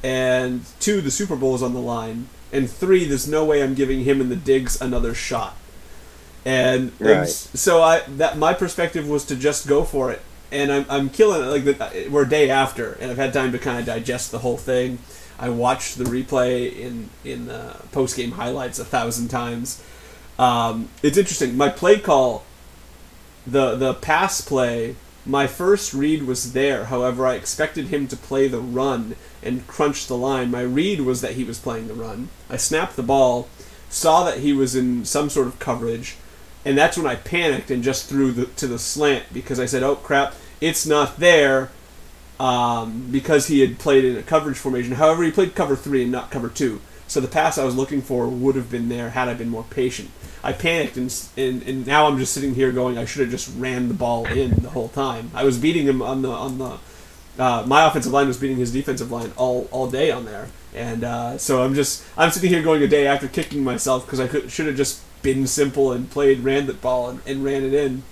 And 0.03 0.65
two, 0.79 1.01
the 1.01 1.11
Super 1.11 1.35
Bowl 1.35 1.55
is 1.55 1.63
on 1.63 1.73
the 1.73 1.79
line. 1.79 2.27
And 2.51 2.69
three, 2.69 3.05
there's 3.05 3.27
no 3.27 3.43
way 3.45 3.61
I'm 3.63 3.73
giving 3.75 4.03
him 4.03 4.21
and 4.21 4.31
the 4.31 4.35
Diggs 4.35 4.79
another 4.81 5.13
shot. 5.13 5.55
and, 6.45 6.91
and 6.99 7.09
Right. 7.09 7.19
s- 7.21 7.49
so 7.55 7.81
I 7.81 8.01
that 8.17 8.37
my 8.37 8.53
perspective 8.53 9.07
was 9.09 9.25
to 9.25 9.35
just 9.35 9.67
go 9.67 9.83
for 9.83 10.11
it, 10.11 10.21
and 10.51 10.71
I'm 10.71 10.85
I'm 10.89 11.09
killing 11.09 11.41
it. 11.41 11.45
Like 11.45 11.63
the, 11.65 12.07
we're 12.09 12.23
a 12.23 12.29
day 12.29 12.49
after, 12.49 12.93
and 13.01 13.09
I've 13.11 13.17
had 13.17 13.33
time 13.33 13.51
to 13.51 13.57
kind 13.59 13.79
of 13.79 13.85
digest 13.85 14.31
the 14.31 14.39
whole 14.39 14.57
thing. 14.57 14.99
I 15.39 15.49
watched 15.49 15.97
the 15.97 16.05
replay 16.05 16.75
in 16.77 17.09
in 17.23 17.47
the 17.47 17.77
post 17.91 18.15
game 18.15 18.31
highlights 18.31 18.79
a 18.79 18.85
thousand 18.85 19.29
times. 19.29 19.83
Um, 20.37 20.89
it's 21.01 21.17
interesting. 21.17 21.57
My 21.57 21.69
play 21.69 21.99
call, 21.99 22.43
the 23.45 23.75
the 23.75 23.93
pass 23.93 24.41
play, 24.41 24.95
my 25.25 25.47
first 25.47 25.93
read 25.93 26.23
was 26.23 26.53
there. 26.53 26.85
However, 26.85 27.25
I 27.25 27.35
expected 27.35 27.87
him 27.87 28.07
to 28.07 28.17
play 28.17 28.47
the 28.47 28.59
run 28.59 29.15
and 29.41 29.67
crunch 29.67 30.07
the 30.07 30.17
line. 30.17 30.51
My 30.51 30.61
read 30.61 31.01
was 31.01 31.21
that 31.21 31.33
he 31.33 31.43
was 31.43 31.59
playing 31.59 31.87
the 31.87 31.93
run. 31.93 32.29
I 32.49 32.57
snapped 32.57 32.95
the 32.95 33.03
ball, 33.03 33.47
saw 33.89 34.23
that 34.23 34.39
he 34.39 34.53
was 34.53 34.75
in 34.75 35.05
some 35.05 35.29
sort 35.29 35.47
of 35.47 35.59
coverage, 35.59 36.15
and 36.63 36.77
that's 36.77 36.97
when 36.97 37.07
I 37.07 37.15
panicked 37.15 37.71
and 37.71 37.83
just 37.83 38.07
threw 38.07 38.31
the, 38.31 38.45
to 38.45 38.67
the 38.67 38.79
slant 38.79 39.25
because 39.33 39.59
I 39.59 39.65
said, 39.65 39.83
"Oh 39.83 39.95
crap, 39.95 40.35
it's 40.61 40.85
not 40.85 41.17
there." 41.17 41.71
Um, 42.37 43.07
because 43.11 43.47
he 43.47 43.61
had 43.61 43.79
played 43.79 44.03
in 44.03 44.17
a 44.17 44.21
coverage 44.21 44.57
formation. 44.57 44.95
However, 44.95 45.23
he 45.23 45.31
played 45.31 45.55
cover 45.55 45.75
three 45.75 46.03
and 46.03 46.11
not 46.11 46.31
cover 46.31 46.49
two. 46.49 46.81
So 47.07 47.21
the 47.21 47.29
pass 47.29 47.57
I 47.57 47.63
was 47.63 47.77
looking 47.77 48.01
for 48.01 48.27
would 48.27 48.55
have 48.55 48.69
been 48.69 48.89
there 48.89 49.11
had 49.11 49.29
I 49.29 49.35
been 49.35 49.49
more 49.49 49.63
patient. 49.69 50.11
I 50.43 50.53
panicked 50.53 50.97
and, 50.97 51.13
and, 51.37 51.63
and 51.63 51.87
now 51.87 52.07
I'm 52.07 52.19
just 52.19 52.33
sitting 52.33 52.53
here 52.53 52.71
going 52.71 52.97
I 52.97 53.05
should 53.05 53.21
have 53.21 53.31
just 53.31 53.51
ran 53.57 53.87
the 53.87 53.93
ball 53.93 54.25
in 54.25 54.51
the 54.61 54.69
whole 54.69 54.89
time. 54.89 55.31
I 55.33 55.43
was 55.43 55.57
beating 55.57 55.87
him 55.87 56.01
on 56.01 56.21
the 56.21 56.29
on 56.29 56.57
the 56.57 56.77
uh, 57.37 57.63
my 57.65 57.85
offensive 57.85 58.13
line 58.13 58.27
was 58.27 58.37
beating 58.37 58.57
his 58.57 58.71
defensive 58.71 59.11
line 59.11 59.33
all, 59.35 59.67
all 59.71 59.89
day 59.89 60.09
on 60.09 60.23
there, 60.23 60.47
and 60.73 61.03
uh, 61.03 61.37
so 61.37 61.63
I'm 61.63 61.73
just 61.73 62.03
I'm 62.15 62.31
sitting 62.31 62.49
here 62.49 62.63
going 62.63 62.81
a 62.81 62.87
day 62.87 63.07
after 63.07 63.27
kicking 63.27 63.63
myself 63.63 64.05
because 64.05 64.19
I 64.19 64.27
could 64.27 64.51
should 64.51 64.67
have 64.67 64.77
just 64.77 65.01
been 65.21 65.47
simple 65.47 65.91
and 65.91 66.09
played 66.09 66.39
ran 66.39 66.67
the 66.67 66.73
ball 66.73 67.09
and, 67.09 67.21
and 67.25 67.43
ran 67.43 67.63
it 67.63 67.73
in, 67.73 68.03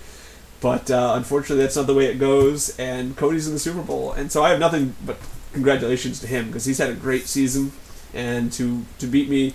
but 0.64 0.90
uh, 0.90 1.12
unfortunately 1.18 1.62
that's 1.62 1.76
not 1.76 1.88
the 1.88 1.94
way 1.94 2.06
it 2.06 2.18
goes. 2.18 2.80
And 2.80 3.18
Cody's 3.18 3.48
in 3.48 3.54
the 3.54 3.60
Super 3.60 3.82
Bowl, 3.82 4.14
and 4.14 4.32
so 4.32 4.44
I 4.44 4.50
have 4.50 4.60
nothing 4.60 4.96
but 5.06 5.18
congratulations 5.52 6.22
to 6.22 6.28
him 6.28 6.48
because 6.48 6.64
he's 6.64 6.78
had 6.78 6.90
a 6.90 6.96
great 6.96 7.28
season, 7.28 7.74
and 8.14 8.52
to 8.54 8.86
to 9.00 9.06
beat 9.06 9.30
me 9.30 9.54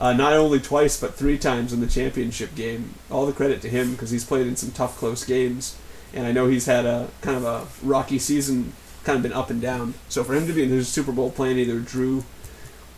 uh, 0.00 0.12
not 0.12 0.32
only 0.32 0.58
twice 0.58 1.00
but 1.00 1.14
three 1.14 1.38
times 1.38 1.72
in 1.72 1.80
the 1.80 1.86
championship 1.86 2.56
game. 2.56 2.94
All 3.08 3.24
the 3.24 3.32
credit 3.32 3.62
to 3.62 3.68
him 3.68 3.92
because 3.92 4.10
he's 4.10 4.24
played 4.24 4.48
in 4.48 4.56
some 4.56 4.72
tough, 4.72 4.98
close 4.98 5.24
games, 5.24 5.78
and 6.12 6.26
I 6.26 6.32
know 6.32 6.48
he's 6.48 6.66
had 6.66 6.86
a 6.86 7.08
kind 7.20 7.36
of 7.36 7.44
a 7.44 7.86
rocky 7.86 8.18
season, 8.18 8.72
kind 9.04 9.16
of 9.16 9.22
been 9.22 9.32
up 9.32 9.48
and 9.48 9.62
down. 9.62 9.94
So 10.08 10.24
for 10.24 10.34
him 10.34 10.48
to 10.48 10.52
be 10.52 10.64
in 10.64 10.70
the 10.70 10.84
Super 10.84 11.12
Bowl 11.12 11.30
playing 11.30 11.58
either 11.58 11.78
Drew 11.78 12.24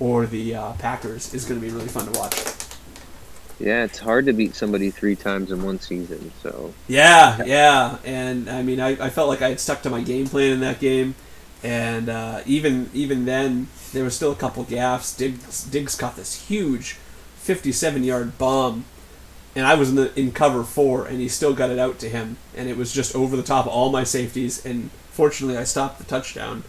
or 0.00 0.24
the 0.24 0.54
uh, 0.54 0.72
Packers 0.74 1.35
is 1.35 1.44
going 1.44 1.61
to 1.61 1.66
be 1.66 1.70
really 1.70 1.88
fun 1.88 2.11
to 2.11 2.18
watch. 2.18 2.63
Yeah, 3.58 3.84
it's 3.84 3.98
hard 4.00 4.26
to 4.26 4.32
beat 4.32 4.54
somebody 4.56 4.90
three 4.90 5.16
times 5.16 5.52
in 5.52 5.62
one 5.62 5.78
season. 5.80 6.32
So 6.42 6.74
Yeah, 6.88 7.40
yeah, 7.44 7.98
and 8.04 8.50
I 8.50 8.62
mean, 8.62 8.80
I, 8.80 8.90
I 8.90 9.10
felt 9.10 9.28
like 9.28 9.42
I 9.42 9.50
had 9.50 9.60
stuck 9.60 9.82
to 9.82 9.90
my 9.90 10.02
game 10.02 10.26
plan 10.26 10.52
in 10.52 10.60
that 10.60 10.80
game, 10.80 11.14
and 11.62 12.08
uh, 12.08 12.40
even 12.46 12.90
even 12.92 13.24
then, 13.24 13.68
there 13.92 14.04
was 14.04 14.16
still 14.16 14.32
a 14.32 14.36
couple 14.36 14.64
gaffes. 14.64 15.16
Diggs, 15.16 15.64
Diggs 15.64 15.94
caught 15.96 16.16
this 16.16 16.48
huge, 16.48 16.94
fifty-seven 17.36 18.02
yard 18.04 18.36
bomb, 18.38 18.84
and 19.54 19.66
I 19.66 19.74
was 19.74 19.90
in 19.90 19.96
the 19.96 20.18
in 20.18 20.32
cover 20.32 20.64
four, 20.64 21.06
and 21.06 21.20
he 21.20 21.28
still 21.28 21.54
got 21.54 21.70
it 21.70 21.78
out 21.78 21.98
to 22.00 22.08
him, 22.08 22.36
and 22.56 22.68
it 22.68 22.76
was 22.76 22.92
just 22.92 23.14
over 23.14 23.36
the 23.36 23.42
top 23.42 23.66
of 23.66 23.72
all 23.72 23.90
my 23.90 24.04
safeties, 24.04 24.64
and 24.66 24.90
fortunately, 25.10 25.56
I 25.56 25.64
stopped 25.64 25.98
the 25.98 26.04
touchdown 26.04 26.64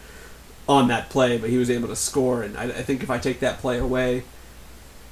on 0.67 0.87
that 0.89 1.09
play, 1.09 1.37
but 1.37 1.49
he 1.49 1.57
was 1.57 1.69
able 1.69 1.87
to 1.89 1.95
score, 1.95 2.43
and 2.43 2.57
I, 2.57 2.65
I 2.65 2.83
think 2.83 3.03
if 3.03 3.09
I 3.09 3.17
take 3.17 3.39
that 3.39 3.59
play 3.59 3.79
away. 3.79 4.23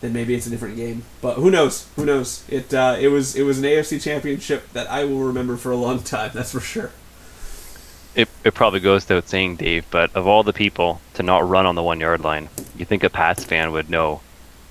Then 0.04 0.12
maybe 0.12 0.36
it's 0.36 0.46
a 0.46 0.50
different 0.50 0.76
game, 0.76 1.04
but 1.22 1.36
who 1.36 1.50
knows? 1.50 1.88
Who 1.96 2.04
knows? 2.04 2.44
It 2.50 2.74
uh, 2.74 2.98
it 3.00 3.08
was 3.08 3.38
it 3.38 3.44
was 3.44 3.60
an 3.60 3.64
AFC 3.64 4.04
championship 4.04 4.70
that 4.74 4.92
I 4.92 5.06
will 5.06 5.20
remember 5.24 5.56
for 5.56 5.72
a 5.72 5.78
long 5.78 6.04
time. 6.04 6.32
That's 6.34 6.52
for 6.52 6.60
sure. 6.60 6.92
It, 8.14 8.28
it 8.44 8.54
probably 8.54 8.82
goes 8.82 9.08
without 9.08 9.30
saying, 9.30 9.56
Dave, 9.56 9.86
but 9.90 10.14
of 10.14 10.28
all 10.28 10.44
the 10.44 10.52
people 10.52 11.00
to 11.14 11.24
not 11.24 11.48
run 11.48 11.66
on 11.66 11.76
the 11.76 11.82
one 11.82 12.02
yard 12.02 12.20
line, 12.20 12.50
you 12.78 12.84
think 12.84 13.06
a 13.06 13.10
Pats 13.10 13.46
fan 13.46 13.72
would 13.72 13.90
know 13.90 14.20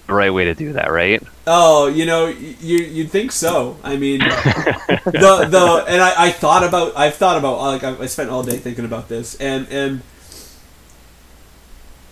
the 0.06 0.12
right 0.12 0.28
way 0.28 0.44
to 0.44 0.54
do 0.54 0.74
that, 0.74 0.92
right? 0.92 1.22
Oh, 1.46 1.86
you 1.86 2.04
know, 2.04 2.26
you 2.26 2.76
you'd 2.80 3.10
think 3.10 3.32
so. 3.32 3.78
I 3.82 3.96
mean, 3.96 4.18
the 4.18 5.46
the 5.48 5.84
and 5.88 6.02
I, 6.02 6.26
I 6.26 6.30
thought 6.30 6.62
about 6.62 6.94
I've 6.94 7.14
thought 7.14 7.38
about 7.38 7.58
like 7.58 7.84
I 7.84 7.96
I 8.02 8.04
spent 8.04 8.28
all 8.28 8.42
day 8.42 8.58
thinking 8.58 8.84
about 8.84 9.08
this 9.08 9.34
and 9.36 9.66
and 9.70 10.02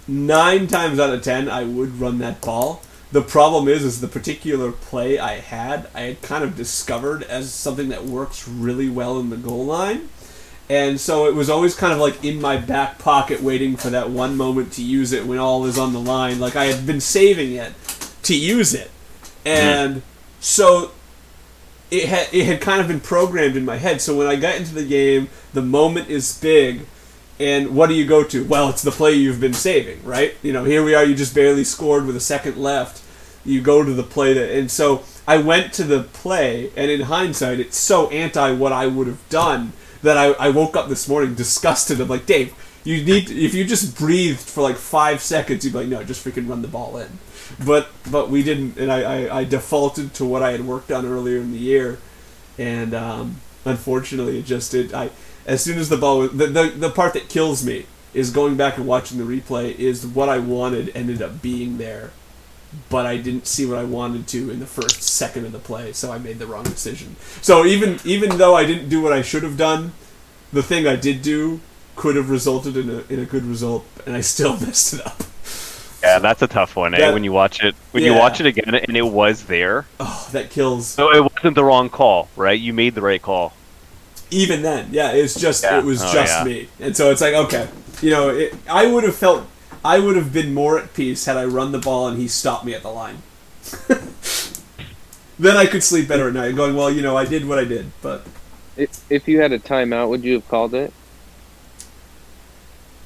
nine 0.09 0.69
times 0.69 0.99
out 0.99 1.13
of 1.13 1.21
ten 1.21 1.51
I 1.51 1.65
would 1.65 2.01
run 2.01 2.17
that 2.21 2.41
ball. 2.41 2.81
The 3.13 3.23
problem 3.23 3.67
is, 3.67 3.85
is 3.85 4.01
the 4.01 4.09
particular 4.09 4.71
play 4.71 5.19
I 5.19 5.39
had 5.41 5.89
I 5.95 6.03
had 6.03 6.23
kind 6.23 6.45
of 6.45 6.57
discovered 6.57 7.25
as 7.25 7.53
something 7.53 7.89
that 7.89 8.05
works 8.05 8.47
really 8.47 8.89
well 8.89 9.19
in 9.19 9.31
the 9.31 9.37
goal 9.37 9.65
line. 9.67 10.09
And 10.69 11.01
so 11.01 11.27
it 11.27 11.35
was 11.35 11.51
always 11.51 11.75
kind 11.75 11.93
of 11.93 11.99
like 11.99 12.25
in 12.25 12.41
my 12.41 12.57
back 12.57 13.01
pocket, 13.01 13.43
waiting 13.43 13.77
for 13.77 13.91
that 13.91 14.11
one 14.11 14.37
moment 14.37 14.73
to 14.75 14.83
use 14.83 15.13
it 15.13 15.27
when 15.27 15.39
all 15.39 15.67
is 15.67 15.77
on 15.77 15.93
the 15.93 15.99
line. 15.99 16.39
Like 16.39 16.55
I 16.55 16.67
had 16.67 16.87
been 16.87 17.01
saving 17.01 17.55
it 17.55 17.73
to 18.23 18.37
use 18.37 18.73
it, 18.73 18.89
and 19.45 20.03
so 20.39 20.93
it 21.91 22.09
had 22.09 22.29
it 22.33 22.47
had 22.47 22.61
kind 22.61 22.81
of 22.81 22.87
been 22.87 23.01
programmed 23.01 23.57
in 23.57 23.65
my 23.65 23.79
head. 23.79 24.01
So 24.01 24.17
when 24.17 24.29
I 24.29 24.37
got 24.37 24.55
into 24.55 24.73
the 24.73 24.85
game, 24.85 25.29
the 25.53 25.63
moment 25.63 26.09
is 26.09 26.39
big, 26.39 26.87
and 27.41 27.75
what 27.75 27.89
do 27.89 27.95
you 27.95 28.07
go 28.07 28.23
to? 28.23 28.45
Well, 28.45 28.69
it's 28.69 28.83
the 28.83 28.91
play 28.91 29.15
you've 29.15 29.41
been 29.41 29.55
saving, 29.55 30.05
right? 30.05 30.37
You 30.43 30.53
know, 30.53 30.65
here 30.65 30.85
we 30.85 30.95
are. 30.95 31.03
You 31.03 31.15
just 31.15 31.35
barely 31.35 31.65
scored 31.65 32.05
with 32.05 32.15
a 32.15 32.21
second 32.21 32.59
left. 32.59 33.03
You 33.47 33.63
go 33.63 33.83
to 33.83 33.95
the 33.95 34.03
play 34.03 34.35
that, 34.35 34.51
and 34.51 34.71
so 34.71 35.03
I 35.27 35.39
went 35.39 35.73
to 35.75 35.85
the 35.85 36.03
play, 36.03 36.71
and 36.77 36.91
in 36.91 37.01
hindsight, 37.03 37.59
it's 37.59 37.79
so 37.79 38.11
anti 38.11 38.53
what 38.53 38.73
I 38.73 38.87
would 38.87 39.07
have 39.07 39.27
done 39.31 39.73
that 40.03 40.19
I, 40.19 40.33
I 40.33 40.51
woke 40.51 40.77
up 40.77 40.91
this 40.91 41.09
morning 41.09 41.35
disgusted. 41.35 41.99
I'm 42.01 42.09
like, 42.09 42.27
Dave, 42.27 42.55
you 42.85 43.03
need 43.03 43.29
to, 43.29 43.35
if 43.39 43.55
you 43.55 43.65
just 43.65 43.97
breathed 43.97 44.41
for 44.41 44.61
like 44.61 44.77
five 44.77 45.23
seconds, 45.23 45.65
you'd 45.65 45.73
be 45.73 45.79
like, 45.79 45.89
no, 45.89 46.05
just 46.05 46.23
freaking 46.23 46.49
run 46.49 46.61
the 46.61 46.69
ball 46.69 46.99
in. 46.99 47.19
But 47.65 47.89
but 48.11 48.29
we 48.29 48.43
didn't, 48.43 48.77
and 48.77 48.93
I, 48.93 49.01
I, 49.01 49.39
I 49.39 49.45
defaulted 49.45 50.13
to 50.15 50.27
what 50.27 50.43
I 50.43 50.53
had 50.53 50.67
worked 50.67 50.93
on 50.93 51.07
earlier 51.07 51.39
in 51.39 51.53
the 51.53 51.59
year, 51.59 51.99
and 52.59 52.93
um, 52.93 53.37
unfortunately, 53.65 54.39
it 54.39 54.45
just 54.45 54.75
it 54.75 54.93
I 54.93 55.09
as 55.51 55.63
soon 55.63 55.79
as 55.79 55.89
the 55.89 55.97
ball 55.97 56.19
was, 56.21 56.31
the, 56.31 56.47
the 56.47 56.69
the 56.85 56.91
part 56.91 57.13
that 57.15 57.29
kills 57.29 57.65
me 57.65 57.87
is 58.15 58.31
going 58.31 58.57
back 58.57 58.77
and 58.77 58.87
watching 58.87 59.19
the 59.19 59.25
replay 59.25 59.75
is 59.79 60.07
what 60.07 60.29
I 60.29 60.39
wanted 60.39 60.91
ended 60.97 61.21
up 61.23 61.43
being 61.43 61.79
there, 61.79 62.11
but 62.89 63.07
I 63.07 63.17
didn't 63.19 63.47
see 63.47 63.67
what 63.67 63.79
I 63.79 63.85
wanted 63.85 64.27
to 64.29 64.51
in 64.51 64.61
the 64.61 64.67
first 64.67 65.03
second 65.03 65.45
of 65.47 65.53
the 65.53 65.59
play, 65.59 65.93
so 65.93 66.11
I 66.13 66.19
made 66.19 66.39
the 66.39 66.47
wrong 66.47 66.65
decision. 66.65 67.17
So 67.41 67.65
even 67.67 67.99
even 68.05 68.39
though 68.39 68.55
I 68.57 68.65
didn't 68.65 68.89
do 68.89 69.03
what 69.03 69.13
I 69.13 69.23
should 69.23 69.43
have 69.43 69.57
done, 69.57 69.93
the 70.53 70.63
thing 70.63 70.87
I 70.87 70.97
did 70.97 71.23
do 71.23 71.61
could 71.97 72.17
have 72.17 72.31
resulted 72.31 72.77
in 72.77 72.89
a 72.91 73.05
in 73.13 73.19
a 73.21 73.25
good 73.27 73.45
result, 73.45 73.85
and 74.07 74.17
I 74.17 74.21
still 74.23 74.59
messed 74.61 74.95
it 74.95 75.07
up. 75.07 75.23
Yeah, 76.03 76.19
that's 76.19 76.41
a 76.41 76.47
tough 76.49 76.77
one, 76.77 76.95
eh? 76.95 76.99
That- 76.99 77.13
when 77.15 77.25
you 77.25 77.33
watch 77.33 77.63
it, 77.63 77.75
when 77.91 78.03
you 78.05 78.15
watch 78.15 78.41
it 78.41 78.47
again, 78.47 78.75
and 78.75 78.97
it 78.97 79.07
was 79.07 79.45
there, 79.45 79.85
Oh, 80.01 80.29
that 80.33 80.49
kills. 80.51 80.87
so 80.87 81.13
it 81.15 81.21
wasn't 81.23 81.55
the 81.57 81.65
wrong 81.65 81.91
call, 81.91 82.29
right? 82.37 82.59
You 82.59 82.73
made 82.73 82.95
the 82.95 83.03
right 83.03 83.21
call. 83.21 83.53
Even 84.31 84.63
then, 84.63 84.89
yeah, 84.93 85.13
it's 85.13 85.35
just 85.39 85.63
Yeah. 85.65 85.79
it 85.79 85.85
was 85.85 86.03
Oh, 86.03 86.13
just 86.13 86.39
yeah. 86.39 86.45
me, 86.45 86.69
and 86.81 86.97
so 86.97 87.11
it's 87.11 87.21
like 87.21 87.35
okay, 87.35 87.69
you 88.03 88.11
know, 88.11 88.29
it, 88.31 88.55
I 88.69 88.87
would 88.87 89.05
have 89.05 89.17
felt 89.17 89.47
I 89.85 89.99
would 89.99 90.17
have 90.17 90.33
been 90.33 90.53
more 90.55 90.79
at 90.79 90.95
peace 90.95 91.25
had 91.25 91.37
I 91.37 91.45
run 91.45 91.73
the 91.73 91.79
ball 91.79 92.09
and 92.09 92.19
he 92.19 92.29
stopped 92.29 92.65
me 92.65 92.75
at 92.75 92.83
the 92.83 92.91
line. 92.91 93.23
then 95.39 95.57
I 95.57 95.67
could 95.67 95.83
sleep 95.83 96.07
better 96.09 96.29
at 96.29 96.35
night, 96.35 96.55
going, 96.57 96.75
well, 96.77 96.91
you 96.91 97.03
know, 97.03 97.17
I 97.17 97.25
did 97.25 97.47
what 97.49 97.59
I 97.59 97.65
did, 97.65 97.91
but 98.03 98.27
if, 98.77 98.91
if 99.11 99.27
you 99.29 99.41
had 99.41 99.53
a 99.53 99.59
timeout, 99.59 100.09
would 100.11 100.23
you 100.25 100.35
have 100.35 100.49
called 100.49 100.75
it? 100.75 100.93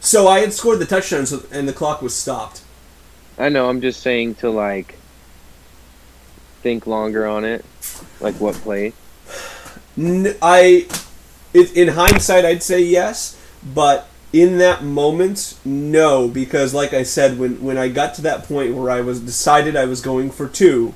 so 0.00 0.28
I 0.28 0.40
had 0.40 0.52
scored 0.52 0.80
the 0.80 0.84
touchdown, 0.86 1.24
so, 1.26 1.44
and 1.50 1.66
the 1.68 1.72
clock 1.72 2.02
was 2.02 2.14
stopped. 2.14 2.60
I 3.38 3.48
know. 3.48 3.68
I'm 3.68 3.80
just 3.80 4.00
saying 4.00 4.34
to 4.36 4.50
like 4.50 4.96
think 6.62 6.86
longer 6.86 7.26
on 7.26 7.44
it, 7.44 7.64
like 8.20 8.34
what 8.36 8.54
play. 8.56 8.92
N- 9.96 10.36
I, 10.42 10.86
it, 11.54 11.76
in 11.76 11.88
hindsight, 11.88 12.44
I'd 12.44 12.62
say 12.62 12.82
yes, 12.82 13.40
but 13.74 14.08
in 14.32 14.58
that 14.58 14.82
moment, 14.82 15.56
no, 15.64 16.26
because 16.26 16.74
like 16.74 16.92
I 16.92 17.04
said, 17.04 17.38
when 17.38 17.62
when 17.62 17.78
I 17.78 17.88
got 17.88 18.14
to 18.14 18.22
that 18.22 18.44
point 18.44 18.74
where 18.74 18.90
I 18.90 19.00
was 19.00 19.20
decided 19.20 19.76
I 19.76 19.84
was 19.84 20.00
going 20.00 20.30
for 20.30 20.48
two, 20.48 20.92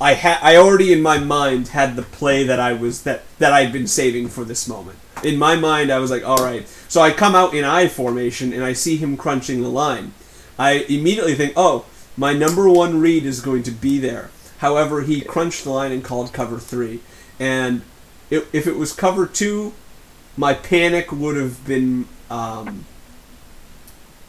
I 0.00 0.14
had 0.14 0.38
I 0.40 0.56
already 0.56 0.92
in 0.92 1.02
my 1.02 1.18
mind 1.18 1.68
had 1.68 1.96
the 1.96 2.02
play 2.02 2.44
that 2.44 2.60
I 2.60 2.72
was 2.72 3.02
that 3.02 3.24
that 3.40 3.52
I'd 3.52 3.72
been 3.72 3.88
saving 3.88 4.28
for 4.28 4.44
this 4.44 4.68
moment. 4.68 4.98
In 5.24 5.36
my 5.36 5.56
mind, 5.56 5.90
I 5.90 5.98
was 5.98 6.12
like, 6.12 6.24
all 6.24 6.38
right. 6.38 6.66
So 6.86 7.00
I 7.00 7.10
come 7.10 7.34
out 7.34 7.54
in 7.54 7.64
I 7.64 7.88
formation 7.88 8.52
and 8.52 8.62
I 8.62 8.72
see 8.72 8.96
him 8.96 9.16
crunching 9.16 9.60
the 9.60 9.68
line. 9.68 10.12
I 10.56 10.86
immediately 10.88 11.34
think, 11.34 11.54
oh, 11.56 11.86
my 12.16 12.32
number 12.32 12.68
one 12.68 13.00
read 13.00 13.24
is 13.24 13.40
going 13.40 13.64
to 13.64 13.72
be 13.72 13.98
there. 13.98 14.30
However, 14.58 15.02
he 15.02 15.20
crunched 15.20 15.64
the 15.64 15.70
line 15.70 15.90
and 15.90 16.04
called 16.04 16.32
cover 16.32 16.58
three. 16.58 17.00
And 17.40 17.82
i 18.30 18.42
if 18.52 18.66
it 18.66 18.76
was 18.76 18.92
cover 18.92 19.26
two, 19.26 19.72
my 20.36 20.54
panic 20.54 21.10
would 21.12 21.36
have 21.36 21.66
been 21.66 22.06
um, 22.30 22.86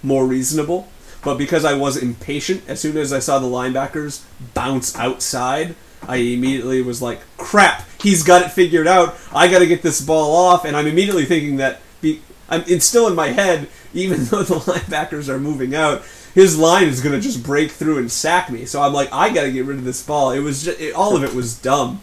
more 0.03 0.25
reasonable. 0.25 0.87
But 1.23 1.37
because 1.37 1.65
I 1.65 1.73
was 1.73 1.97
impatient, 1.97 2.63
as 2.67 2.79
soon 2.79 2.95
as 2.97 3.11
I 3.11 3.19
saw 3.19 3.39
the 3.39 3.47
linebackers 3.47 4.23
bounce 4.53 4.95
outside, 4.97 5.75
I 6.07 6.17
immediately 6.17 6.81
was 6.81 7.01
like, 7.01 7.19
"Crap! 7.37 7.83
He's 8.01 8.23
got 8.23 8.41
it 8.41 8.51
figured 8.51 8.87
out. 8.87 9.17
I 9.33 9.49
got 9.49 9.59
to 9.59 9.67
get 9.67 9.81
this 9.81 9.99
ball 10.01 10.33
off." 10.35 10.63
And 10.63 10.77
I'm 10.77 10.87
immediately 10.87 11.25
thinking 11.25 11.57
that 11.57 11.81
be, 12.01 12.21
I'm, 12.47 12.63
it's 12.67 12.85
still 12.85 13.07
in 13.07 13.15
my 13.15 13.27
head, 13.27 13.67
even 13.93 14.23
though 14.25 14.43
the 14.43 14.55
linebackers 14.55 15.27
are 15.27 15.39
moving 15.39 15.75
out. 15.75 16.03
His 16.33 16.57
line 16.57 16.87
is 16.87 17.01
gonna 17.01 17.19
just 17.19 17.43
break 17.43 17.71
through 17.71 17.97
and 17.97 18.09
sack 18.09 18.49
me. 18.49 18.65
So 18.65 18.81
I'm 18.81 18.93
like, 18.93 19.11
I 19.11 19.33
got 19.33 19.43
to 19.43 19.51
get 19.51 19.65
rid 19.65 19.77
of 19.77 19.83
this 19.83 20.01
ball. 20.03 20.31
It 20.31 20.39
was 20.39 20.63
just, 20.63 20.79
it, 20.79 20.93
all 20.93 21.17
of 21.17 21.23
it 21.23 21.33
was 21.33 21.59
dumb, 21.59 22.01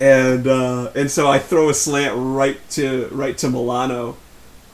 and 0.00 0.46
uh, 0.46 0.90
and 0.94 1.10
so 1.10 1.28
I 1.28 1.38
throw 1.38 1.68
a 1.68 1.74
slant 1.74 2.14
right 2.16 2.58
to 2.70 3.08
right 3.12 3.36
to 3.38 3.48
Milano, 3.50 4.16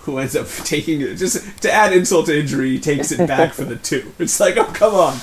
who 0.01 0.18
ends 0.18 0.35
up 0.37 0.47
taking 0.64 1.01
it. 1.01 1.16
Just 1.16 1.62
to 1.62 1.73
add 1.73 1.93
insult 1.93 2.27
to 2.27 2.39
injury, 2.39 2.70
he 2.70 2.81
takes 2.81 3.12
it 3.12 3.27
back 3.27 3.53
for 3.53 3.64
the 3.64 3.77
two. 3.77 4.12
It's 4.18 4.39
like, 4.41 4.57
oh 4.57 4.64
come 4.64 4.95
on. 4.95 5.16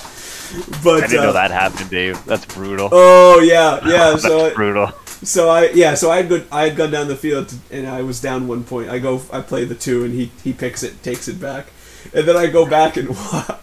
But 0.82 1.04
I 1.04 1.06
didn't 1.06 1.20
uh, 1.20 1.22
know 1.26 1.32
that 1.34 1.52
happened, 1.52 1.90
Dave. 1.90 2.24
That's 2.24 2.44
brutal. 2.46 2.88
Oh 2.90 3.40
yeah, 3.40 3.80
yeah. 3.86 4.16
So 4.18 4.46
I- 4.46 4.54
brutal. 4.54 4.88
so 5.22 5.48
I 5.48 5.68
yeah, 5.70 5.94
so 5.94 6.10
I 6.10 6.16
had 6.16 6.28
good 6.28 6.46
I 6.50 6.66
had 6.68 6.76
gone 6.76 6.90
down 6.90 7.06
the 7.08 7.16
field 7.16 7.54
and 7.70 7.86
I 7.86 8.02
was 8.02 8.20
down 8.20 8.48
one 8.48 8.64
point. 8.64 8.88
I 8.88 8.98
go 8.98 9.22
I 9.32 9.42
play 9.42 9.64
the 9.64 9.74
two 9.76 10.04
and 10.04 10.12
he 10.14 10.32
he 10.42 10.52
picks 10.52 10.82
it, 10.82 11.02
takes 11.04 11.28
it 11.28 11.38
back, 11.40 11.66
and 12.12 12.26
then 12.26 12.36
I 12.36 12.46
go 12.48 12.66
back 12.66 12.96
and 12.96 13.10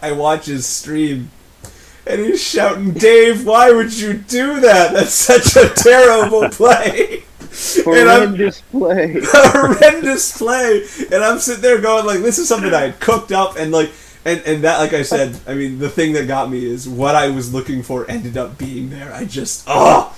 I 0.00 0.12
watch 0.12 0.46
his 0.46 0.64
stream, 0.66 1.30
and 2.08 2.20
he's 2.20 2.42
shouting, 2.42 2.92
"Dave, 2.92 3.46
why 3.46 3.70
would 3.70 3.96
you 3.98 4.14
do 4.14 4.60
that? 4.60 4.92
That's 4.92 5.12
such 5.12 5.56
a 5.56 5.68
terrible 5.68 6.48
play." 6.50 7.24
And 7.86 8.08
I'm- 8.08 8.20
Horrendous 8.28 8.60
play. 8.70 9.20
horrendous 9.24 10.38
play. 10.38 10.82
And 11.10 11.24
I'm 11.24 11.38
sitting 11.38 11.62
there 11.62 11.80
going 11.80 12.06
like, 12.06 12.20
this 12.20 12.38
is 12.38 12.46
something 12.46 12.72
I 12.72 12.82
had 12.82 13.00
cooked 13.00 13.32
up 13.32 13.56
and 13.58 13.72
like, 13.72 13.90
and 14.24 14.40
and 14.42 14.62
that 14.64 14.78
like 14.78 14.92
I 14.92 15.02
said, 15.02 15.36
I 15.46 15.54
mean 15.54 15.78
the 15.78 15.88
thing 15.88 16.12
that 16.12 16.28
got 16.28 16.50
me 16.50 16.64
is 16.64 16.88
what 16.88 17.16
I 17.16 17.30
was 17.30 17.52
looking 17.52 17.82
for 17.82 18.08
ended 18.08 18.36
up 18.36 18.58
being 18.58 18.90
there. 18.90 19.12
I 19.12 19.24
just 19.24 19.64
oh, 19.66 20.14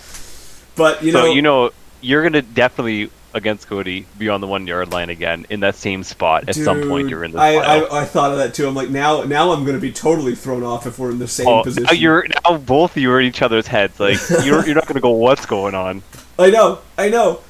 but 0.76 1.02
you 1.02 1.12
so 1.12 1.20
know, 1.26 1.32
you 1.32 1.40
know 1.40 1.70
you're 2.02 2.22
gonna 2.22 2.42
definitely 2.42 3.10
against 3.34 3.66
Cody 3.68 4.06
be 4.18 4.28
on 4.28 4.40
the 4.40 4.46
one 4.46 4.66
yard 4.66 4.92
line 4.92 5.10
again 5.10 5.46
in 5.50 5.60
that 5.60 5.74
same 5.76 6.02
spot 6.02 6.48
at 6.48 6.54
some 6.54 6.88
point 6.88 7.04
dude, 7.04 7.10
during 7.10 7.32
the 7.32 7.38
I. 7.38 7.54
I 7.54 8.02
I 8.02 8.04
thought 8.04 8.32
of 8.32 8.38
that 8.38 8.54
too. 8.54 8.66
I'm 8.68 8.74
like 8.74 8.90
now 8.90 9.22
now 9.24 9.52
I'm 9.52 9.64
gonna 9.64 9.78
be 9.78 9.92
totally 9.92 10.34
thrown 10.34 10.62
off 10.62 10.86
if 10.86 10.98
we're 10.98 11.10
in 11.10 11.18
the 11.18 11.28
same 11.28 11.46
Oh, 11.46 11.62
position. 11.62 11.84
now 11.84 11.92
you're 11.92 12.26
now 12.44 12.58
both 12.58 12.92
of 12.96 13.02
you 13.02 13.10
are 13.12 13.20
in 13.20 13.26
each 13.26 13.42
other's 13.42 13.66
heads. 13.66 13.98
Like 14.00 14.18
you're 14.44 14.64
you're 14.66 14.74
not 14.74 14.86
gonna 14.86 15.00
go. 15.00 15.10
What's 15.10 15.46
going 15.46 15.74
on? 15.74 16.02
I 16.38 16.50
know, 16.50 16.80
I 16.98 17.08
know. 17.08 17.40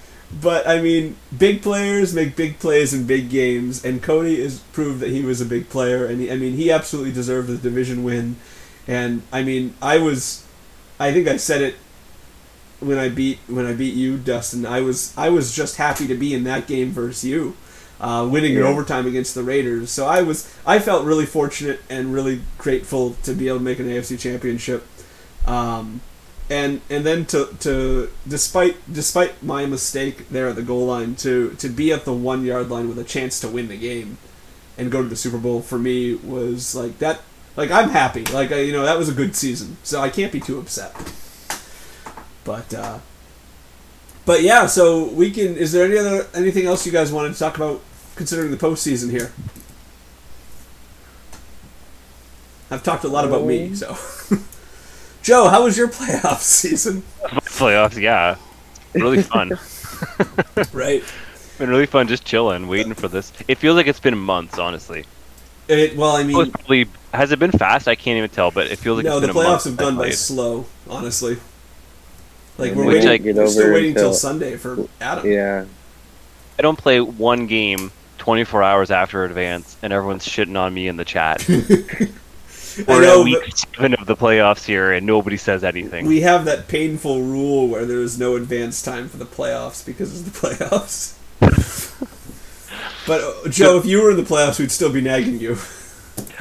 But 0.40 0.68
I 0.68 0.80
mean, 0.80 1.16
big 1.36 1.60
players 1.60 2.14
make 2.14 2.36
big 2.36 2.58
plays 2.60 2.94
in 2.94 3.04
big 3.06 3.30
games, 3.30 3.84
and 3.84 4.00
Cody 4.00 4.40
has 4.42 4.60
proved 4.72 5.00
that 5.00 5.10
he 5.10 5.22
was 5.22 5.40
a 5.40 5.44
big 5.44 5.68
player, 5.68 6.06
and 6.06 6.20
he, 6.20 6.30
I 6.30 6.36
mean, 6.36 6.54
he 6.54 6.70
absolutely 6.70 7.10
deserved 7.12 7.48
the 7.48 7.56
division 7.56 8.04
win. 8.04 8.36
And 8.86 9.22
I 9.32 9.42
mean, 9.42 9.74
I 9.82 9.98
was, 9.98 10.44
I 11.00 11.12
think 11.12 11.26
I 11.26 11.36
said 11.36 11.62
it 11.62 11.74
when 12.80 12.98
I 12.98 13.08
beat 13.08 13.38
when 13.46 13.66
I 13.66 13.72
beat 13.72 13.94
you, 13.94 14.16
Dustin. 14.18 14.66
I 14.66 14.80
was 14.80 15.12
I 15.16 15.28
was 15.28 15.54
just 15.54 15.76
happy 15.76 16.06
to 16.06 16.14
be 16.14 16.34
in 16.34 16.44
that 16.44 16.66
game 16.66 16.90
versus 16.90 17.24
you, 17.24 17.56
uh, 18.00 18.26
winning 18.30 18.54
in 18.54 18.60
Yeah. 18.60 18.66
overtime 18.68 19.06
against 19.06 19.34
the 19.34 19.42
Raiders. 19.42 19.90
So 19.90 20.06
I 20.06 20.22
was 20.22 20.52
I 20.66 20.78
felt 20.78 21.04
really 21.04 21.26
fortunate 21.26 21.80
and 21.88 22.12
really 22.14 22.42
grateful 22.58 23.16
to 23.22 23.32
be 23.34 23.48
able 23.48 23.58
to 23.58 23.64
make 23.64 23.78
an 23.78 23.86
AFC 23.88 24.18
championship. 24.18 24.86
Um, 25.46 26.00
and 26.50 26.80
and 26.90 27.04
then 27.06 27.24
to 27.26 27.54
to 27.60 28.10
despite 28.26 28.76
despite 28.92 29.42
my 29.42 29.66
mistake 29.66 30.28
there 30.30 30.48
at 30.48 30.56
the 30.56 30.62
goal 30.62 30.86
line 30.86 31.14
to 31.16 31.54
to 31.58 31.68
be 31.68 31.92
at 31.92 32.04
the 32.04 32.12
one 32.12 32.44
yard 32.44 32.68
line 32.70 32.88
with 32.88 32.98
a 32.98 33.04
chance 33.04 33.38
to 33.40 33.48
win 33.48 33.68
the 33.68 33.76
game 33.76 34.18
and 34.76 34.90
go 34.90 35.00
to 35.02 35.08
the 35.08 35.16
Super 35.16 35.38
Bowl 35.38 35.60
for 35.62 35.78
me 35.78 36.14
was 36.16 36.74
like 36.74 36.98
that 36.98 37.20
like 37.56 37.70
I'm 37.70 37.90
happy 37.90 38.24
like 38.26 38.50
I, 38.50 38.60
you 38.62 38.72
know 38.72 38.84
that 38.84 38.98
was 38.98 39.08
a 39.08 39.12
good 39.12 39.36
season 39.36 39.76
so 39.84 40.00
I 40.00 40.08
can't 40.10 40.32
be 40.32 40.40
too 40.40 40.58
upset 40.58 40.92
but 42.50 42.74
uh 42.74 42.98
but 44.26 44.42
yeah 44.42 44.66
so 44.66 45.04
we 45.04 45.30
can 45.30 45.56
is 45.56 45.70
there 45.72 45.84
any 45.84 45.96
other 45.96 46.26
anything 46.34 46.66
else 46.66 46.84
you 46.84 46.92
guys 46.92 47.12
wanted 47.12 47.32
to 47.32 47.38
talk 47.38 47.56
about 47.56 47.80
considering 48.16 48.50
the 48.50 48.56
postseason 48.56 49.10
here 49.10 49.32
I've 52.72 52.82
talked 52.82 53.04
a 53.04 53.08
lot 53.08 53.24
about 53.24 53.44
me 53.44 53.74
so 53.74 53.96
Joe 55.22 55.48
how 55.48 55.64
was 55.64 55.76
your 55.78 55.88
playoff 55.88 56.38
season 56.40 57.02
Playoffs, 57.60 58.00
yeah, 58.00 58.36
really 58.94 59.22
fun. 59.22 59.58
right 60.72 61.04
been 61.60 61.68
really 61.68 61.86
fun 61.86 62.08
just 62.08 62.24
chilling, 62.24 62.66
waiting 62.66 62.94
for 62.94 63.06
this. 63.06 63.32
It 63.46 63.58
feels 63.58 63.76
like 63.76 63.86
it's 63.86 64.00
been 64.00 64.16
months, 64.18 64.58
honestly. 64.58 65.04
It, 65.68 65.94
well, 65.96 66.16
I 66.16 66.22
It 66.22 66.24
mean, 66.24 66.50
probably 66.50 66.88
has 67.12 67.30
it 67.30 67.38
been 67.38 67.52
fast? 67.52 67.86
I 67.86 67.94
can't 67.94 68.16
even 68.16 68.30
tell, 68.30 68.50
but 68.50 68.66
it 68.66 68.78
feels 68.78 68.96
like 68.96 69.04
no, 69.04 69.18
it's 69.18 69.26
the 69.26 69.32
been 69.32 69.36
a 69.36 69.40
month 69.42 69.46
playoffs 69.46 69.52
have 69.52 69.62
since 69.62 69.76
gone 69.76 69.96
by 69.96 70.10
slow. 70.10 70.66
Honestly, 70.88 71.36
like 72.60 72.74
we're 72.74 72.82
they 72.84 72.88
waiting. 72.88 73.02
can't 73.02 73.22
get 73.22 73.36
we're 73.36 73.46
still 73.48 73.72
waiting 73.72 73.90
until 73.90 74.06
until- 74.06 74.14
Sunday 74.18 74.56
for 74.56 74.88
Adam. 75.00 75.30
Yeah. 75.30 75.64
I 76.58 76.62
don't 76.62 76.78
play 76.78 77.00
one 77.00 77.46
game 77.46 77.90
24 78.18 78.62
hours 78.62 78.90
after 78.90 79.24
advance, 79.24 79.76
and 79.82 79.92
everyone's 79.92 80.26
shitting 80.26 80.58
on 80.58 80.74
me 80.74 80.88
in 80.88 80.96
the 80.96 81.04
chat. 81.06 81.44
We're 82.86 83.00
know, 83.02 83.20
at 83.20 83.24
week 83.24 83.56
seven 83.56 83.94
of 83.94 84.06
the 84.06 84.14
playoffs 84.14 84.64
here, 84.64 84.92
and 84.92 85.04
nobody 85.04 85.36
says 85.36 85.64
anything. 85.64 86.06
we 86.06 86.20
have 86.20 86.44
that 86.44 86.68
painful 86.68 87.20
rule 87.22 87.66
where 87.68 87.84
there 87.84 88.00
is 88.00 88.18
no 88.18 88.36
advance 88.36 88.80
time 88.82 89.08
for 89.08 89.16
the 89.16 89.24
playoffs 89.24 89.84
because 89.84 90.20
of 90.20 90.24
the 90.32 90.38
playoffs. 90.48 91.16
but 93.06 93.20
uh, 93.22 93.48
Joe, 93.48 93.76
if 93.78 93.86
you 93.86 94.02
were 94.02 94.10
in 94.12 94.16
the 94.18 94.22
playoffs, 94.22 94.58
we'd 94.60 94.70
still 94.70 94.92
be 94.92 95.00
nagging 95.00 95.40
you. 95.40 95.56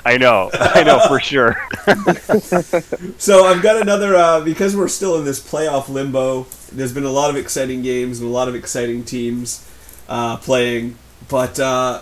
I 0.06 0.18
know, 0.18 0.50
I 0.54 0.84
know 0.84 1.00
for 1.08 1.20
sure. 1.20 1.62
So 3.18 3.46
I've 3.46 3.62
got 3.62 3.82
another 3.82 4.16
uh, 4.16 4.42
because 4.42 4.76
we're 4.76 4.88
still 4.88 5.18
in 5.18 5.26
this 5.26 5.40
playoff 5.40 5.90
limbo. 5.90 6.48
There's 6.72 6.94
been 6.94 7.04
a 7.04 7.12
lot 7.12 7.30
of 7.30 7.36
exciting 7.36 7.82
games 7.82 8.20
and 8.20 8.30
a 8.30 8.32
lot 8.32 8.48
of 8.48 8.56
exciting 8.56 9.04
teams 9.04 9.68
uh, 10.08 10.38
playing, 10.38 10.98
but 11.28 11.60
uh, 11.60 12.02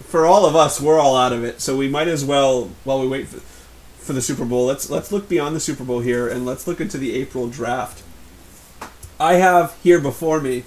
for 0.00 0.26
all 0.26 0.46
of 0.46 0.54
us, 0.56 0.80
we're 0.80 0.98
all 0.98 1.16
out 1.16 1.32
of 1.32 1.44
it. 1.44 1.60
So 1.60 1.76
we 1.76 1.88
might 1.88 2.08
as 2.08 2.24
well, 2.24 2.70
while 2.84 3.00
we 3.00 3.08
wait 3.08 3.28
for, 3.28 3.40
for 3.40 4.12
the 4.12 4.22
Super 4.22 4.44
Bowl, 4.44 4.66
let's 4.66 4.88
let's 4.88 5.12
look 5.12 5.28
beyond 5.28 5.54
the 5.56 5.60
Super 5.60 5.84
Bowl 5.84 6.00
here 6.00 6.28
and 6.28 6.46
let's 6.46 6.66
look 6.66 6.80
into 6.80 6.98
the 6.98 7.14
April 7.14 7.48
draft. 7.48 8.02
I 9.20 9.34
have 9.34 9.76
here 9.82 10.00
before 10.00 10.40
me 10.40 10.64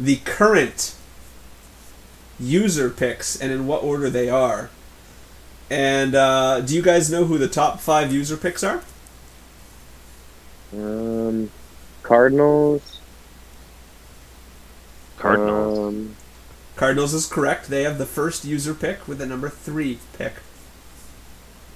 the 0.00 0.16
current 0.16 0.96
user 2.38 2.90
picks 2.90 3.40
and 3.40 3.52
in 3.52 3.66
what 3.66 3.82
order 3.82 4.10
they 4.10 4.28
are. 4.28 4.70
And 5.70 6.14
uh, 6.14 6.60
do 6.60 6.74
you 6.74 6.82
guys 6.82 7.10
know 7.10 7.24
who 7.24 7.38
the 7.38 7.48
top 7.48 7.80
five 7.80 8.12
user 8.12 8.36
picks 8.36 8.62
are? 8.62 8.82
Um, 10.72 11.50
Cardinals. 12.02 13.00
Cardinals. 15.16 15.78
Um, 15.88 16.16
Cardinals 16.76 17.14
is 17.14 17.26
correct. 17.26 17.68
They 17.68 17.82
have 17.84 17.98
the 17.98 18.06
first 18.06 18.44
user 18.44 18.74
pick 18.74 19.06
with 19.08 19.18
the 19.18 19.26
number 19.26 19.48
three 19.48 20.00
pick. 20.12 20.34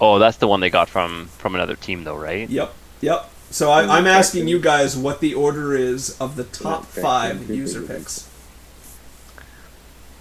oh, 0.00 0.18
that's 0.18 0.36
the 0.38 0.48
one 0.48 0.60
they 0.60 0.70
got 0.70 0.88
from 0.88 1.26
from 1.38 1.54
another 1.54 1.76
team, 1.76 2.04
though, 2.04 2.16
right? 2.16 2.48
Yep, 2.48 2.74
yep. 3.00 3.30
So 3.50 3.70
I, 3.70 3.96
I'm 3.96 4.06
asking 4.06 4.48
you 4.48 4.60
guys 4.60 4.96
what 4.96 5.20
the 5.20 5.34
order 5.34 5.74
is 5.74 6.18
of 6.20 6.36
the 6.36 6.44
top 6.44 6.84
five 6.86 7.48
user 7.48 7.80
picks. 7.82 8.28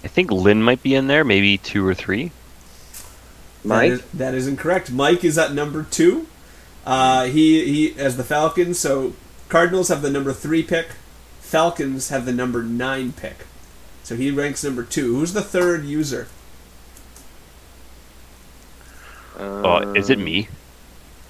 I 0.02 0.08
think 0.08 0.30
Lynn 0.30 0.62
might 0.62 0.82
be 0.82 0.94
in 0.94 1.08
there, 1.08 1.24
maybe 1.24 1.58
two 1.58 1.86
or 1.86 1.94
three. 1.94 2.32
Mike. 3.68 3.90
That 3.90 3.94
is, 3.94 4.02
that 4.14 4.34
is 4.34 4.46
incorrect. 4.48 4.90
Mike 4.90 5.24
is 5.24 5.38
at 5.38 5.52
number 5.52 5.84
two. 5.84 6.26
Uh, 6.86 7.24
he 7.24 7.64
he 7.64 7.98
as 8.00 8.16
the 8.16 8.24
Falcons. 8.24 8.78
So 8.78 9.14
Cardinals 9.48 9.88
have 9.88 10.02
the 10.02 10.10
number 10.10 10.32
three 10.32 10.62
pick. 10.62 10.88
Falcons 11.40 12.08
have 12.10 12.24
the 12.26 12.32
number 12.32 12.62
nine 12.62 13.12
pick. 13.12 13.46
So 14.02 14.16
he 14.16 14.30
ranks 14.30 14.64
number 14.64 14.82
two. 14.84 15.16
Who's 15.16 15.32
the 15.34 15.42
third 15.42 15.84
user? 15.84 16.28
Oh, 19.64 19.82
is 19.94 20.10
it 20.10 20.18
Um, 20.18 20.24
me? 20.24 20.48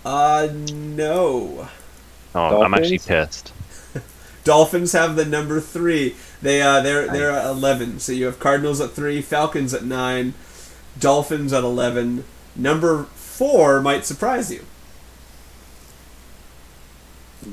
Uh, 0.05 0.49
no. 0.53 1.69
Oh, 2.35 2.63
I'm 2.63 2.75
actually 2.75 2.99
pissed. 2.99 3.53
Dolphins 4.45 4.93
have 4.93 5.17
the 5.17 5.25
number 5.25 5.61
three. 5.61 6.17
They 6.41 6.63
uh, 6.63 6.81
they're 6.81 7.09
they're 7.09 7.31
at 7.31 7.47
eleven. 7.47 7.99
So 8.01 8.13
you 8.13 8.27
have 8.27 8.39
Cardinals 8.39 8.81
at 8.81 8.93
three, 8.93 9.21
Falcons 9.23 9.75
at 9.75 9.85
nine, 9.85 10.35
Dolphins 11.01 11.53
at 11.53 11.65
eleven. 11.65 12.25
Number 12.57 13.05
four 13.15 13.81
might 13.81 14.05
surprise 14.05 14.51
you. 14.53 14.65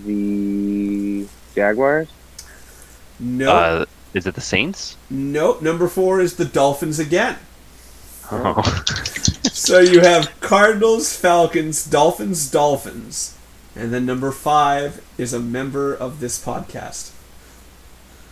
The 0.05 1.27
Jaguars. 1.53 2.09
Nope. 3.19 3.49
Uh, 3.49 3.85
is 4.13 4.25
it 4.27 4.35
the 4.35 4.41
Saints? 4.41 4.97
nope. 5.09 5.61
Number 5.61 5.87
four 5.87 6.19
is 6.19 6.35
the 6.35 6.45
Dolphins 6.45 6.99
again. 6.99 7.37
Oh. 8.31 8.61
So 9.55 9.79
you 9.79 10.01
have 10.01 10.37
Cardinals, 10.41 11.15
Falcons, 11.15 11.85
Dolphins, 11.85 12.51
Dolphins, 12.51 13.37
and 13.73 13.93
then 13.93 14.05
number 14.05 14.31
five 14.33 15.01
is 15.17 15.33
a 15.33 15.39
member 15.39 15.93
of 15.93 16.19
this 16.19 16.43
podcast. 16.43 17.11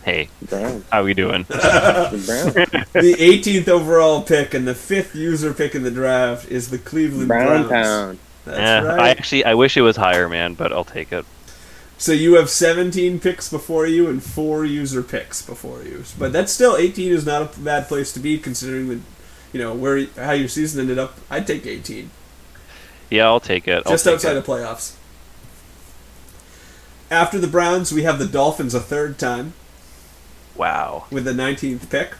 Hey, 0.04 0.28
Browns. 0.42 0.84
how 0.90 1.04
we 1.04 1.14
doing? 1.14 1.46
The 1.50 2.86
The 2.92 3.14
18th 3.14 3.68
overall 3.68 4.22
pick 4.22 4.54
and 4.54 4.66
the 4.68 4.74
fifth 4.74 5.14
user 5.14 5.52
pick 5.54 5.74
in 5.74 5.82
the 5.82 5.90
draft 5.90 6.48
is 6.50 6.70
the 6.70 6.78
Cleveland 6.78 7.36
Brown 7.36 7.68
Browns. 7.68 7.68
Town. 7.68 8.18
That's 8.44 8.58
Yeah, 8.58 8.80
right. 8.82 9.00
I 9.00 9.08
actually 9.10 9.44
I 9.44 9.54
wish 9.54 9.76
it 9.76 9.82
was 9.82 9.96
higher, 9.96 10.28
man, 10.28 10.54
but 10.54 10.72
I'll 10.72 10.84
take 10.84 11.12
it. 11.12 11.26
So 11.96 12.12
you 12.12 12.34
have 12.34 12.50
17 12.50 13.20
picks 13.20 13.48
before 13.48 13.86
you 13.86 14.08
and 14.08 14.22
four 14.22 14.64
user 14.64 15.02
picks 15.02 15.42
before 15.42 15.82
you. 15.82 16.04
But 16.18 16.32
that's 16.32 16.52
still 16.52 16.76
18 16.76 17.12
is 17.12 17.24
not 17.24 17.56
a 17.56 17.60
bad 17.60 17.88
place 17.88 18.12
to 18.12 18.20
be 18.20 18.36
considering 18.38 18.88
the, 18.88 19.00
you 19.52 19.60
know, 19.60 19.74
where 19.74 20.06
how 20.16 20.32
your 20.32 20.48
season 20.48 20.80
ended 20.80 20.98
up. 20.98 21.18
I'd 21.30 21.46
take 21.46 21.66
18 21.66 22.10
Yeah, 23.10 23.26
I'll 23.26 23.40
take 23.40 23.68
it. 23.68 23.82
I'll 23.86 23.92
just 23.92 24.04
take 24.04 24.14
outside 24.14 24.36
it. 24.36 24.38
of 24.38 24.46
playoffs. 24.46 24.94
After 27.10 27.38
the 27.38 27.46
Browns, 27.46 27.92
we 27.92 28.02
have 28.02 28.18
the 28.18 28.26
Dolphins 28.26 28.74
a 28.74 28.80
third 28.80 29.18
time 29.18 29.52
Wow. 30.56 31.06
with 31.10 31.24
the 31.24 31.32
19th 31.32 31.90
pick. 31.90 32.14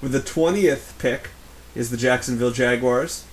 With 0.00 0.12
the 0.12 0.20
20th 0.20 0.98
pick 0.98 1.30
is 1.74 1.90
the 1.90 1.96
Jacksonville 1.96 2.50
Jaguars. 2.50 3.24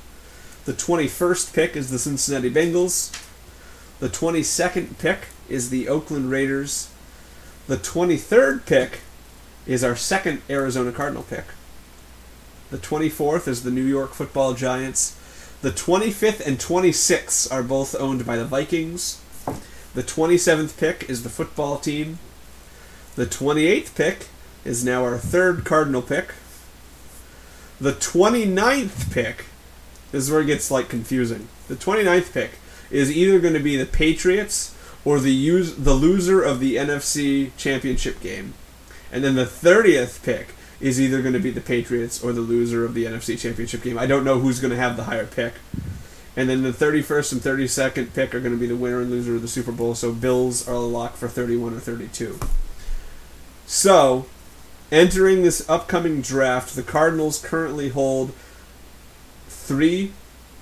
The 0.66 0.74
21st 0.74 1.54
pick 1.54 1.76
is 1.76 1.90
the 1.90 2.00
Cincinnati 2.00 2.50
Bengals. 2.50 3.12
The 4.00 4.10
22nd 4.10 4.98
pick 4.98 5.28
is 5.48 5.70
the 5.70 5.88
Oakland 5.88 6.32
Raiders. 6.32 6.90
The 7.68 7.78
23rd 7.78 8.66
pick 8.66 9.00
is 9.66 9.84
our 9.84 9.96
second 9.96 10.42
Arizona 10.50 10.92
Cardinal 10.92 11.24
pick. 11.24 11.46
The 12.72 12.78
24th 12.78 13.48
is 13.48 13.64
the 13.64 13.72
New 13.72 13.86
York 13.86 14.14
Football 14.14 14.54
Giants. 14.54 15.16
The 15.62 15.72
25th 15.72 16.46
and 16.46 16.58
26th 16.58 17.52
are 17.52 17.64
both 17.64 17.96
owned 17.96 18.26
by 18.26 18.38
the 18.38 18.46
Vikings. 18.46 19.22
The 19.94 20.04
27th 20.04 20.78
pick 20.78 21.10
is 21.10 21.24
the 21.24 21.30
football 21.30 21.78
team. 21.78 22.20
The 23.16 23.26
28th 23.26 23.96
pick 23.96 24.28
is 24.66 24.84
now 24.84 25.04
our 25.04 25.18
third 25.18 25.66
Cardinal 25.66 26.02
pick. 26.02 26.34
The 27.80 27.94
29th 27.94 29.12
pick 29.12 29.46
this 30.12 30.26
is 30.26 30.32
where 30.32 30.42
it 30.42 30.48
gets 30.48 30.72
like 30.72 30.90
confusing. 30.90 31.48
The 31.68 31.76
29th 31.76 32.34
pick 32.34 32.52
is 32.90 33.16
either 33.16 33.40
going 33.40 33.54
to 33.54 33.60
be 33.60 33.78
the 33.78 33.86
Patriots 33.86 34.76
or 35.06 35.20
the 35.20 35.34
use, 35.34 35.76
the 35.76 35.94
loser 35.94 36.42
of 36.42 36.60
the 36.60 36.76
NFC 36.76 37.56
Championship 37.58 38.20
game. 38.20 38.54
And 39.12 39.24
then 39.24 39.36
the 39.36 39.46
30th 39.46 40.24
pick 40.24 40.56
is 40.80 41.00
either 41.00 41.22
going 41.22 41.34
to 41.34 41.40
be 41.40 41.52
the 41.52 41.62
Patriots 41.62 42.24
or 42.24 42.34
the 42.34 42.42
loser 42.42 42.86
of 42.86 42.94
the 42.94 43.06
NFC 43.06 43.40
Championship 43.40 43.84
game. 43.84 43.98
I 43.98 44.08
don't 44.08 44.24
know 44.24 44.40
who's 44.40 44.60
going 44.60 44.72
to 44.72 44.78
have 44.78 44.98
the 44.98 45.04
higher 45.04 45.28
pick. 45.28 45.54
And 46.36 46.50
then 46.50 46.64
the 46.64 46.72
31st 46.72 47.34
and 47.34 47.42
32nd 47.42 48.14
pick 48.14 48.34
are 48.34 48.40
going 48.40 48.54
to 48.54 48.60
be 48.60 48.68
the 48.68 48.76
winner 48.76 49.02
and 49.02 49.12
loser 49.12 49.36
of 49.36 49.42
the 49.42 49.48
Super 49.48 49.72
Bowl. 49.72 49.94
So 49.94 50.12
Bills 50.12 50.68
are 50.68 50.76
a 50.76 50.80
lock 50.80 51.18
for 51.18 51.28
31 51.28 51.74
or 51.74 51.80
32. 51.80 52.40
So, 53.66 54.26
entering 54.92 55.44
this 55.44 55.68
upcoming 55.70 56.22
draft, 56.22 56.76
the 56.76 56.84
Cardinals 56.84 57.42
currently 57.42 57.90
hold 57.90 58.34
three 59.48 60.14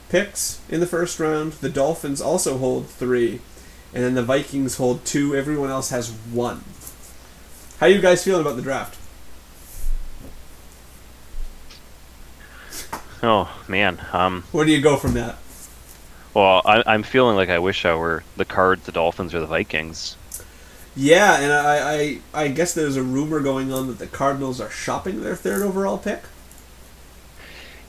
picks 0.10 0.62
in 0.70 0.80
the 0.80 0.88
first 0.88 1.20
round. 1.20 1.54
The 1.54 1.70
Dolphins 1.70 2.22
also 2.22 2.58
hold 2.58 2.88
three. 2.88 3.42
And 3.94 4.04
then 4.04 4.16
the 4.16 4.24
Vikings 4.24 4.78
hold 4.78 5.06
two. 5.06 5.36
Everyone 5.36 5.70
else 5.70 5.90
has 5.90 6.12
one. 6.12 6.64
How 7.80 7.86
are 7.86 7.90
you 7.90 8.02
guys 8.02 8.24
feeling 8.24 8.42
about 8.42 8.56
the 8.56 8.62
draft? 8.62 8.98
Oh 13.24 13.64
man. 13.68 14.00
Um. 14.14 14.44
Where 14.52 14.66
do 14.66 14.72
you 14.72 14.82
go 14.82 14.98
from 14.98 15.14
that? 15.14 15.38
Well, 16.34 16.62
I, 16.66 16.84
I'm 16.86 17.02
feeling 17.02 17.36
like 17.36 17.50
I 17.50 17.60
wish 17.60 17.86
I 17.86 17.96
were 17.96 18.24
the 18.36 18.46
Cards, 18.46 18.86
the 18.86 18.92
Dolphins, 18.92 19.34
or 19.34 19.40
the 19.40 19.48
Vikings. 19.48 20.16
Yeah, 20.98 21.40
and 21.40 21.54
I, 21.54 21.94
I, 21.94 22.44
I 22.46 22.48
guess 22.50 22.74
there's 22.74 22.98
a 22.98 23.04
rumor 23.04 23.40
going 23.40 23.72
on 23.72 23.88
that 23.88 24.00
the 24.00 24.08
Cardinals 24.08 24.60
are 24.60 24.70
shopping 24.72 25.22
their 25.22 25.36
third 25.36 25.62
overall 25.62 25.98
pick. 26.00 26.24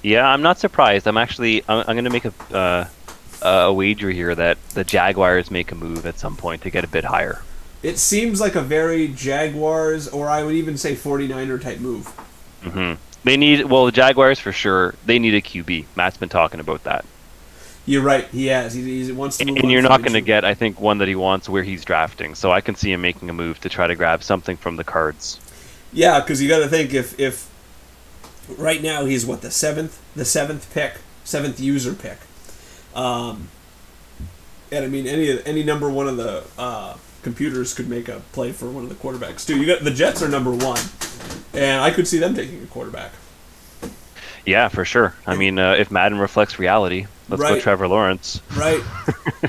Yeah, 0.02 0.26
I'm 0.28 0.42
not 0.42 0.58
surprised. 0.58 1.06
I'm 1.06 1.16
actually 1.16 1.62
I'm, 1.68 1.84
I'm 1.86 1.94
going 1.96 2.04
to 2.04 2.10
make 2.10 2.24
a 2.24 2.34
uh, 2.54 2.88
a 3.42 3.72
wager 3.72 4.10
here 4.10 4.34
that 4.34 4.58
the 4.74 4.84
Jaguars 4.84 5.50
make 5.50 5.72
a 5.72 5.74
move 5.74 6.06
at 6.06 6.18
some 6.18 6.36
point 6.36 6.62
to 6.62 6.70
get 6.70 6.84
a 6.84 6.88
bit 6.88 7.04
higher. 7.04 7.44
It 7.82 7.98
seems 7.98 8.40
like 8.40 8.54
a 8.54 8.62
very 8.62 9.08
Jaguars, 9.08 10.06
or 10.08 10.28
I 10.30 10.44
would 10.44 10.54
even 10.54 10.76
say 10.78 10.94
49er 10.94 11.58
type 11.60 11.80
move. 11.80 12.14
hmm 12.62 12.94
They 13.24 13.36
need 13.36 13.64
well 13.64 13.86
the 13.86 13.92
Jaguars 13.92 14.38
for 14.38 14.52
sure. 14.52 14.94
They 15.04 15.18
need 15.18 15.34
a 15.34 15.40
QB. 15.42 15.86
Matt's 15.96 16.16
been 16.16 16.28
talking 16.28 16.60
about 16.60 16.84
that, 16.84 17.04
You're 17.88 18.02
right. 18.02 18.26
He 18.28 18.48
has. 18.48 18.74
He, 18.74 19.02
he 19.02 19.12
wants 19.12 19.38
to. 19.38 19.44
and, 19.44 19.54
move 19.54 19.64
on 19.64 19.70
you're 19.70 19.80
not 19.80 20.02
going 20.02 20.12
to 20.12 20.20
get 20.20 20.44
I 20.44 20.52
think 20.52 20.78
one 20.78 20.98
that 20.98 21.08
he 21.08 21.14
wants 21.14 21.48
where 21.48 21.62
he's 21.62 21.86
drafting. 21.86 22.34
So 22.34 22.50
I 22.50 22.60
can 22.60 22.74
see 22.74 22.92
him 22.92 23.00
making 23.00 23.30
a 23.30 23.32
move 23.32 23.60
to 23.60 23.70
try 23.70 23.86
to 23.86 23.94
grab 23.94 24.22
something 24.22 24.58
from 24.58 24.76
the 24.76 24.84
Cards. 24.84 25.40
Yeah, 25.90 26.20
because 26.20 26.42
you 26.42 26.50
got 26.50 26.58
to 26.58 26.68
think 26.68 26.92
if 26.92 27.18
if 27.18 27.50
right 28.58 28.82
now 28.82 29.06
he's 29.06 29.24
what 29.24 29.40
the 29.40 29.50
seventh 29.50 30.02
the 30.14 30.26
seventh 30.26 30.72
pick 30.74 30.98
seventh 31.24 31.58
user 31.60 31.94
pick, 31.94 32.18
um, 32.94 33.48
and 34.70 34.84
I 34.84 34.88
mean 34.88 35.06
any 35.06 35.42
any 35.46 35.62
number 35.62 35.88
one 35.88 36.08
of 36.08 36.18
the 36.18 36.44
uh, 36.58 36.98
computers 37.22 37.72
could 37.72 37.88
make 37.88 38.06
a 38.06 38.20
play 38.32 38.52
for 38.52 38.68
one 38.68 38.82
of 38.82 38.90
the 38.90 38.96
quarterbacks 38.96 39.46
too. 39.46 39.58
You 39.58 39.64
got 39.64 39.82
the 39.82 39.90
Jets 39.90 40.22
are 40.22 40.28
number 40.28 40.50
one, 40.50 40.82
and 41.54 41.80
I 41.80 41.90
could 41.90 42.06
see 42.06 42.18
them 42.18 42.34
taking 42.34 42.62
a 42.62 42.66
quarterback. 42.66 43.12
Yeah, 44.44 44.68
for 44.68 44.84
sure. 44.84 45.14
I 45.26 45.36
mean, 45.36 45.58
uh, 45.58 45.72
if 45.72 45.90
Madden 45.90 46.18
reflects 46.18 46.58
reality, 46.58 47.06
let's 47.28 47.42
go 47.42 47.50
Right. 47.50 47.62
Trevor 47.62 47.88
Lawrence. 47.88 48.40
Right. 48.56 48.82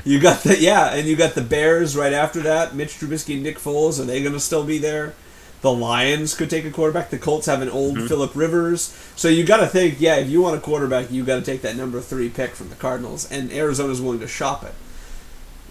you 0.04 0.20
got 0.20 0.42
the 0.42 0.58
yeah, 0.58 0.94
and 0.94 1.06
you 1.08 1.16
got 1.16 1.34
the 1.34 1.42
Bears 1.42 1.96
right 1.96 2.12
after 2.12 2.40
that. 2.40 2.74
Mitch 2.74 2.94
Trubisky 2.94 3.34
and 3.34 3.42
Nick 3.42 3.58
Foles 3.58 4.00
are 4.00 4.04
they 4.04 4.20
going 4.22 4.34
to 4.34 4.40
still 4.40 4.64
be 4.64 4.78
there? 4.78 5.14
The 5.62 5.72
Lions 5.72 6.34
could 6.34 6.48
take 6.48 6.64
a 6.64 6.70
quarterback. 6.70 7.10
The 7.10 7.18
Colts 7.18 7.46
have 7.46 7.60
an 7.60 7.68
old 7.68 8.08
Philip 8.08 8.34
Rivers. 8.34 8.96
So 9.14 9.28
you 9.28 9.44
got 9.44 9.58
to 9.58 9.66
think, 9.66 10.00
yeah, 10.00 10.16
if 10.16 10.30
you 10.30 10.40
want 10.40 10.56
a 10.56 10.60
quarterback, 10.60 11.10
you 11.10 11.22
got 11.22 11.36
to 11.36 11.42
take 11.42 11.60
that 11.62 11.76
number 11.76 12.00
three 12.00 12.30
pick 12.30 12.52
from 12.52 12.70
the 12.70 12.76
Cardinals, 12.76 13.30
and 13.30 13.52
Arizona's 13.52 14.00
willing 14.00 14.20
to 14.20 14.28
shop 14.28 14.64
it. 14.64 14.72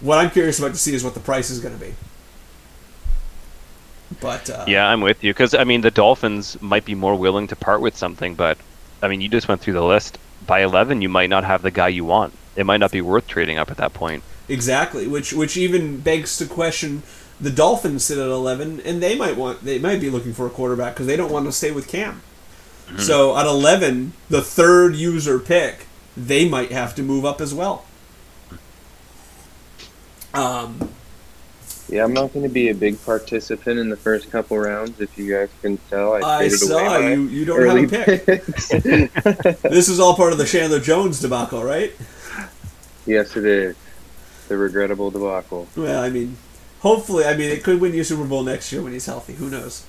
What 0.00 0.18
I'm 0.18 0.30
curious 0.30 0.60
about 0.60 0.72
to 0.72 0.78
see 0.78 0.94
is 0.94 1.02
what 1.02 1.14
the 1.14 1.20
price 1.20 1.50
is 1.50 1.58
going 1.58 1.76
to 1.76 1.84
be. 1.84 1.94
But 4.20 4.48
uh, 4.48 4.64
Yeah, 4.66 4.86
I'm 4.88 5.00
with 5.00 5.22
you 5.22 5.32
because 5.32 5.54
I 5.54 5.64
mean 5.64 5.82
the 5.82 5.90
Dolphins 5.90 6.60
might 6.60 6.84
be 6.84 6.94
more 6.94 7.14
willing 7.14 7.46
to 7.48 7.56
part 7.56 7.80
with 7.80 7.96
something, 7.96 8.34
but 8.34 8.58
I 9.02 9.08
mean 9.08 9.20
you 9.20 9.28
just 9.28 9.48
went 9.48 9.60
through 9.60 9.74
the 9.74 9.84
list. 9.84 10.18
By 10.46 10.62
11, 10.62 11.02
you 11.02 11.08
might 11.08 11.30
not 11.30 11.44
have 11.44 11.62
the 11.62 11.70
guy 11.70 11.88
you 11.88 12.04
want. 12.04 12.34
It 12.56 12.64
might 12.66 12.78
not 12.78 12.90
be 12.90 13.00
worth 13.00 13.26
trading 13.26 13.58
up 13.58 13.70
at 13.70 13.76
that 13.76 13.92
point. 13.92 14.22
Exactly, 14.48 15.06
which 15.06 15.32
which 15.32 15.56
even 15.56 16.00
begs 16.00 16.36
to 16.38 16.46
question 16.46 17.04
the 17.40 17.50
Dolphins 17.50 18.04
sit 18.04 18.18
at 18.18 18.28
eleven, 18.28 18.80
and 18.80 19.02
they 19.02 19.16
might 19.16 19.36
want 19.36 19.64
they 19.64 19.78
might 19.78 20.00
be 20.00 20.10
looking 20.10 20.32
for 20.32 20.46
a 20.46 20.50
quarterback 20.50 20.94
because 20.94 21.06
they 21.06 21.16
don't 21.16 21.32
want 21.32 21.46
to 21.46 21.52
stay 21.52 21.70
with 21.70 21.88
Cam. 21.88 22.22
So 22.98 23.36
at 23.36 23.46
eleven, 23.46 24.14
the 24.28 24.42
third 24.42 24.96
user 24.96 25.38
pick, 25.38 25.86
they 26.16 26.48
might 26.48 26.72
have 26.72 26.92
to 26.96 27.04
move 27.04 27.24
up 27.24 27.40
as 27.40 27.54
well. 27.54 27.84
Um, 30.34 30.90
Yeah, 31.90 32.04
I'm 32.04 32.12
not 32.12 32.32
going 32.32 32.44
to 32.44 32.52
be 32.52 32.68
a 32.68 32.74
big 32.74 33.04
participant 33.04 33.80
in 33.80 33.88
the 33.88 33.96
first 33.96 34.30
couple 34.30 34.56
rounds. 34.56 35.00
If 35.00 35.18
you 35.18 35.34
guys 35.34 35.48
can 35.60 35.76
tell, 35.90 36.14
I, 36.14 36.20
I 36.20 36.48
saw 36.48 36.98
you. 36.98 37.22
You 37.22 37.44
don't 37.44 37.66
have 37.66 37.92
a 37.92 38.04
pick. 38.04 38.44
this 39.62 39.88
is 39.88 39.98
all 39.98 40.14
part 40.14 40.30
of 40.30 40.38
the 40.38 40.46
Chandler 40.46 40.78
Jones 40.78 41.20
debacle, 41.20 41.64
right? 41.64 41.92
yes, 43.06 43.36
it 43.36 43.44
is 43.44 43.76
the 44.46 44.56
regrettable 44.56 45.10
debacle. 45.10 45.66
Well, 45.76 46.00
I 46.00 46.10
mean, 46.10 46.36
hopefully, 46.80 47.24
I 47.24 47.36
mean, 47.36 47.50
it 47.50 47.64
could 47.64 47.80
win 47.80 47.92
you 47.92 48.04
Super 48.04 48.24
Bowl 48.24 48.44
next 48.44 48.70
year 48.70 48.82
when 48.82 48.92
he's 48.92 49.06
healthy. 49.06 49.34
Who 49.34 49.50
knows? 49.50 49.84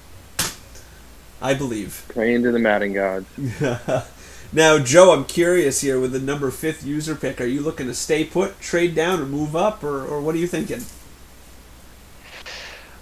I 1.39 1.54
believe. 1.54 2.06
Praying 2.10 2.43
to 2.43 2.52
the 2.52 2.60
Madden 2.60 2.93
gods. 2.93 3.28
now, 4.54 4.80
Joe, 4.80 5.14
I'm 5.14 5.26
curious 5.26 5.82
here 5.82 5.99
with 5.99 6.14
the 6.14 6.20
number 6.20 6.49
fifth 6.49 6.84
user 6.84 7.16
pick. 7.16 7.39
Are 7.39 7.45
you 7.45 7.62
looking 7.62 7.88
to 7.88 7.93
stay 7.93 8.24
put, 8.24 8.60
trade 8.60 8.95
down, 8.95 9.20
or 9.20 9.26
move 9.26 9.56
up, 9.56 9.84
or, 9.84 10.04
or 10.04 10.20
what 10.22 10.34
are 10.34 10.39
you 10.39 10.47
thinking? 10.47 10.82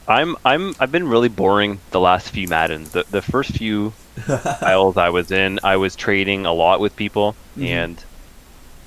I'm 0.09 0.35
I'm 0.43 0.75
I've 0.79 0.91
been 0.91 1.07
really 1.07 1.29
boring 1.29 1.79
the 1.91 1.99
last 1.99 2.31
few 2.31 2.47
Maddens. 2.47 2.91
The 2.91 3.05
the 3.09 3.21
first 3.21 3.51
few 3.51 3.91
files 4.59 4.97
I 4.97 5.09
was 5.09 5.31
in, 5.31 5.59
I 5.63 5.77
was 5.77 5.95
trading 5.95 6.45
a 6.45 6.53
lot 6.53 6.79
with 6.79 6.95
people, 6.95 7.35
Mhm. 7.57 7.65
and 7.67 8.05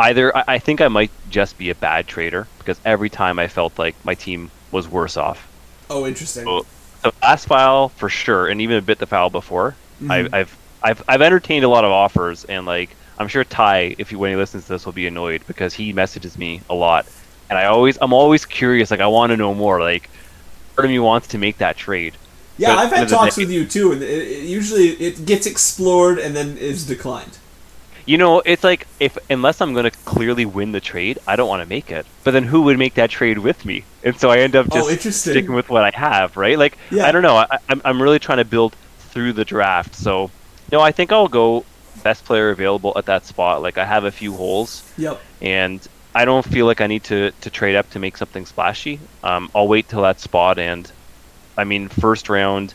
either 0.01 0.37
I, 0.37 0.45
I 0.49 0.59
think 0.59 0.81
I 0.81 0.89
might 0.89 1.13
just 1.31 1.59
be 1.59 1.71
a 1.71 1.75
bad 1.77 2.09
trader 2.09 2.49
because 2.59 2.81
every 2.85 3.09
time 3.11 3.39
I 3.39 3.49
felt 3.49 3.79
like 3.79 3.95
my 4.05 4.15
team 4.15 4.51
was 4.73 4.89
worse 4.89 5.17
off. 5.17 5.49
Oh, 5.89 6.07
interesting. 6.07 6.45
So 6.45 6.67
the 7.03 7.13
last 7.23 7.47
file 7.47 7.91
for 7.91 8.09
sure, 8.09 8.49
and 8.49 8.61
even 8.61 8.77
a 8.77 8.83
bit 8.83 8.99
the 8.99 9.07
file 9.07 9.31
before, 9.31 9.77
Mhm. 10.03 10.11
I, 10.33 10.39
I've 10.41 10.59
I've 10.83 11.03
I've 11.09 11.23
entertained 11.23 11.65
a 11.65 11.69
lot 11.69 11.85
of 11.85 11.93
offers, 11.93 12.45
and 12.45 12.67
like 12.67 12.97
I'm 13.19 13.29
sure 13.29 13.45
Ty, 13.45 13.95
if 13.99 14.11
he 14.11 14.17
when 14.17 14.31
he 14.31 14.37
listens 14.37 14.65
to 14.65 14.73
this, 14.73 14.85
will 14.87 14.93
be 14.93 15.07
annoyed 15.07 15.45
because 15.47 15.73
he 15.75 15.93
messages 15.93 16.37
me 16.37 16.63
a 16.69 16.75
lot, 16.75 17.07
and 17.49 17.59
I 17.59 17.67
always 17.67 17.97
I'm 18.03 18.13
always 18.13 18.45
curious, 18.45 18.91
like 18.91 19.01
I 19.01 19.07
want 19.07 19.31
to 19.31 19.37
know 19.37 19.55
more, 19.55 19.81
like 19.81 20.11
part 20.75 20.85
of 20.87 20.91
me 20.91 20.99
wants 20.99 21.29
to 21.29 21.39
make 21.39 21.59
that 21.59 21.77
trade. 21.77 22.15
yeah, 22.59 22.75
I've 22.77 22.93
had 22.93 23.09
talks 23.09 23.37
with 23.37 23.51
you 23.51 23.67
too, 23.67 23.93
and 23.93 24.03
it, 24.03 24.09
it, 24.09 24.45
usually 24.45 24.89
it 24.91 25.25
gets 25.27 25.47
explored 25.47 26.19
and 26.19 26.35
then 26.37 26.57
is 26.59 26.87
declined. 26.87 27.39
You 28.05 28.19
know, 28.19 28.41
it's 28.45 28.65
like 28.65 28.89
if 28.99 29.17
unless 29.31 29.61
I'm 29.61 29.75
going 29.75 29.85
to 29.85 29.97
clearly 30.05 30.45
win 30.45 30.73
the 30.73 30.81
trade, 30.81 31.19
I 31.27 31.37
don't 31.37 31.49
want 31.49 31.63
to 31.63 31.69
make 31.69 31.93
it. 31.93 32.05
But 32.25 32.33
then 32.33 32.43
who 32.43 32.63
would 32.63 32.77
make 32.79 32.95
that 32.95 33.11
trade 33.11 33.39
with 33.39 33.65
me? 33.65 33.85
And 34.03 34.19
so 34.19 34.29
I 34.29 34.39
end 34.39 34.57
up 34.57 34.67
Oh, 34.73 34.75
just 34.75 34.91
interesting. 34.91 35.33
sticking 35.33 35.55
with 35.55 35.69
what 35.71 35.85
I 35.85 35.97
have, 35.97 36.37
right? 36.37 36.59
Like 36.59 36.77
Yeah. 36.91 37.07
I 37.07 37.13
don't 37.13 37.23
know. 37.23 37.37
I, 37.37 37.59
I'm 37.69 37.81
I'm 37.85 38.03
really 38.03 38.19
trying 38.19 38.39
to 38.39 38.45
build 38.45 38.75
through 38.99 39.35
the 39.35 39.45
draft. 39.45 39.95
So, 39.95 40.33
no, 40.73 40.81
I 40.81 40.91
think 40.91 41.13
I'll 41.13 41.29
go 41.29 41.65
best 42.03 42.25
player 42.25 42.51
available 42.51 42.93
at 42.97 43.07
that 43.07 43.25
spot. 43.25 43.63
Like 43.63 43.79
I 43.79 43.85
have 43.85 44.03
a 44.05 44.11
few 44.11 44.35
holes, 44.35 44.83
Yep. 44.99 45.21
and 45.41 45.81
I 46.15 46.25
don't 46.25 46.45
feel 46.45 46.67
like 46.67 46.81
I 46.81 46.87
need 46.87 47.05
to, 47.05 47.33
to 47.41 47.51
trade 47.51 47.77
up 47.77 47.91
to 47.91 47.99
make 47.99 48.17
something 48.17 48.47
splashy. 48.47 49.01
Um, 49.23 49.51
I'll 49.55 49.69
wait 49.69 49.89
till 49.89 50.03
that 50.03 50.21
spot, 50.21 50.59
and 50.59 50.91
I 51.57 51.65
mean, 51.65 51.89
first 51.89 52.29
round, 52.29 52.75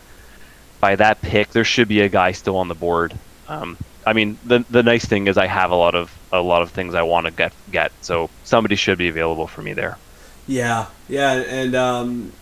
by 0.80 0.96
that 0.98 1.22
pick, 1.22 1.52
there 1.52 1.66
should 1.66 1.88
be 1.88 2.02
a 2.02 2.10
guy 2.10 2.32
still 2.34 2.58
on 2.58 2.68
the 2.68 2.76
board. 2.76 3.20
Um, 3.48 3.78
I 4.06 4.14
mean, 4.14 4.40
the 4.44 4.66
the 4.70 4.84
nice 4.84 5.06
thing 5.06 5.28
is 5.28 5.38
I 5.38 5.48
have 5.48 5.72
a 5.72 5.76
lot 5.76 5.96
of 5.96 6.18
a 6.32 6.42
lot 6.42 6.62
of 6.62 6.72
things 6.72 6.96
I 6.96 7.04
want 7.04 7.26
to 7.28 7.32
get 7.32 7.54
get, 7.72 7.94
so 8.02 8.32
somebody 8.44 8.76
should 8.76 8.98
be 8.98 9.10
available 9.10 9.48
for 9.48 9.62
me 9.62 9.74
there. 9.74 10.00
Yeah, 10.48 10.88
yeah, 11.08 11.34
and 11.34 11.76
um, 11.76 12.34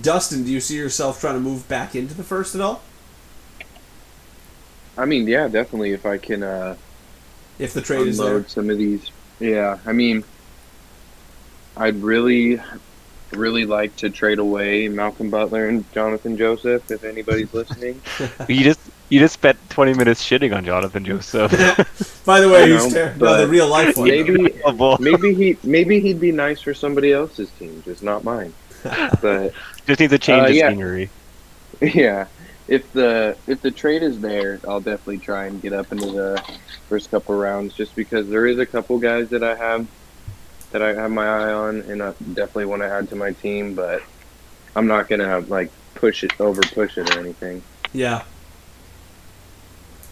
Dustin, 0.00 0.44
do 0.44 0.52
you 0.52 0.60
see 0.60 0.76
yourself 0.76 1.20
trying 1.20 1.34
to 1.34 1.40
move 1.40 1.68
back 1.68 1.94
into 1.94 2.14
the 2.14 2.24
first 2.24 2.54
at 2.54 2.60
all? 2.60 2.88
I 4.96 5.04
mean, 5.06 5.26
yeah, 5.26 5.48
definitely. 5.48 5.92
If 5.92 6.06
I 6.06 6.18
can 6.18 6.42
uh, 6.42 6.76
If 7.58 7.74
the 7.74 7.82
trade 7.82 8.08
is 8.08 8.20
there, 8.20 8.46
some 8.48 8.70
of 8.70 8.78
these, 8.78 9.10
yeah. 9.40 9.78
I 9.86 9.92
mean, 9.92 10.24
I'd 11.76 11.96
really, 11.96 12.60
really 13.32 13.64
like 13.66 13.96
to 13.96 14.10
trade 14.10 14.38
away 14.38 14.88
Malcolm 14.88 15.30
Butler 15.30 15.68
and 15.68 15.90
Johnathan 15.92 16.38
Joseph. 16.38 16.90
If 16.90 17.04
anybody's 17.04 17.52
listening, 17.52 18.00
you 18.48 18.62
just 18.64 18.80
you 19.10 19.20
just 19.20 19.34
spent 19.34 19.58
20 19.70 19.94
minutes 19.94 20.24
shitting 20.24 20.56
on 20.56 20.64
Johnathan 20.64 21.04
Joseph. 21.04 21.50
by 22.24 22.40
the 22.40 22.48
way, 22.48 22.62
I 22.62 22.66
he's 22.68 22.86
know, 22.94 23.08
ter- 23.10 23.14
no, 23.16 23.36
the 23.38 23.48
real 23.48 23.68
life 23.68 23.96
one. 23.96 24.08
maybe, 24.08 24.54
maybe 25.00 25.34
he, 25.34 25.58
maybe 25.62 26.00
he'd 26.00 26.20
be 26.20 26.32
nice 26.32 26.60
for 26.60 26.72
somebody 26.74 27.12
else's 27.12 27.50
team, 27.58 27.82
just 27.84 28.02
not 28.02 28.24
mine. 28.24 28.52
But 29.22 29.52
just 29.86 30.00
needs 30.00 30.12
to 30.12 30.18
change 30.18 30.44
Uh, 30.44 30.48
the 30.48 30.54
yeah. 30.54 30.68
scenery. 30.70 31.10
yeah, 31.80 32.26
if 32.66 32.92
the 32.92 33.36
if 33.46 33.60
the 33.62 33.70
trade 33.70 34.02
is 34.02 34.20
there, 34.20 34.60
I'll 34.66 34.80
definitely 34.80 35.18
try 35.18 35.46
and 35.46 35.60
get 35.60 35.72
up 35.72 35.92
into 35.92 36.06
the 36.06 36.42
first 36.88 37.10
couple 37.10 37.34
rounds, 37.34 37.74
just 37.74 37.94
because 37.94 38.28
there 38.28 38.46
is 38.46 38.58
a 38.58 38.66
couple 38.66 38.98
guys 38.98 39.28
that 39.30 39.42
I 39.42 39.54
have 39.54 39.86
that 40.70 40.82
I 40.82 40.94
have 40.94 41.10
my 41.10 41.26
eye 41.26 41.52
on, 41.52 41.80
and 41.82 42.02
I 42.02 42.12
definitely 42.12 42.66
want 42.66 42.82
to 42.82 42.88
add 42.88 43.08
to 43.10 43.16
my 43.16 43.32
team. 43.32 43.74
But 43.74 44.02
I'm 44.74 44.86
not 44.86 45.08
gonna 45.08 45.40
like 45.40 45.70
push 45.94 46.24
it 46.24 46.32
over, 46.40 46.62
push 46.62 46.96
it 46.98 47.14
or 47.14 47.18
anything. 47.18 47.62
Yeah. 47.92 48.24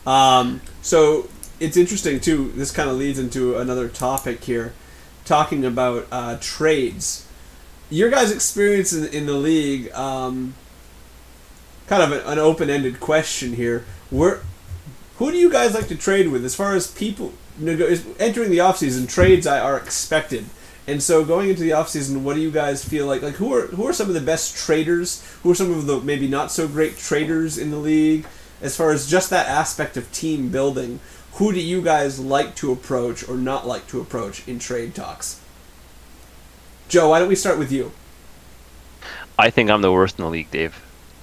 Um, 0.07 0.61
so 0.82 1.28
it's 1.61 1.76
interesting 1.76 2.20
too. 2.20 2.53
This 2.53 2.70
kind 2.70 2.90
of 2.90 2.96
leads 2.96 3.18
into 3.18 3.57
another 3.57 3.88
topic 3.88 4.44
here, 4.44 4.74
talking 5.24 5.64
about 5.64 6.07
uh, 6.11 6.36
trades. 6.40 7.26
Your 7.88 8.11
guys' 8.11 8.32
experience 8.32 8.92
in, 8.92 9.07
in 9.09 9.26
the 9.26 9.34
league, 9.34 9.92
um, 9.92 10.55
kind 11.87 12.03
of 12.03 12.26
an, 12.26 12.39
open-ended 12.39 13.01
question 13.01 13.55
here. 13.55 13.85
Where, 14.11 14.41
who 15.16 15.30
do 15.30 15.37
you 15.37 15.51
guys 15.51 15.74
like 15.74 15.89
to 15.89 15.97
trade 15.97 16.28
with? 16.28 16.45
As 16.45 16.55
far 16.55 16.74
as 16.74 16.91
people 16.91 17.33
entering 17.61 18.51
the 18.51 18.59
offseason, 18.59 19.09
trades 19.09 19.47
are 19.47 19.76
expected. 19.76 20.47
And 20.87 21.03
so 21.03 21.24
going 21.24 21.49
into 21.49 21.62
the 21.62 21.70
offseason, 21.70 22.22
what 22.22 22.35
do 22.35 22.41
you 22.41 22.51
guys 22.51 22.85
feel 22.85 23.07
like? 23.07 23.22
Like 23.22 23.35
who 23.35 23.55
are 23.55 23.68
who 23.68 23.87
are 23.87 23.93
some 23.93 24.09
of 24.09 24.14
the 24.14 24.20
best 24.20 24.57
traders? 24.57 25.24
Who 25.43 25.53
are 25.53 25.55
some 25.55 25.70
of 25.70 25.87
the 25.87 26.01
maybe 26.01 26.26
not 26.26 26.51
so 26.51 26.66
great 26.66 26.99
traders 26.99 27.57
in 27.57 27.70
the 27.70 27.76
league? 27.76 28.26
As 28.61 28.76
far 28.76 28.91
as 28.91 29.09
just 29.09 29.30
that 29.30 29.47
aspect 29.47 29.97
of 29.97 30.11
team 30.12 30.49
building, 30.49 30.99
who 31.35 31.53
do 31.53 31.61
you 31.61 31.83
guys 31.83 32.18
like 32.18 32.57
to 32.57 32.72
approach 32.72 33.28
or 33.28 33.37
not 33.37 33.66
like 33.66 33.87
to 33.89 34.01
approach 34.01 34.47
in 34.49 34.59
trade 34.59 34.95
talks? 34.95 35.41
Joe, 36.89 37.11
why 37.11 37.20
don't 37.20 37.28
we 37.28 37.37
start 37.37 37.59
with 37.59 37.72
you? 37.72 37.93
I 39.39 39.51
think 39.51 39.70
I'm 39.70 39.83
the 39.83 39.93
worst 39.93 40.18
in 40.18 40.24
the 40.24 40.30
league, 40.30 40.51
Dave. 40.51 40.80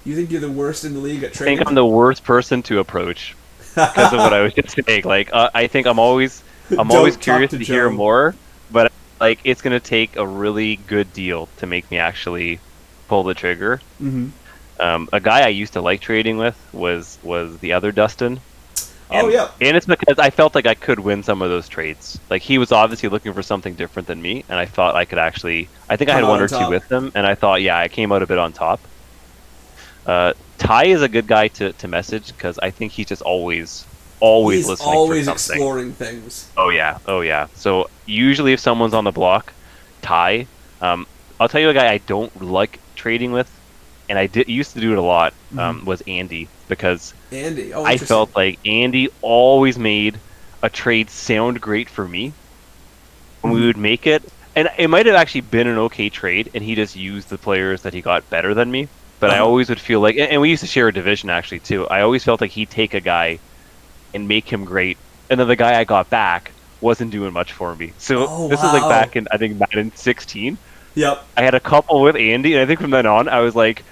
You 0.10 0.16
think 0.16 0.32
you're 0.32 0.42
the 0.42 0.50
worst 0.50 0.86
in 0.86 0.96
the 0.96 1.00
league 1.00 1.22
at 1.22 1.34
trading? 1.34 1.54
I 1.54 1.58
think 1.58 1.70
I'm 1.70 1.76
the 1.76 1.86
worst 1.86 2.24
person 2.24 2.64
to 2.64 2.80
approach 2.80 3.36
because 3.76 4.12
of 4.12 4.18
what 4.18 4.34
I 4.34 4.42
was 4.42 4.56
just 4.56 4.76
saying. 4.88 5.04
Like, 5.04 5.32
uh, 5.32 5.52
I 5.54 5.68
think 5.68 5.86
I'm 5.86 6.00
always, 6.00 6.44
I'm 6.76 6.90
always 6.90 7.16
curious 7.16 7.52
to 7.52 7.60
to, 7.60 7.64
hear 7.64 7.92
more, 7.92 8.34
but 8.72 8.92
like, 9.20 9.40
it's 9.44 9.62
gonna 9.62 9.80
take 9.80 10.16
a 10.16 10.26
really 10.26 10.78
good 10.78 11.14
deal 11.14 11.48
to 11.58 11.68
make 11.68 11.92
me 11.92 12.00
actually 12.00 12.60
pull 13.08 13.22
the 13.22 13.36
trigger. 13.36 13.82
Mhm. 14.02 14.32
Um, 14.80 15.10
a 15.14 15.20
guy 15.20 15.42
I 15.42 15.50
used 15.50 15.74
to 15.74 15.82
like 15.82 16.02
trading 16.02 16.40
with 16.40 16.58
was 16.74 17.20
was 17.22 17.60
the 17.60 17.74
other 17.74 17.92
Dustin. 17.92 18.40
Oh, 19.12 19.28
yeah. 19.28 19.50
and 19.62 19.78
it's 19.78 19.86
because 19.86 20.18
I 20.18 20.32
felt 20.32 20.56
like 20.56 20.66
I 20.66 20.74
could 20.74 21.00
win 21.00 21.22
some 21.22 21.44
of 21.44 21.52
those 21.52 21.70
trades. 21.70 22.20
Like 22.32 22.42
he 22.42 22.58
was 22.58 22.72
obviously 22.72 23.10
looking 23.10 23.34
for 23.34 23.44
something 23.44 23.76
different 23.76 24.08
than 24.08 24.20
me, 24.20 24.44
and 24.50 24.58
I 24.58 24.66
thought 24.66 24.96
I 24.96 25.06
could 25.06 25.20
actually. 25.20 25.70
I 25.88 25.98
think 25.98 26.10
I 26.10 26.16
had 26.16 26.24
out 26.24 26.30
one 26.32 26.40
on 26.40 26.46
or 26.46 26.48
top. 26.48 26.64
two 26.64 26.70
with 26.72 26.92
him, 26.92 27.12
and 27.14 27.28
I 27.28 27.36
thought, 27.36 27.62
yeah, 27.62 27.78
I 27.78 27.90
came 27.90 28.12
out 28.12 28.24
a 28.24 28.28
bit 28.28 28.40
on 28.40 28.54
top. 28.54 28.80
Uh, 30.06 30.34
Ty 30.58 30.86
is 30.86 31.02
a 31.02 31.08
good 31.10 31.28
guy 31.28 31.48
to, 31.50 31.74
to 31.74 31.88
message 31.88 32.28
because 32.28 32.58
I 32.60 32.72
think 32.72 32.92
he's 32.92 33.08
just 33.08 33.22
always, 33.22 33.86
always 34.20 34.60
He's 34.60 34.68
listening 34.68 34.90
always 34.96 35.28
for 35.28 35.38
something. 35.38 35.56
exploring 35.56 35.94
things. 35.94 36.50
Oh 36.58 36.70
yeah, 36.70 36.98
oh 37.08 37.22
yeah. 37.22 37.48
So 37.56 37.90
usually 38.06 38.54
if 38.54 38.60
someone's 38.60 38.94
on 38.94 39.04
the 39.04 39.12
block, 39.12 39.54
Ty. 40.02 40.48
Um, 40.82 41.06
I'll 41.40 41.50
tell 41.50 41.62
you 41.62 41.70
a 41.70 41.74
guy 41.74 41.92
I 41.92 42.00
don't 42.00 42.42
like 42.42 42.80
trading 42.96 43.32
with, 43.32 43.50
and 44.10 44.18
I 44.20 44.28
did 44.28 44.50
used 44.50 44.74
to 44.74 44.82
do 44.82 44.92
it 44.92 44.98
a 44.98 45.02
lot. 45.02 45.34
Um, 45.58 45.86
was 45.86 46.02
Andy 46.08 46.48
because 46.68 47.14
Andy, 47.32 47.74
oh, 47.74 47.84
I 47.84 47.98
felt 47.98 48.36
like 48.36 48.60
Andy 48.66 49.10
always 49.22 49.78
made 49.80 50.20
a 50.62 50.70
trade 50.70 51.10
sound 51.10 51.62
great 51.62 51.90
for 51.90 52.08
me. 52.08 52.34
And 53.42 53.54
we 53.54 53.66
would 53.66 53.78
make 53.78 54.06
it, 54.06 54.22
and 54.54 54.70
it 54.78 54.90
might 54.90 55.06
have 55.06 55.16
actually 55.16 55.42
been 55.42 55.68
an 55.68 55.78
okay 55.78 56.10
trade, 56.10 56.52
and 56.54 56.62
he 56.62 56.76
just 56.76 56.94
used 56.98 57.30
the 57.30 57.38
players 57.38 57.84
that 57.84 57.94
he 57.94 58.02
got 58.02 58.30
better 58.30 58.54
than 58.54 58.70
me. 58.70 58.90
But 59.20 59.32
I 59.32 59.36
Uh-huh. 59.36 59.46
always 59.46 59.70
would 59.70 59.80
feel 59.82 60.00
like, 60.00 60.16
and 60.18 60.40
we 60.42 60.50
used 60.50 60.62
to 60.62 60.68
share 60.68 60.88
a 60.88 60.94
division 60.94 61.30
actually 61.30 61.60
too. 61.60 61.88
I 61.88 62.02
always 62.02 62.24
felt 62.24 62.42
like 62.42 62.52
he'd 62.52 62.70
take 62.70 62.94
a 62.94 63.02
guy 63.02 63.40
and 64.14 64.28
make 64.28 64.48
him 64.52 64.66
great, 64.66 64.98
and 65.30 65.40
then 65.40 65.48
the 65.48 65.56
guy 65.56 65.80
I 65.80 65.84
got 65.84 66.10
back 66.10 66.52
wasn't 66.82 67.12
doing 67.12 67.34
much 67.34 67.52
for 67.52 67.76
me. 67.76 67.94
So 67.98 68.28
Oh, 68.30 68.48
this 68.48 68.64
is 68.64 68.72
like 68.72 68.88
back 68.88 69.16
in 69.16 69.28
I 69.32 69.38
think 69.38 69.60
Madden 69.60 69.92
16. 69.96 70.58
Yep. 70.96 71.24
I 71.38 71.42
had 71.44 71.54
a 71.54 71.60
couple 71.60 72.02
with 72.02 72.16
Andy, 72.16 72.54
and 72.54 72.62
I 72.62 72.66
think 72.66 72.80
from 72.80 72.92
then 72.92 73.06
on 73.06 73.28
I 73.28 73.42
was 73.42 73.56
like, 73.56 73.84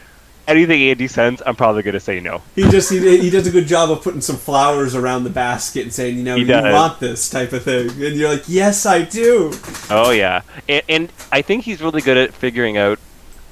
anything 0.47 0.81
Andy 0.83 1.07
sends, 1.09 1.41
I'm 1.45 1.55
probably 1.57 1.83
gonna 1.83 1.99
say 1.99 2.19
no. 2.21 2.41
He 2.55 2.63
just 2.69 2.89
he, 2.89 3.17
he 3.19 3.29
does 3.29 3.45
a 3.47 3.51
good 3.51 3.67
job 3.67 3.91
of 3.91 4.01
putting 4.01 4.21
some 4.21 4.37
flowers 4.37 4.95
around 4.95 5.25
the 5.25 5.29
basket 5.29 5.83
and 5.83 5.93
saying, 5.93 6.17
you 6.17 6.23
know, 6.23 6.35
you 6.37 6.47
want 6.47 6.99
this 7.01 7.29
type 7.29 7.51
of 7.53 7.63
thing, 7.63 7.89
and 7.89 8.15
you're 8.15 8.29
like, 8.31 8.45
yes, 8.47 8.85
I 8.85 9.01
do. 9.03 9.51
Oh 9.89 10.11
yeah, 10.11 10.41
and, 10.69 10.81
and 10.87 11.13
I 11.33 11.41
think 11.41 11.65
he's 11.65 11.81
really 11.81 12.01
good 12.01 12.17
at 12.17 12.33
figuring 12.33 12.77
out 12.77 12.97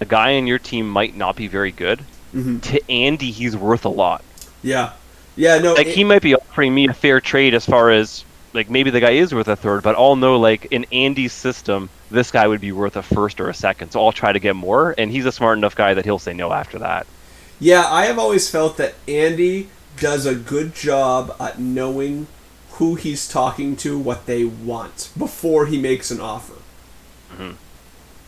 a 0.02 0.06
guy 0.06 0.38
on 0.38 0.48
your 0.48 0.60
team 0.60 0.90
might 0.90 1.16
not 1.16 1.36
be 1.36 1.48
very 1.48 1.72
good. 1.72 2.02
Mhm. 2.36 2.62
To 2.64 2.92
Andy, 2.92 3.32
he's 3.32 3.56
worth 3.56 3.86
a 3.86 3.90
lot. 3.90 4.24
Yeah, 4.64 4.92
yeah, 5.36 5.58
no, 5.60 5.74
Like 5.74 5.88
it- 5.88 5.96
he 5.96 6.04
might 6.04 6.22
be 6.22 6.36
offering 6.36 6.74
me 6.74 6.88
a 6.88 6.94
fair 6.94 7.22
trade 7.22 7.54
as 7.54 7.66
far 7.66 7.92
as 7.92 8.24
like 8.54 8.70
maybe 8.70 8.90
the 8.90 9.00
guy 9.02 9.12
is 9.12 9.34
worth 9.34 9.48
a 9.50 9.56
third, 9.56 9.84
but 9.84 9.96
I'll 9.98 10.16
know 10.16 10.38
like 10.40 10.66
in 10.72 10.86
Andy's 10.92 11.34
system, 11.34 11.90
this 12.10 12.32
guy 12.32 12.48
would 12.48 12.62
be 12.62 12.72
worth 12.72 12.96
a 12.96 13.04
first 13.04 13.40
or 13.42 13.50
a 13.50 13.54
second. 13.54 13.92
So 13.92 14.04
I'll 14.06 14.12
try 14.14 14.32
to 14.32 14.40
get 14.40 14.56
more, 14.56 14.96
and 14.98 15.12
he's 15.12 15.26
a 15.26 15.32
smart 15.32 15.58
enough 15.58 15.76
guy 15.76 15.94
that 15.94 16.06
he'll 16.06 16.20
say 16.20 16.34
no 16.34 16.52
after 16.52 16.80
that. 16.80 17.06
yeah. 17.60 17.86
I 17.90 18.06
have 18.06 18.18
always 18.20 18.50
felt 18.50 18.78
that 18.78 18.96
Andy 19.08 19.70
does 20.00 20.26
a 20.26 20.36
good 20.36 20.76
job 20.76 21.34
at 21.40 21.58
knowing 21.60 22.28
who 22.72 22.96
he's 22.96 23.28
talking 23.30 23.78
to, 23.78 23.98
what 23.98 24.26
they 24.26 24.44
want 24.44 25.10
before 25.18 25.66
he 25.68 25.78
makes 25.78 26.12
an 26.12 26.20
offer. 26.20 26.54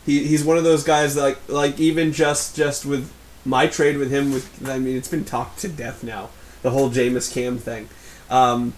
He, 0.08 0.24
he's 0.26 0.42
one 0.42 0.56
of 0.56 0.64
those 0.64 0.84
guys 0.84 1.14
that 1.16 1.22
like 1.22 1.38
like 1.48 1.78
even 1.78 2.12
just 2.12 2.56
just 2.56 2.86
with 2.86 3.12
my 3.44 3.66
trade 3.66 3.98
with 3.98 4.10
him 4.10 4.32
with 4.32 4.66
I 4.68 4.78
mean 4.78 4.96
it's 4.96 5.08
been 5.08 5.24
talked 5.24 5.58
to 5.60 5.68
death 5.68 6.02
now 6.02 6.30
the 6.62 6.70
whole 6.70 6.88
Jameis 6.90 7.32
Cam 7.32 7.58
thing. 7.58 7.88
Um, 8.30 8.72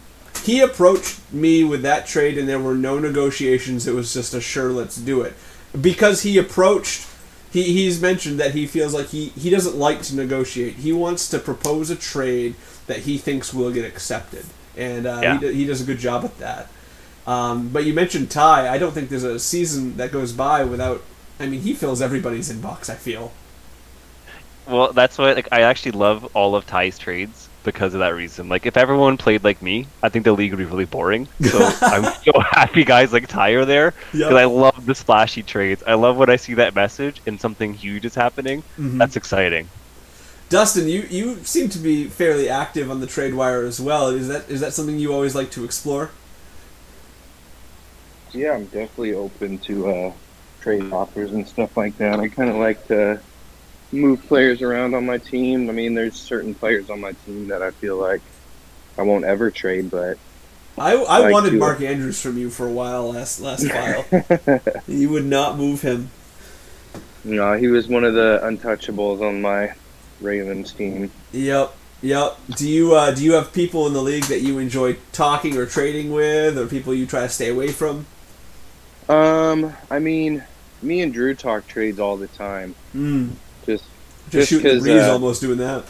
he 0.45 0.61
approached 0.61 1.21
me 1.33 1.63
with 1.65 1.83
that 1.83 2.07
trade 2.07 2.37
and 2.37 2.49
there 2.49 2.59
were 2.59 2.75
no 2.75 2.99
negotiations. 2.99 3.87
It 3.87 3.95
was 3.95 4.13
just 4.13 4.35
a 4.35 4.41
sure 4.41 4.71
let's 4.73 4.97
do 4.97 5.23
it 5.23 5.35
because 5.81 6.23
he 6.23 6.37
approached. 6.37 7.07
He, 7.53 7.63
he's 7.65 8.01
mentioned 8.01 8.39
that 8.41 8.53
he 8.55 8.67
feels 8.67 8.93
like 8.95 9.07
he, 9.09 9.27
he 9.31 9.51
doesn't 9.51 9.77
like 9.77 10.03
to 10.03 10.15
negotiate. 10.17 10.75
He 10.75 10.93
wants 10.93 11.29
to 11.31 11.39
propose 11.39 11.91
a 11.91 11.97
trade 11.97 12.55
that 12.87 12.99
he 13.01 13.19
thinks 13.19 13.53
will 13.55 13.73
get 13.73 13.85
accepted, 13.85 14.45
and 14.77 15.05
uh, 15.07 15.21
Yeah. 15.23 15.39
he, 15.41 15.53
he 15.55 15.67
does 15.67 15.81
a 15.81 15.85
good 15.85 15.99
job 15.99 16.25
at 16.25 16.39
that. 16.39 16.69
Um, 17.27 17.69
but 17.69 17.85
you 17.85 17.93
mentioned 17.93 18.31
Ty. 18.31 18.69
I 18.69 18.79
don't 18.79 18.93
think 18.93 19.09
there's 19.09 19.25
a 19.25 19.39
season 19.39 19.97
that 19.97 20.13
goes 20.13 20.33
by 20.33 20.65
without. 20.65 21.03
I 21.41 21.47
mean, 21.47 21.61
he 21.63 21.75
fills 21.75 22.03
everybody's 22.03 22.53
inbox. 22.53 22.91
I 22.91 22.95
feel. 22.95 23.33
Well, 24.69 24.93
that's 24.93 25.19
why 25.19 25.33
like 25.33 25.49
I 25.53 25.63
actually 25.63 25.93
love 25.93 26.25
all 26.37 26.55
of 26.55 26.67
Ty's 26.67 26.99
trades 26.99 27.49
because 27.65 27.95
of 27.95 28.01
that 28.01 28.15
reason. 28.15 28.49
Like 28.49 28.67
if 28.67 28.77
everyone 28.77 29.17
played 29.17 29.43
like 29.45 29.61
me, 29.63 29.87
I 30.03 30.09
think 30.09 30.25
the 30.25 30.33
league 30.33 30.53
would 30.53 30.59
be 30.59 30.65
really 30.65 30.85
boring. 30.85 31.29
So 31.43 31.59
I'm 31.83 32.05
so 32.05 32.39
happy 32.41 32.85
guys 32.85 33.13
like 33.13 33.27
Ty 33.27 33.51
are 33.51 33.65
there 33.65 33.93
because 34.13 34.31
Yep. 34.31 34.33
I 34.33 34.45
love 34.45 34.87
the 34.87 34.95
splashy 34.95 35.43
trades. 35.43 35.83
I 35.87 35.95
love 35.95 36.17
when 36.17 36.31
I 36.31 36.37
see 36.37 36.55
that 36.55 36.75
message 36.75 37.21
and 37.27 37.41
something 37.41 37.75
huge 37.75 38.05
is 38.05 38.15
happening. 38.15 38.63
Mm-hmm. 38.79 38.99
That's 38.99 39.17
exciting. 39.17 39.69
Dustin, 40.49 40.89
you, 40.89 41.03
you 41.03 41.45
seem 41.45 41.69
to 41.71 41.79
be 41.79 42.09
fairly 42.09 42.49
active 42.49 42.91
on 42.91 43.01
the 43.01 43.07
trade 43.07 43.35
wire 43.35 43.65
as 43.65 43.81
well. 43.81 44.09
Is 44.09 44.29
that 44.29 44.49
is 44.51 44.61
that 44.61 44.73
something 44.73 44.99
you 44.99 45.13
always 45.13 45.35
like 45.35 45.51
to 45.53 45.65
explore? 45.65 46.11
Yeah, 48.33 48.53
I'm 48.55 48.65
definitely 48.67 49.15
open 49.15 49.59
to 49.61 49.89
uh, 49.91 50.13
trade 50.61 50.93
offers 50.93 51.33
and 51.33 51.47
stuff 51.47 51.77
like 51.77 51.97
that. 51.99 52.21
I 52.21 52.29
kind 52.29 52.51
of 52.51 52.57
like 52.57 52.87
to 52.89 53.21
move 53.93 54.25
players 54.27 54.63
around 54.63 54.95
on 54.95 55.05
my 55.07 55.19
team. 55.19 55.69
I 55.69 55.73
mean, 55.73 55.95
there's 55.95 56.15
certain 56.17 56.55
players 56.55 56.91
on 56.91 57.01
my 57.01 57.13
team 57.27 57.49
that 57.49 57.63
I 57.63 57.71
feel 57.73 57.97
like 57.97 58.21
I 58.99 59.03
won't 59.03 59.25
ever 59.25 59.51
trade, 59.51 59.91
but 59.91 60.19
I, 60.79 60.93
I 60.95 61.19
Like 61.21 61.33
wanted 61.33 61.51
to- 61.51 61.57
Mark 61.59 61.81
Andrews 61.81 62.21
from 62.21 62.39
you 62.39 62.51
for 62.51 62.67
a 62.67 62.73
while 62.73 63.11
last 63.13 63.41
last 63.41 63.67
file. 63.71 64.05
you 64.87 65.11
would 65.11 65.27
not 65.27 65.57
move 65.59 65.83
him. 65.83 66.11
No, 67.25 67.53
he 67.55 67.67
was 67.69 67.87
one 67.89 68.05
of 68.05 68.15
the 68.15 68.41
untouchables 68.43 69.21
on 69.21 69.43
my 69.43 69.75
Ravens 70.23 70.73
team. 70.73 71.11
Yep, 71.33 71.75
yep. 72.01 72.39
Do 72.57 72.67
you 72.69 72.95
uh, 72.95 73.11
do 73.11 73.23
you 73.25 73.33
have 73.35 73.53
people 73.53 73.87
in 73.87 73.93
the 73.93 74.01
league 74.03 74.25
that 74.25 74.41
you 74.41 74.59
enjoy 74.59 74.97
talking 75.13 75.57
or 75.59 75.67
trading 75.67 76.13
with, 76.13 76.57
or 76.57 76.67
people 76.67 76.95
you 76.95 77.05
try 77.07 77.21
to 77.23 77.29
stay 77.29 77.51
away 77.51 77.73
from? 77.73 78.07
Um, 79.09 79.75
I 79.91 79.99
mean, 79.99 80.45
me 80.83 81.01
and 81.03 81.13
Drew 81.13 81.35
talk 81.35 81.67
trades 81.67 81.99
all 82.01 82.17
the 82.17 82.29
time. 82.29 82.75
Mm. 82.95 83.31
Just, 83.67 83.85
Just, 84.25 84.33
Just 84.33 84.49
shooting 84.51 84.75
the 84.77 84.81
breeze, 84.81 85.03
uh, 85.05 85.13
almost 85.13 85.41
doing 85.41 85.59
that. 85.59 85.85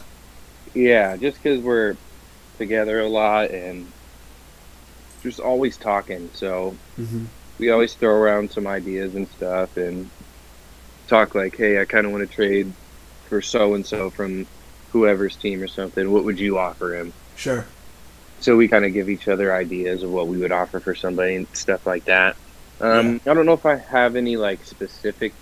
yeah, 0.75 1.17
just 1.17 1.43
because 1.43 1.61
we're 1.61 1.97
together 2.59 3.01
a 3.01 3.09
lot 3.09 3.51
and 3.51 3.87
just 5.23 5.41
always 5.41 5.77
talking. 5.77 6.31
So 6.35 6.75
hmm 6.97 7.25
we 7.59 7.69
always 7.69 7.93
throw 7.93 8.15
around 8.15 8.51
some 8.51 8.67
ideas 8.67 9.15
and 9.15 9.29
stuff 9.29 9.77
and 9.77 10.09
talk 11.09 11.35
like, 11.35 11.55
hey, 11.59 11.79
I 11.79 11.85
kind 11.85 12.07
of 12.07 12.13
want 12.13 12.27
to 12.27 12.35
trade 12.35 12.73
for 13.29 13.43
so 13.43 13.75
and 13.75 13.85
so 13.85 14.09
from 14.09 14.47
whoever's 14.93 15.37
team 15.37 15.63
or 15.63 15.69
something. 15.69 16.11
What 16.11 16.25
would 16.25 16.39
you 16.41 16.57
offer 16.59 16.95
him? 16.97 17.13
Sure. 17.37 17.67
So 18.41 18.57
we 18.57 18.67
kind 18.67 18.87
of 18.87 18.95
give 18.95 19.11
each 19.11 19.29
other 19.29 19.55
ideas 19.55 20.03
of 20.03 20.11
what 20.11 20.27
we 20.27 20.39
would 20.39 20.53
offer 20.53 20.81
for 20.81 20.95
somebody 20.95 21.35
and 21.35 21.47
stuff 21.53 21.87
like 21.87 22.07
that. 22.07 22.35
Um, 22.81 23.21
I 23.27 23.35
don't 23.35 23.47
know 23.47 23.53
if 23.53 23.67
I 23.67 23.77
have 23.77 24.17
any 24.17 24.37
like 24.37 24.65
specific 24.65 25.35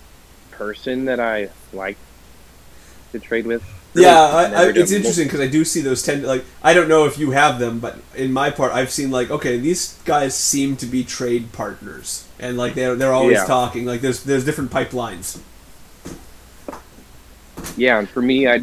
person 0.51 1.05
that 1.05 1.19
I 1.19 1.49
like 1.71 1.97
to 3.11 3.19
trade 3.19 3.47
with. 3.47 3.63
Yeah, 3.95 4.19
I, 4.19 4.43
I, 4.45 4.67
it's 4.69 4.91
interesting 4.91 5.25
because 5.25 5.39
I 5.39 5.47
do 5.47 5.65
see 5.65 5.81
those 5.81 6.03
tend 6.03 6.23
like 6.23 6.45
I 6.61 6.73
don't 6.73 6.87
know 6.87 7.05
if 7.05 7.17
you 7.17 7.31
have 7.31 7.59
them, 7.59 7.79
but 7.79 7.97
in 8.15 8.31
my 8.31 8.51
part, 8.51 8.71
I've 8.71 8.91
seen 8.91 9.09
like 9.09 9.31
okay, 9.31 9.57
these 9.57 9.97
guys 10.05 10.35
seem 10.35 10.75
to 10.77 10.85
be 10.85 11.03
trade 11.03 11.51
partners, 11.53 12.27
and 12.39 12.55
like 12.57 12.75
they're 12.75 12.95
they're 12.95 13.13
always 13.13 13.37
Yeah. 13.37 13.45
talking. 13.45 13.85
Like 13.85 14.01
there's 14.01 14.23
there's 14.23 14.45
different 14.45 14.69
pipelines. 14.71 15.39
Yeah, 17.77 17.99
and 17.99 18.09
for 18.09 18.21
me, 18.21 18.47
I, 18.47 18.61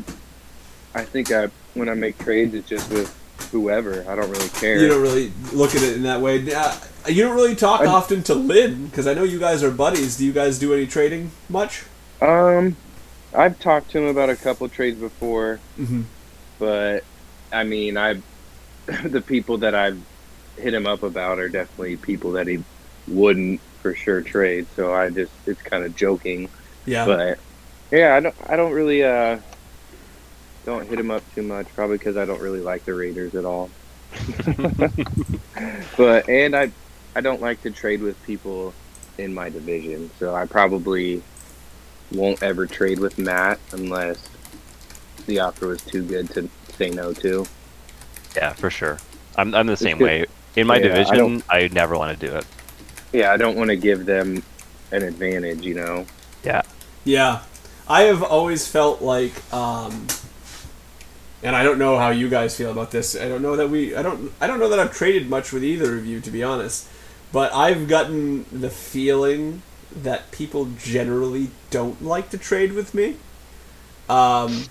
I 0.95 1.05
think 1.05 1.33
I 1.33 1.49
when 1.75 1.89
I 1.89 1.95
make 1.95 2.19
trades, 2.19 2.55
it's 2.55 2.69
just 2.69 2.89
with 2.91 3.13
whoever. 3.51 4.05
I 4.09 4.15
don't 4.15 4.31
really 4.31 4.49
care. 4.51 4.79
You 4.81 4.89
don't 4.89 5.03
really 5.03 5.33
look 5.53 5.75
at 5.75 5.83
it 5.83 5.97
in 5.97 6.03
that 6.05 6.21
way. 6.21 6.39
You 7.09 7.23
don't 7.25 7.37
really 7.37 7.55
talk 7.57 7.81
I- 7.83 7.87
often 7.87 8.23
to 8.25 8.35
Lynn 8.35 8.87
because 8.87 9.07
I 9.07 9.15
know 9.15 9.23
you 9.23 9.39
guys 9.39 9.63
are 9.63 9.71
buddies. 9.71 10.17
Do 10.17 10.25
you 10.25 10.33
guys 10.33 10.59
do 10.59 10.73
any 10.75 10.87
trading 10.87 11.31
much? 11.49 11.85
Um, 12.21 12.77
I've 13.35 13.59
talked 13.61 13.91
to 13.91 13.99
him 13.99 14.07
about 14.07 14.31
a 14.31 14.37
couple 14.37 14.69
trades 14.69 14.99
before, 14.99 15.61
Mm-hmm. 15.79 16.03
but 16.59 17.05
I 17.53 17.65
mean, 17.65 17.97
I, 17.97 18.21
the 19.05 19.21
people 19.21 19.59
that 19.59 19.75
I've 19.75 20.01
hit 20.57 20.73
him 20.75 20.87
up 20.87 21.03
about 21.03 21.39
are 21.39 21.49
definitely 21.49 21.97
people 21.97 22.33
that 22.33 22.47
he 22.47 22.63
wouldn't 23.07 23.61
for 23.83 23.95
sure 23.95 24.23
trade. 24.23 24.67
So 24.75 24.93
I 24.95 25.11
just 25.11 25.33
it's 25.47 25.61
kind 25.63 25.85
of 25.85 25.95
joking, 25.95 26.49
Yeah. 26.87 27.05
but 27.07 27.39
yeah, 27.91 28.15
I 28.17 28.21
don't 28.21 28.35
I 28.49 28.57
don't 28.57 28.73
really 28.73 29.05
uh 29.05 29.39
don't 30.65 30.89
hit 30.89 30.99
him 30.99 31.11
up 31.11 31.23
too 31.35 31.43
much, 31.43 31.69
probably 31.75 31.99
because 31.99 32.17
I 32.17 32.25
don't 32.25 32.41
really 32.41 32.61
like 32.61 32.85
the 32.85 32.95
Raiders 32.95 33.35
at 33.37 33.45
all. 33.45 33.71
but 35.97 36.29
and 36.29 36.57
I 36.57 36.71
I 37.17 37.23
don't 37.23 37.41
like 37.41 37.63
to 37.63 37.71
trade 37.71 38.03
with 38.03 38.23
people 38.25 38.75
in 39.17 39.33
my 39.33 39.49
division, 39.49 40.11
so 40.19 40.35
I 40.35 40.45
probably 40.45 41.23
won't 42.13 42.43
ever 42.43 42.67
trade 42.67 42.99
with 42.99 43.17
Matt 43.17 43.59
unless 43.73 44.19
the 45.25 45.39
offer 45.41 45.69
was 45.69 45.81
too 45.81 46.03
good 46.03 46.29
to 46.33 46.47
say 46.77 46.91
no 46.91 47.15
to. 47.15 47.47
Yeah, 48.37 48.53
for 48.53 48.69
sure. 48.69 48.99
I'm 49.37 49.55
I'm 49.55 49.67
the 49.67 49.79
same 49.79 49.99
way. 49.99 50.27
In 50.57 50.67
my 50.67 50.77
Yeah, 50.77 50.89
division, 50.89 51.17
don't- 51.17 51.45
I, 51.49 51.69
never 51.69 51.97
want 51.97 52.21
to 52.21 52.27
do 52.27 52.35
it. 52.37 52.45
Yeah, 53.15 53.33
I 53.33 53.39
don't 53.39 53.57
want 53.57 53.71
to 53.71 53.77
give 53.77 54.05
them 54.05 54.43
an 54.93 55.03
advantage, 55.03 55.65
you 55.65 55.75
know. 55.75 56.05
Yeah. 56.45 56.63
Yeah, 57.05 57.43
I 57.89 58.03
have 58.03 58.23
always 58.23 58.67
felt 58.67 59.01
like, 59.01 59.33
um, 59.55 60.07
and 61.43 61.57
I 61.57 61.63
don't 61.63 61.79
know 61.79 61.97
how 61.99 62.11
you 62.11 62.29
guys 62.29 62.55
feel 62.57 62.71
about 62.71 62.91
this. 62.91 63.17
I 63.17 63.27
don't 63.29 63.41
know 63.41 63.57
that 63.57 63.71
we, 63.71 63.97
I 63.97 64.03
don't, 64.03 64.33
I 64.39 64.47
don't 64.47 64.59
know 64.59 64.69
that 64.69 64.79
I've 64.79 64.93
traded 64.93 65.31
much 65.31 65.51
with 65.53 65.65
either 65.65 65.97
of 65.97 66.05
you, 66.05 66.21
to 66.21 66.31
be 66.31 66.43
honest. 66.43 66.89
But 67.37 67.53
I've 67.53 67.87
gotten 67.87 68.47
the 68.51 68.71
feeling 68.71 69.61
that 69.95 70.31
people 70.31 70.71
generally 70.79 71.51
don't 71.69 72.03
like 72.03 72.31
to 72.31 72.39
trade 72.39 72.73
with 72.73 72.95
me. 72.95 73.17
Um, 74.09 74.65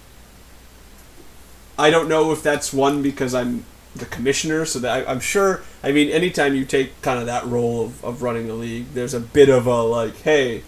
I 1.77 1.91
don't 1.91 2.09
know 2.09 2.31
if 2.31 2.41
that's 2.41 2.73
one 2.73 3.03
because 3.03 3.35
I'm 3.35 3.65
the 3.95 4.07
commissioner, 4.07 4.65
so 4.65 4.79
that 4.79 5.07
I, 5.07 5.11
I'm 5.11 5.19
sure. 5.19 5.61
I 5.83 5.91
mean, 5.91 6.09
anytime 6.09 6.55
you 6.55 6.65
take 6.65 6.99
kind 7.03 7.19
of 7.19 7.27
that 7.27 7.45
role 7.45 7.85
of, 7.85 8.03
of 8.03 8.23
running 8.23 8.49
a 8.49 8.55
league, 8.55 8.87
there's 8.95 9.13
a 9.13 9.19
bit 9.19 9.49
of 9.49 9.67
a 9.67 9.83
like, 9.83 10.15
hey, 10.23 10.63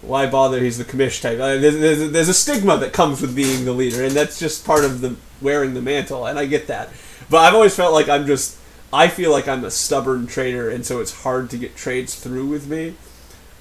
why 0.00 0.24
bother? 0.24 0.58
He's 0.58 0.78
the 0.78 0.86
commish 0.86 1.20
type. 1.20 1.38
Uh, 1.38 1.58
there's, 1.58 1.78
there's, 1.78 2.10
there's 2.12 2.28
a 2.30 2.34
stigma 2.34 2.78
that 2.78 2.94
comes 2.94 3.20
with 3.20 3.36
being 3.36 3.66
the 3.66 3.74
leader, 3.74 4.02
and 4.02 4.12
that's 4.12 4.38
just 4.38 4.64
part 4.64 4.86
of 4.86 5.02
the 5.02 5.16
wearing 5.42 5.74
the 5.74 5.82
mantle, 5.82 6.24
and 6.24 6.38
I 6.38 6.46
get 6.46 6.68
that. 6.68 6.88
But 7.28 7.40
I've 7.40 7.54
always 7.54 7.76
felt 7.76 7.92
like 7.92 8.08
I'm 8.08 8.26
just, 8.26 8.56
I 8.92 9.08
feel 9.08 9.30
like 9.30 9.48
I'm 9.48 9.64
a 9.64 9.70
stubborn 9.70 10.26
trader, 10.26 10.68
and 10.68 10.84
so 10.84 11.00
it's 11.00 11.22
hard 11.22 11.50
to 11.50 11.58
get 11.58 11.76
trades 11.76 12.14
through 12.14 12.46
with 12.46 12.68
me. 12.68 12.94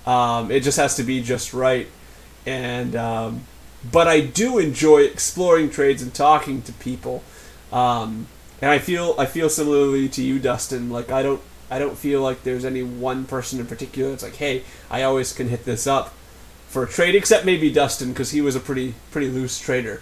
Um, 0.05 0.51
it 0.51 0.61
just 0.61 0.77
has 0.77 0.95
to 0.95 1.03
be 1.03 1.21
just 1.21 1.53
right, 1.53 1.87
and 2.45 2.95
um, 2.95 3.41
but 3.91 4.07
I 4.07 4.21
do 4.21 4.59
enjoy 4.59 5.01
exploring 5.03 5.69
trades 5.69 6.01
and 6.01 6.13
talking 6.13 6.61
to 6.63 6.73
people. 6.73 7.23
Um, 7.71 8.27
and 8.61 8.69
I 8.69 8.79
feel 8.79 9.15
I 9.17 9.25
feel 9.25 9.49
similarly 9.49 10.09
to 10.09 10.21
you, 10.21 10.39
Dustin. 10.39 10.89
Like 10.89 11.11
I 11.11 11.23
don't 11.23 11.41
I 11.69 11.79
don't 11.79 11.97
feel 11.97 12.21
like 12.21 12.43
there's 12.43 12.65
any 12.65 12.83
one 12.83 13.25
person 13.25 13.59
in 13.59 13.65
particular 13.65 14.11
that's 14.11 14.23
like, 14.23 14.35
hey, 14.35 14.63
I 14.89 15.03
always 15.03 15.31
can 15.31 15.47
hit 15.47 15.63
this 15.63 15.87
up 15.87 16.13
for 16.67 16.83
a 16.83 16.87
trade, 16.87 17.15
except 17.15 17.45
maybe 17.45 17.71
Dustin 17.71 18.09
because 18.09 18.31
he 18.31 18.41
was 18.41 18.55
a 18.55 18.59
pretty 18.59 18.95
pretty 19.11 19.29
loose 19.29 19.59
trader. 19.59 20.01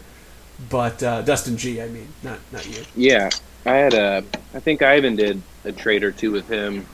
But 0.70 1.02
uh, 1.04 1.22
Dustin 1.22 1.56
G, 1.58 1.82
I 1.82 1.88
mean, 1.88 2.08
not 2.24 2.40
not 2.52 2.68
you. 2.68 2.84
Yeah, 2.96 3.30
I 3.66 3.76
had 3.76 3.94
a. 3.94 4.24
I 4.54 4.60
think 4.60 4.82
I 4.82 4.98
even 4.98 5.16
did 5.16 5.42
a 5.66 5.72
trade 5.72 6.04
or 6.04 6.12
two 6.12 6.32
with 6.32 6.48
him. 6.48 6.86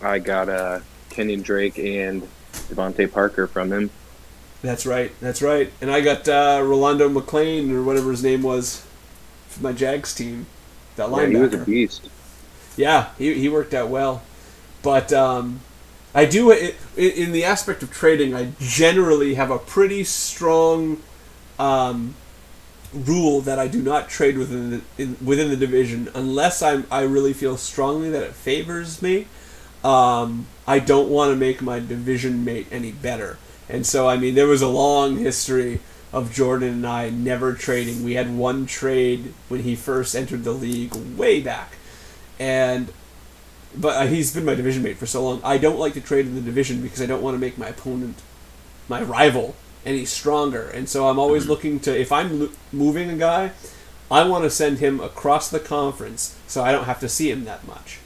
I 0.00 0.18
got 0.18 0.48
uh, 0.48 0.80
Kenyon 1.10 1.42
Drake 1.42 1.78
and 1.78 2.22
DeVante 2.52 3.10
Parker 3.10 3.46
from 3.46 3.72
him. 3.72 3.90
That's 4.62 4.86
right, 4.86 5.12
that's 5.20 5.42
right. 5.42 5.72
And 5.80 5.90
I 5.90 6.00
got 6.00 6.28
uh, 6.28 6.62
Rolando 6.64 7.08
McClain 7.08 7.72
or 7.72 7.82
whatever 7.82 8.10
his 8.10 8.22
name 8.22 8.42
was 8.42 8.86
for 9.48 9.62
my 9.62 9.72
Jags 9.72 10.14
team. 10.14 10.46
That 10.96 11.10
Yeah, 11.10 11.26
he 11.26 11.36
was 11.36 11.54
a 11.54 11.58
beast. 11.58 12.08
Yeah, 12.76 13.10
he, 13.18 13.34
he 13.34 13.48
worked 13.48 13.74
out 13.74 13.88
well. 13.88 14.22
But 14.82 15.12
um, 15.12 15.60
I 16.14 16.24
do, 16.26 16.52
i 16.52 16.74
i 16.96 17.00
in 17.00 17.32
the 17.32 17.44
aspect 17.44 17.82
of 17.82 17.90
trading, 17.90 18.34
I 18.34 18.52
generally 18.60 19.34
have 19.34 19.50
a 19.50 19.58
pretty 19.58 20.04
strong 20.04 21.02
um, 21.58 22.14
rule 22.92 23.40
that 23.42 23.58
I 23.58 23.68
do 23.68 23.82
not 23.82 24.08
trade 24.08 24.36
within 24.36 24.70
the, 24.70 24.80
in, 24.98 25.16
within 25.24 25.48
the 25.48 25.56
division 25.56 26.10
unless 26.14 26.62
I, 26.62 26.82
I 26.90 27.02
really 27.02 27.32
feel 27.32 27.56
strongly 27.56 28.10
that 28.10 28.22
it 28.22 28.34
favors 28.34 29.00
me. 29.02 29.26
Um, 29.82 30.46
I 30.66 30.78
don't 30.78 31.08
want 31.08 31.30
to 31.30 31.36
make 31.36 31.62
my 31.62 31.80
division 31.80 32.44
mate 32.44 32.66
any 32.70 32.92
better. 32.92 33.38
And 33.68 33.86
so, 33.86 34.08
I 34.08 34.16
mean, 34.16 34.34
there 34.34 34.46
was 34.46 34.62
a 34.62 34.68
long 34.68 35.16
history 35.16 35.80
of 36.12 36.32
Jordan 36.32 36.68
and 36.68 36.86
I 36.86 37.10
never 37.10 37.54
trading. 37.54 38.04
We 38.04 38.14
had 38.14 38.36
one 38.36 38.66
trade 38.66 39.32
when 39.48 39.62
he 39.62 39.74
first 39.74 40.14
entered 40.14 40.44
the 40.44 40.52
league 40.52 40.94
way 41.16 41.40
back 41.40 41.72
and 42.38 42.92
but 43.74 43.96
uh, 43.96 44.06
he's 44.06 44.34
been 44.34 44.44
my 44.44 44.54
division 44.54 44.82
mate 44.82 44.98
for 44.98 45.06
so 45.06 45.22
long. 45.22 45.40
I 45.42 45.58
don't 45.58 45.78
like 45.78 45.94
to 45.94 46.00
trade 46.00 46.26
in 46.26 46.34
the 46.34 46.40
division 46.40 46.82
because 46.82 47.00
I 47.00 47.06
don't 47.06 47.22
want 47.22 47.34
to 47.34 47.38
make 47.38 47.56
my 47.56 47.68
opponent, 47.68 48.20
my 48.88 49.02
rival, 49.02 49.54
any 49.84 50.04
stronger. 50.04 50.68
And 50.68 50.88
so 50.88 51.08
I'm 51.08 51.18
always 51.18 51.46
looking 51.46 51.80
to 51.80 51.98
if 51.98 52.12
I'm 52.12 52.40
lo- 52.40 52.50
moving 52.72 53.10
a 53.10 53.16
guy, 53.16 53.52
I 54.10 54.24
want 54.24 54.44
to 54.44 54.50
send 54.50 54.78
him 54.78 55.00
across 55.00 55.50
the 55.50 55.60
conference 55.60 56.36
so 56.46 56.62
I 56.62 56.72
don't 56.72 56.84
have 56.84 57.00
to 57.00 57.08
see 57.08 57.30
him 57.30 57.44
that 57.44 57.66
much. 57.66 57.98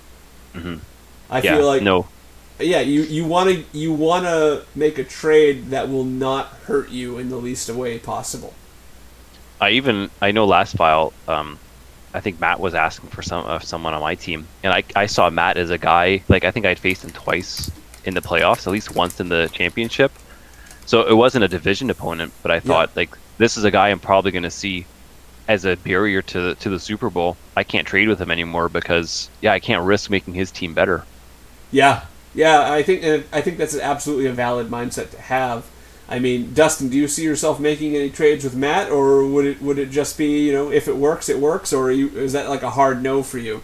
Mhm. 0.54 0.80
I 1.28 1.40
yeah, 1.40 1.56
feel 1.56 1.66
like 1.66 1.82
no, 1.82 2.06
yeah, 2.58 2.80
you 2.80 3.02
you 3.02 3.24
want 3.26 3.50
to 3.50 3.64
you 3.76 3.92
want 3.92 4.24
to 4.24 4.64
make 4.74 4.98
a 4.98 5.04
trade 5.04 5.70
that 5.70 5.88
will 5.88 6.04
not 6.04 6.46
hurt 6.66 6.90
you 6.90 7.18
in 7.18 7.28
the 7.28 7.36
least 7.36 7.68
way 7.68 7.98
possible. 7.98 8.54
I 9.60 9.70
even 9.70 10.10
I 10.22 10.32
know 10.32 10.46
last 10.46 10.76
file. 10.76 11.12
Um, 11.28 11.58
I 12.14 12.20
think 12.20 12.40
Matt 12.40 12.60
was 12.60 12.74
asking 12.74 13.10
for 13.10 13.22
some 13.22 13.44
uh, 13.46 13.58
someone 13.58 13.92
on 13.94 14.00
my 14.00 14.14
team, 14.14 14.46
and 14.62 14.72
I 14.72 14.84
I 14.94 15.06
saw 15.06 15.28
Matt 15.30 15.56
as 15.56 15.70
a 15.70 15.78
guy 15.78 16.22
like 16.28 16.44
I 16.44 16.50
think 16.50 16.64
I'd 16.66 16.78
faced 16.78 17.04
him 17.04 17.10
twice 17.10 17.70
in 18.04 18.14
the 18.14 18.22
playoffs, 18.22 18.66
at 18.66 18.72
least 18.72 18.94
once 18.94 19.20
in 19.20 19.28
the 19.28 19.50
championship. 19.52 20.12
So 20.86 21.06
it 21.06 21.14
wasn't 21.14 21.44
a 21.44 21.48
division 21.48 21.90
opponent, 21.90 22.32
but 22.42 22.50
I 22.50 22.60
thought 22.60 22.94
like 22.96 23.16
this 23.38 23.56
is 23.56 23.64
a 23.64 23.70
guy 23.70 23.88
I'm 23.88 24.00
probably 24.00 24.30
going 24.30 24.44
to 24.44 24.50
see 24.50 24.86
as 25.48 25.64
a 25.64 25.76
barrier 25.76 26.22
to 26.22 26.40
the, 26.40 26.54
to 26.56 26.70
the 26.70 26.80
Super 26.80 27.10
Bowl. 27.10 27.36
I 27.56 27.64
can't 27.64 27.86
trade 27.86 28.08
with 28.08 28.20
him 28.20 28.30
anymore 28.30 28.68
because 28.68 29.28
yeah, 29.40 29.52
I 29.52 29.60
can't 29.60 29.84
risk 29.84 30.10
making 30.10 30.34
his 30.34 30.50
team 30.50 30.74
better. 30.74 31.04
Yeah, 31.72 32.04
yeah, 32.34 32.72
I 32.72 32.82
think 32.82 33.26
I 33.32 33.40
think 33.40 33.58
that's 33.58 33.76
absolutely 33.76 34.26
a 34.26 34.32
valid 34.32 34.68
mindset 34.68 35.10
to 35.10 35.20
have. 35.20 35.66
I 36.08 36.20
mean, 36.20 36.54
Dustin, 36.54 36.88
do 36.88 36.96
you 36.96 37.08
see 37.08 37.24
yourself 37.24 37.58
making 37.58 37.96
any 37.96 38.10
trades 38.10 38.44
with 38.44 38.54
Matt, 38.54 38.90
or 38.90 39.26
would 39.26 39.44
it 39.44 39.60
would 39.60 39.78
it 39.78 39.90
just 39.90 40.16
be 40.16 40.46
you 40.46 40.52
know 40.52 40.70
if 40.70 40.86
it 40.86 40.96
works, 40.96 41.28
it 41.28 41.40
works, 41.40 41.72
or 41.72 41.90
you, 41.90 42.08
is 42.10 42.32
that 42.32 42.48
like 42.48 42.62
a 42.62 42.70
hard 42.70 43.02
no 43.02 43.22
for 43.22 43.38
you? 43.38 43.62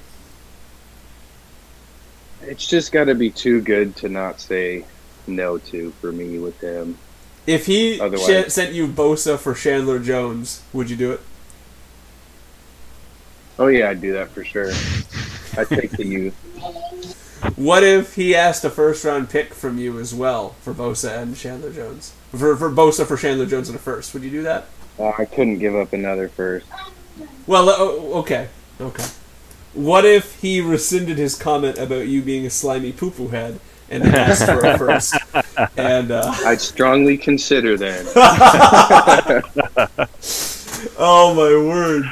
It's 2.42 2.66
just 2.66 2.90
got 2.90 3.04
to 3.04 3.14
be 3.14 3.30
too 3.30 3.60
good 3.60 3.94
to 3.96 4.08
not 4.08 4.40
say 4.40 4.84
no 5.28 5.58
to 5.58 5.92
for 6.00 6.10
me 6.10 6.38
with 6.38 6.60
him. 6.60 6.98
If 7.46 7.66
he 7.66 7.98
sh- 7.98 8.52
sent 8.52 8.72
you 8.72 8.86
Bosa 8.86 9.38
for 9.38 9.54
Chandler 9.54 9.98
Jones, 9.98 10.62
would 10.72 10.90
you 10.90 10.96
do 10.96 11.12
it? 11.12 11.20
Oh 13.58 13.66
yeah, 13.66 13.90
I'd 13.90 14.00
do 14.00 14.12
that 14.12 14.30
for 14.30 14.44
sure. 14.44 14.72
I'd 15.58 15.68
take 15.68 15.90
the 15.92 16.06
youth. 16.06 16.34
What 17.56 17.82
if 17.82 18.14
he 18.14 18.36
asked 18.36 18.64
a 18.64 18.70
first 18.70 19.04
round 19.04 19.28
pick 19.28 19.52
from 19.52 19.76
you 19.76 19.98
as 19.98 20.14
well 20.14 20.50
for 20.60 20.72
Bosa 20.72 21.18
and 21.20 21.36
Chandler 21.36 21.72
Jones? 21.72 22.12
For 22.30 22.56
for 22.56 22.70
Bosa 22.70 23.04
for 23.04 23.16
Chandler 23.16 23.46
Jones 23.46 23.68
in 23.68 23.74
a 23.74 23.80
first, 23.80 24.14
would 24.14 24.22
you 24.22 24.30
do 24.30 24.42
that? 24.44 24.66
Uh, 24.96 25.10
I 25.18 25.24
couldn't 25.24 25.58
give 25.58 25.74
up 25.74 25.92
another 25.92 26.28
first. 26.28 26.66
Well, 27.48 27.68
uh, 27.68 27.74
oh, 27.76 28.20
okay, 28.20 28.48
okay. 28.80 29.04
What 29.74 30.04
if 30.04 30.40
he 30.40 30.60
rescinded 30.60 31.18
his 31.18 31.34
comment 31.34 31.78
about 31.78 32.06
you 32.06 32.22
being 32.22 32.46
a 32.46 32.50
slimy 32.50 32.92
poo 32.92 33.10
poo 33.10 33.28
head 33.28 33.58
and 33.90 34.04
asked 34.04 34.44
for 34.44 34.60
a 34.60 34.78
first? 34.78 35.16
And 35.76 36.10
uh, 36.10 36.32
I'd 36.46 36.60
strongly 36.60 37.18
consider 37.18 37.76
that. 37.76 38.12
oh 40.98 41.34
my 41.34 41.68
word! 41.68 42.04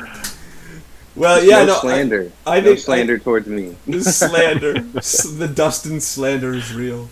Well, 1.17 1.45
yeah, 1.45 1.61
no, 1.61 1.67
no, 1.67 1.81
slander. 1.81 2.33
I 2.47 2.61
no 2.61 2.67
think- 2.67 2.79
slander 2.81 3.19
towards 3.19 3.47
me. 3.47 3.77
slander, 4.01 4.75
the 4.75 5.51
Dustin 5.53 6.01
slander 6.01 6.55
is 6.55 6.73
real. 6.73 7.09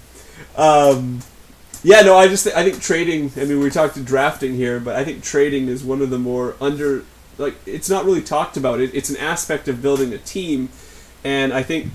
Um, 0.57 1.21
yeah, 1.83 2.01
no, 2.01 2.17
I 2.17 2.29
just 2.29 2.45
th- 2.45 2.57
I 2.57 2.65
think 2.65 2.83
trading. 2.83 3.33
I 3.37 3.45
mean, 3.45 3.61
we 3.61 3.71
talked 3.71 3.95
to 3.95 4.03
drafting 4.03 4.55
here, 4.55 4.81
but 4.81 4.97
I 4.97 5.05
think 5.05 5.23
trading 5.23 5.69
is 5.69 5.85
one 5.85 6.03
of 6.03 6.11
the 6.11 6.19
more 6.19 6.57
under 6.61 7.05
like 7.39 7.55
it's 7.67 7.89
not 7.89 8.05
really 8.05 8.23
talked 8.23 8.57
about. 8.57 8.81
It, 8.81 8.95
it's 8.95 9.11
an 9.11 9.17
aspect 9.17 9.69
of 9.69 9.81
building 9.81 10.13
a 10.13 10.19
team, 10.19 10.69
and 11.25 11.53
I 11.53 11.63
think 11.63 11.91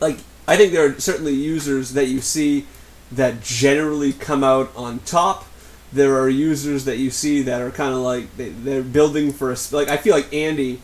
like 0.00 0.18
I 0.46 0.56
think 0.56 0.72
there 0.72 0.86
are 0.86 1.00
certainly 1.00 1.34
users 1.34 1.94
that 1.94 2.06
you 2.06 2.20
see 2.20 2.66
that 3.10 3.42
generally 3.42 4.12
come 4.12 4.44
out 4.44 4.70
on 4.76 5.00
top. 5.00 5.46
There 5.92 6.20
are 6.20 6.28
users 6.28 6.84
that 6.84 6.98
you 6.98 7.10
see 7.10 7.42
that 7.42 7.62
are 7.62 7.70
kind 7.70 7.94
of 7.94 8.00
like 8.00 8.36
they, 8.36 8.50
they're 8.50 8.82
building 8.82 9.32
for 9.32 9.50
a 9.50 9.56
like 9.72 9.88
I 9.88 9.96
feel 9.96 10.14
like 10.14 10.32
Andy 10.34 10.82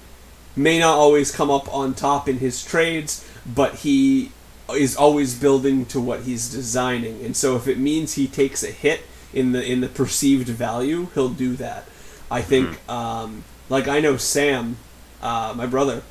may 0.57 0.79
not 0.79 0.97
always 0.97 1.31
come 1.31 1.51
up 1.51 1.73
on 1.73 1.95
top 1.95 2.29
in 2.29 2.39
his 2.39 2.65
trades, 2.65 3.29
but 3.45 3.77
he 3.77 4.33
is 4.73 4.97
always 4.97 5.35
building 5.35 5.85
to 5.87 6.01
what 6.01 6.23
he's 6.23 6.51
designing. 6.51 7.23
And 7.25 7.37
so 7.37 7.57
if 7.57 7.69
it 7.69 7.79
means 7.79 8.15
he 8.15 8.27
takes 8.27 8.63
a 8.63 8.71
hit 8.71 9.03
in 9.33 9.53
the 9.53 9.65
in 9.65 9.81
the 9.81 9.89
perceived 9.89 10.49
value, 10.49 11.09
he'll 11.15 11.29
do 11.29 11.57
that. 11.57 11.85
I 12.31 12.41
think 12.41 12.79
um, 12.89 13.45
like 13.69 13.89
I 13.89 14.01
know 14.01 14.17
Sam, 14.17 14.79
uh, 15.23 15.53
my 15.57 15.67
brother, 15.67 16.03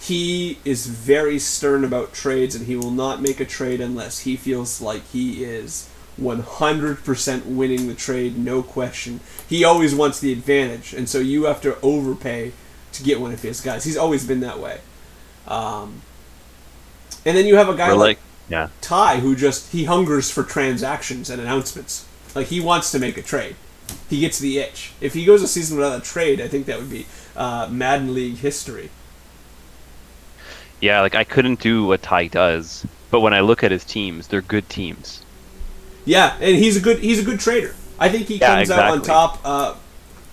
he 0.00 0.58
is 0.64 0.86
very 0.86 1.38
stern 1.38 1.84
about 1.84 2.14
trades 2.14 2.54
and 2.54 2.66
he 2.66 2.74
will 2.74 2.90
not 2.90 3.20
make 3.20 3.38
a 3.38 3.44
trade 3.44 3.80
unless 3.80 4.20
he 4.20 4.34
feels 4.34 4.80
like 4.80 5.06
he 5.08 5.44
is 5.44 5.90
100% 6.18 7.46
winning 7.46 7.86
the 7.86 7.94
trade, 7.94 8.38
no 8.38 8.62
question. 8.62 9.20
He 9.46 9.62
always 9.62 9.94
wants 9.94 10.18
the 10.18 10.32
advantage, 10.32 10.94
and 10.94 11.08
so 11.08 11.18
you 11.18 11.44
have 11.44 11.60
to 11.62 11.78
overpay 11.80 12.52
to 12.92 13.02
get 13.02 13.20
one 13.20 13.32
of 13.32 13.42
his 13.42 13.60
guys. 13.60 13.84
He's 13.84 13.96
always 13.96 14.26
been 14.26 14.40
that 14.40 14.58
way. 14.58 14.80
Um, 15.46 16.02
and 17.24 17.36
then 17.36 17.46
you 17.46 17.56
have 17.56 17.68
a 17.68 17.76
guy 17.76 17.92
like, 17.92 18.18
yeah, 18.48 18.68
Ty 18.80 19.20
who 19.20 19.36
just 19.36 19.70
he 19.72 19.84
hungers 19.84 20.30
for 20.30 20.42
transactions 20.42 21.28
and 21.30 21.40
announcements. 21.40 22.06
Like 22.34 22.46
he 22.46 22.60
wants 22.60 22.90
to 22.92 22.98
make 22.98 23.16
a 23.16 23.22
trade. 23.22 23.56
He 24.08 24.20
gets 24.20 24.38
the 24.38 24.58
itch. 24.58 24.92
If 25.00 25.14
he 25.14 25.24
goes 25.24 25.42
a 25.42 25.48
season 25.48 25.76
without 25.76 26.00
a 26.00 26.04
trade, 26.04 26.40
I 26.40 26.48
think 26.48 26.66
that 26.66 26.78
would 26.78 26.90
be 26.90 27.06
uh, 27.36 27.68
Madden 27.70 28.14
League 28.14 28.36
history. 28.36 28.90
Yeah. 30.80 31.00
Like 31.00 31.14
I 31.14 31.24
couldn't 31.24 31.60
do 31.60 31.84
what 31.86 32.02
Ty 32.02 32.28
does, 32.28 32.86
but 33.10 33.20
when 33.20 33.34
I 33.34 33.40
look 33.40 33.62
at 33.64 33.70
his 33.70 33.84
teams, 33.84 34.28
they're 34.28 34.42
good 34.42 34.68
teams. 34.68 35.24
Yeah, 36.04 36.36
and 36.40 36.56
he's 36.56 36.76
a 36.76 36.80
good 36.80 36.98
he's 37.00 37.18
a 37.18 37.24
good 37.24 37.40
trader. 37.40 37.76
I 37.98 38.08
think 38.08 38.26
he 38.28 38.38
Yeah, 38.40 38.48
comes 38.54 38.70
out 38.70 38.86
on 38.86 39.02
top 39.02 39.40
uh, 39.44 39.74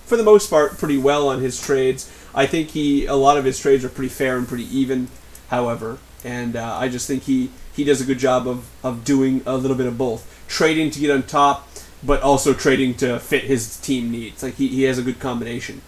for 0.06 0.18
the 0.18 0.24
most 0.24 0.50
part 0.50 0.78
pretty 0.78 0.98
well 0.98 1.28
on 1.30 1.42
his 1.42 1.60
trades. 1.62 2.12
I 2.34 2.46
think 2.46 2.70
he 2.70 3.06
a 3.06 3.16
lot 3.16 3.38
of 3.38 3.46
his 3.46 3.60
trades 3.60 3.84
are 3.86 3.90
pretty 3.90 4.10
fair 4.10 4.38
and 4.38 4.48
pretty 4.48 4.66
even. 4.78 5.10
However, 5.50 6.00
and 6.24 6.56
uh, 6.56 6.78
I 6.78 6.90
just 6.90 7.08
think 7.08 7.24
he 7.24 7.52
he 7.74 7.84
does 7.84 8.02
a 8.02 8.06
good 8.06 8.20
job 8.20 8.48
of 8.48 8.70
of 8.84 9.04
doing 9.04 9.42
a 9.46 9.58
little 9.58 9.78
bit 9.78 9.88
of 9.88 9.98
both, 9.98 10.26
trading 10.48 10.92
to 10.92 11.00
get 11.00 11.12
on 11.12 11.24
top, 11.24 11.70
but 12.04 12.22
also 12.22 12.54
trading 12.54 12.96
to 12.96 13.20
fit 13.20 13.44
his 13.46 13.78
team 13.78 14.12
needs. 14.12 14.44
Like 14.44 14.56
he, 14.56 14.68
he 14.70 14.84
has 14.84 14.98
a 14.98 15.04
good 15.04 15.20
combination. 15.20 15.82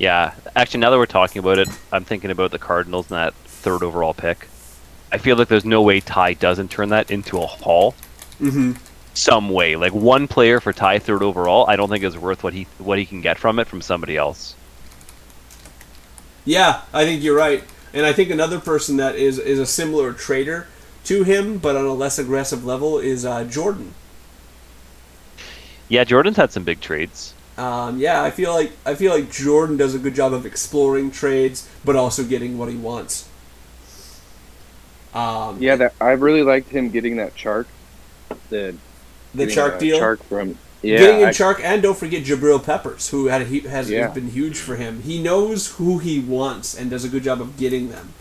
Yeah, 0.00 0.32
actually, 0.56 0.80
now 0.80 0.88
that 0.88 0.96
we're 0.96 1.04
talking 1.04 1.40
about 1.40 1.58
it, 1.58 1.68
I'm 1.92 2.04
thinking 2.04 2.30
about 2.30 2.52
the 2.52 2.58
Cardinals 2.58 3.10
and 3.10 3.18
that 3.18 3.34
third 3.34 3.82
overall 3.82 4.14
pick. 4.14 4.48
I 5.12 5.18
feel 5.18 5.36
like 5.36 5.48
there's 5.48 5.66
no 5.66 5.82
way 5.82 6.00
Ty 6.00 6.34
doesn't 6.34 6.70
turn 6.70 6.88
that 6.88 7.10
into 7.10 7.36
a 7.36 7.46
haul. 7.46 7.94
Mm-hmm. 8.40 8.72
Some 9.12 9.50
way, 9.50 9.76
like 9.76 9.92
one 9.92 10.26
player 10.26 10.58
for 10.58 10.72
Ty 10.72 11.00
third 11.00 11.22
overall, 11.22 11.68
I 11.68 11.76
don't 11.76 11.90
think 11.90 12.02
is 12.02 12.16
worth 12.16 12.42
what 12.42 12.54
he 12.54 12.66
what 12.78 12.98
he 12.98 13.04
can 13.04 13.20
get 13.20 13.36
from 13.36 13.58
it 13.58 13.66
from 13.66 13.82
somebody 13.82 14.16
else. 14.16 14.54
Yeah, 16.46 16.80
I 16.94 17.04
think 17.04 17.22
you're 17.22 17.36
right. 17.36 17.62
And 17.92 18.06
I 18.06 18.14
think 18.14 18.30
another 18.30 18.58
person 18.58 18.96
that 18.96 19.16
is 19.16 19.38
is 19.38 19.58
a 19.58 19.66
similar 19.66 20.14
trader 20.14 20.66
to 21.04 21.24
him, 21.24 21.58
but 21.58 21.76
on 21.76 21.84
a 21.84 21.92
less 21.92 22.18
aggressive 22.18 22.64
level, 22.64 22.98
is 22.98 23.26
uh, 23.26 23.44
Jordan. 23.44 23.92
Yeah, 25.90 26.04
Jordan's 26.04 26.38
had 26.38 26.52
some 26.52 26.64
big 26.64 26.80
trades. 26.80 27.34
Um, 27.60 27.98
yeah, 27.98 28.22
I 28.22 28.30
feel 28.30 28.54
like 28.54 28.72
I 28.86 28.94
feel 28.94 29.12
like 29.12 29.30
Jordan 29.30 29.76
does 29.76 29.94
a 29.94 29.98
good 29.98 30.14
job 30.14 30.32
of 30.32 30.46
exploring 30.46 31.10
trades, 31.10 31.68
but 31.84 31.94
also 31.96 32.24
getting 32.24 32.56
what 32.58 32.68
he 32.70 32.76
wants. 32.76 33.28
Um, 35.14 35.60
Yeah, 35.60 35.76
that 35.76 35.94
I 36.00 36.12
really 36.12 36.42
liked 36.42 36.70
him 36.70 36.90
getting 36.90 37.16
that 37.16 37.34
Chark. 37.34 37.66
The 38.48 38.74
the 39.34 39.46
Chark 39.46 39.78
deal, 39.78 40.00
Chark 40.00 40.22
from 40.24 40.56
yeah. 40.82 40.98
getting 40.98 41.20
in 41.20 41.28
I- 41.28 41.32
Chark, 41.32 41.60
and 41.62 41.82
don't 41.82 41.98
forget 41.98 42.24
Jabril 42.24 42.62
Peppers, 42.64 43.08
who 43.10 43.26
had 43.26 43.46
he 43.48 43.60
has 43.60 43.90
Yeah. 43.90 44.08
been 44.08 44.30
huge 44.30 44.56
for 44.58 44.76
him. 44.76 45.02
He 45.02 45.20
knows 45.22 45.66
who 45.72 45.98
he 45.98 46.18
wants 46.20 46.74
and 46.74 46.88
does 46.90 47.04
a 47.04 47.08
good 47.08 47.24
job 47.24 47.40
of 47.40 47.56
getting 47.58 47.90
them. 47.90 48.14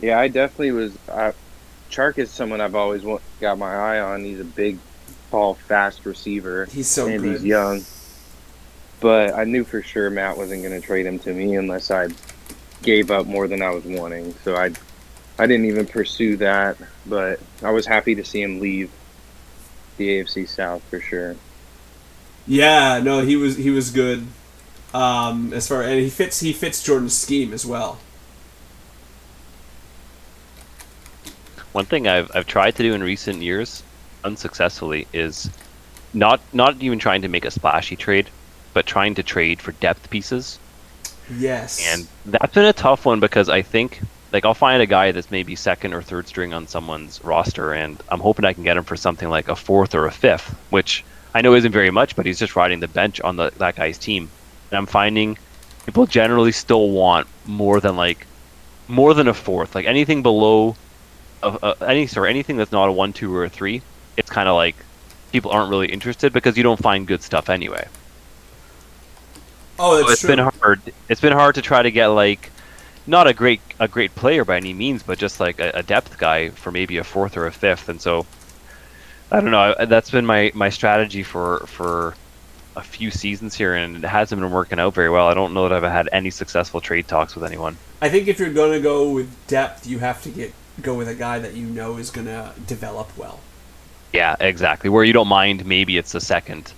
Yeah, 0.00 0.20
I 0.20 0.28
definitely 0.28 0.72
was. 0.72 0.92
I, 1.10 1.32
Chark 1.90 2.18
is 2.18 2.30
someone 2.30 2.60
I've 2.60 2.74
always 2.74 3.02
wa- 3.02 3.20
got 3.40 3.58
my 3.58 3.74
eye 3.74 4.00
on. 4.00 4.22
He's 4.24 4.40
a 4.40 4.44
big, 4.44 4.78
tall, 5.30 5.54
fast 5.54 6.04
receiver, 6.04 6.66
He's 6.70 6.88
so 6.88 7.06
and 7.06 7.22
good. 7.22 7.32
he's 7.32 7.44
young. 7.44 7.84
But 9.00 9.34
I 9.34 9.44
knew 9.44 9.64
for 9.64 9.82
sure 9.82 10.10
Matt 10.10 10.36
wasn't 10.36 10.62
going 10.62 10.78
to 10.78 10.86
trade 10.86 11.06
him 11.06 11.18
to 11.20 11.32
me 11.32 11.56
unless 11.56 11.90
I 11.90 12.08
gave 12.82 13.10
up 13.10 13.26
more 13.26 13.46
than 13.48 13.62
I 13.62 13.70
was 13.70 13.84
wanting. 13.84 14.34
So 14.44 14.56
I, 14.56 14.70
I 15.38 15.46
didn't 15.46 15.66
even 15.66 15.86
pursue 15.86 16.36
that. 16.38 16.78
But 17.04 17.40
I 17.62 17.70
was 17.70 17.86
happy 17.86 18.14
to 18.14 18.24
see 18.24 18.42
him 18.42 18.60
leave 18.60 18.90
the 19.96 20.08
AFC 20.08 20.48
South 20.48 20.82
for 20.84 21.00
sure. 21.00 21.36
Yeah, 22.46 23.00
no, 23.02 23.22
he 23.22 23.36
was 23.36 23.56
he 23.56 23.70
was 23.70 23.90
good. 23.90 24.26
Um, 24.94 25.52
as 25.52 25.68
far 25.68 25.82
and 25.82 26.00
he 26.00 26.08
fits 26.08 26.40
he 26.40 26.52
fits 26.52 26.82
Jordan's 26.82 27.16
scheme 27.16 27.52
as 27.52 27.66
well. 27.66 27.98
One 31.72 31.84
thing 31.84 32.06
I've 32.08 32.30
I've 32.34 32.46
tried 32.46 32.76
to 32.76 32.82
do 32.82 32.94
in 32.94 33.02
recent 33.02 33.42
years, 33.42 33.82
unsuccessfully, 34.24 35.06
is 35.12 35.50
not 36.14 36.40
not 36.52 36.80
even 36.80 36.98
trying 36.98 37.22
to 37.22 37.28
make 37.28 37.44
a 37.44 37.50
splashy 37.50 37.96
trade, 37.96 38.30
but 38.76 38.84
trying 38.84 39.14
to 39.14 39.22
trade 39.22 39.58
for 39.58 39.72
depth 39.72 40.10
pieces. 40.10 40.58
Yes. 41.34 41.82
And 41.94 42.06
that's 42.26 42.52
been 42.52 42.66
a 42.66 42.74
tough 42.74 43.06
one 43.06 43.20
because 43.20 43.48
I 43.48 43.62
think 43.62 44.02
like 44.34 44.44
I'll 44.44 44.52
find 44.52 44.82
a 44.82 44.86
guy 44.86 45.12
that's 45.12 45.30
maybe 45.30 45.56
second 45.56 45.94
or 45.94 46.02
third 46.02 46.28
string 46.28 46.52
on 46.52 46.66
someone's 46.66 47.24
roster 47.24 47.72
and 47.72 47.96
I'm 48.10 48.20
hoping 48.20 48.44
I 48.44 48.52
can 48.52 48.64
get 48.64 48.76
him 48.76 48.84
for 48.84 48.94
something 48.94 49.30
like 49.30 49.48
a 49.48 49.56
fourth 49.56 49.94
or 49.94 50.04
a 50.04 50.12
fifth, 50.12 50.54
which 50.68 51.06
I 51.34 51.40
know 51.40 51.54
isn't 51.54 51.72
very 51.72 51.90
much, 51.90 52.16
but 52.16 52.26
he's 52.26 52.38
just 52.38 52.54
riding 52.54 52.80
the 52.80 52.88
bench 52.88 53.18
on 53.22 53.36
the 53.36 53.50
that 53.56 53.76
guy's 53.76 53.96
team. 53.96 54.28
And 54.70 54.76
I'm 54.76 54.84
finding 54.84 55.38
people 55.86 56.04
generally 56.04 56.52
still 56.52 56.90
want 56.90 57.28
more 57.46 57.80
than 57.80 57.96
like 57.96 58.26
more 58.88 59.14
than 59.14 59.26
a 59.26 59.32
fourth. 59.32 59.74
Like 59.74 59.86
anything 59.86 60.22
below 60.22 60.76
a, 61.42 61.48
a, 61.62 61.88
any 61.88 62.06
sorry, 62.08 62.28
anything 62.28 62.58
that's 62.58 62.72
not 62.72 62.90
a 62.90 62.92
one, 62.92 63.14
two, 63.14 63.34
or 63.34 63.44
a 63.44 63.48
three, 63.48 63.80
it's 64.18 64.28
kind 64.28 64.50
of 64.50 64.54
like 64.54 64.76
people 65.32 65.50
aren't 65.50 65.70
really 65.70 65.90
interested 65.90 66.34
because 66.34 66.58
you 66.58 66.62
don't 66.62 66.82
find 66.82 67.06
good 67.06 67.22
stuff 67.22 67.48
anyway. 67.48 67.88
Oh, 69.78 70.00
So 70.00 70.08
it's 70.08 70.20
true. 70.20 70.28
been 70.28 70.38
hard. 70.38 70.80
It's 71.08 71.20
been 71.20 71.32
hard 71.32 71.54
to 71.56 71.62
try 71.62 71.82
to 71.82 71.90
get 71.90 72.08
like 72.08 72.52
not 73.06 73.26
a 73.26 73.34
great 73.34 73.62
a 73.78 73.88
great 73.88 74.14
player 74.14 74.44
by 74.44 74.56
any 74.56 74.74
means, 74.74 75.02
but 75.02 75.18
just 75.18 75.40
like 75.40 75.58
a, 75.60 75.70
a 75.74 75.82
depth 75.82 76.18
guy 76.18 76.50
for 76.50 76.70
maybe 76.72 76.98
a 76.98 77.04
fourth 77.04 77.36
or 77.36 77.46
a 77.46 77.52
fifth. 77.52 77.88
And 77.88 78.00
so 78.00 78.26
I 79.30 79.40
don't 79.40 79.50
know. 79.50 79.74
That's 79.86 80.10
been 80.10 80.26
my 80.26 80.50
my 80.54 80.68
strategy 80.70 81.22
for 81.22 81.66
for 81.66 82.18
a 82.76 82.82
few 82.82 83.10
seasons 83.10 83.54
here, 83.54 83.74
and 83.74 84.04
it 84.04 84.08
hasn't 84.08 84.40
been 84.40 84.50
working 84.50 84.78
out 84.78 84.94
very 84.94 85.10
well. 85.10 85.26
I 85.28 85.34
don't 85.34 85.54
know 85.54 85.68
that 85.68 85.72
I've 85.84 85.90
had 85.90 86.08
any 86.12 86.30
successful 86.30 86.80
trade 86.80 87.08
talks 87.08 87.34
with 87.34 87.44
anyone. 87.44 87.78
I 88.00 88.08
think 88.08 88.28
if 88.28 88.38
you're 88.38 88.52
gonna 88.52 88.80
go 88.80 89.10
with 89.10 89.46
depth, 89.46 89.86
you 89.86 89.98
have 90.00 90.22
to 90.22 90.30
get 90.30 90.54
go 90.82 90.94
with 90.94 91.08
a 91.08 91.14
guy 91.14 91.38
that 91.38 91.54
you 91.54 91.66
know 91.66 91.96
is 91.96 92.10
gonna 92.10 92.54
develop 92.66 93.16
well. 93.16 93.40
Yeah, 94.12 94.36
exactly. 94.40 94.90
Where 94.90 95.04
you 95.04 95.12
don't 95.12 95.28
mind 95.28 95.64
maybe 95.66 95.96
it's 95.96 96.14
a 96.14 96.20
second 96.20 96.72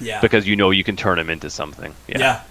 Yeah. 0.00 0.20
because 0.20 0.46
you 0.46 0.56
know 0.56 0.70
you 0.70 0.84
can 0.84 0.96
turn 0.96 1.18
him 1.18 1.30
into 1.30 1.50
something. 1.50 1.94
yeah. 2.08 2.18
Yeah. 2.18 2.42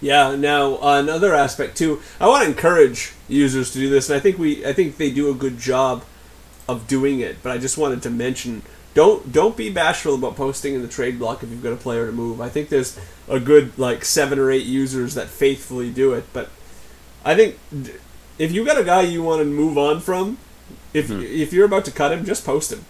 Yeah. 0.00 0.36
Now 0.36 0.76
uh, 0.76 1.00
another 1.00 1.34
aspect 1.34 1.76
too. 1.76 2.00
I 2.20 2.28
want 2.28 2.44
to 2.44 2.50
encourage 2.50 3.12
users 3.28 3.72
to 3.72 3.78
do 3.78 3.88
this, 3.88 4.08
and 4.10 4.16
I 4.16 4.20
think 4.20 4.38
we, 4.38 4.64
I 4.66 4.72
think 4.72 4.96
they 4.96 5.10
do 5.10 5.30
a 5.30 5.34
good 5.34 5.58
job 5.58 6.04
of 6.68 6.86
doing 6.86 7.20
it. 7.20 7.42
But 7.42 7.52
I 7.52 7.58
just 7.58 7.78
wanted 7.78 8.02
to 8.02 8.10
mention, 8.10 8.62
don't 8.94 9.32
don't 9.32 9.56
be 9.56 9.70
bashful 9.70 10.14
about 10.14 10.36
posting 10.36 10.74
in 10.74 10.82
the 10.82 10.88
trade 10.88 11.18
block 11.18 11.42
if 11.42 11.50
you've 11.50 11.62
got 11.62 11.72
a 11.72 11.76
player 11.76 12.06
to 12.06 12.12
move. 12.12 12.40
I 12.40 12.48
think 12.48 12.68
there's 12.68 12.98
a 13.28 13.40
good 13.40 13.76
like 13.78 14.04
seven 14.04 14.38
or 14.38 14.50
eight 14.50 14.66
users 14.66 15.14
that 15.14 15.28
faithfully 15.28 15.90
do 15.90 16.12
it. 16.14 16.24
But 16.32 16.50
I 17.24 17.34
think 17.34 17.58
if 18.38 18.52
you 18.52 18.64
got 18.64 18.78
a 18.78 18.84
guy 18.84 19.02
you 19.02 19.22
want 19.22 19.40
to 19.40 19.44
move 19.44 19.78
on 19.78 20.00
from, 20.00 20.38
if 20.92 21.08
hmm. 21.08 21.20
if 21.20 21.52
you're 21.52 21.66
about 21.66 21.84
to 21.86 21.90
cut 21.90 22.12
him, 22.12 22.24
just 22.24 22.44
post 22.44 22.72
him. 22.72 22.84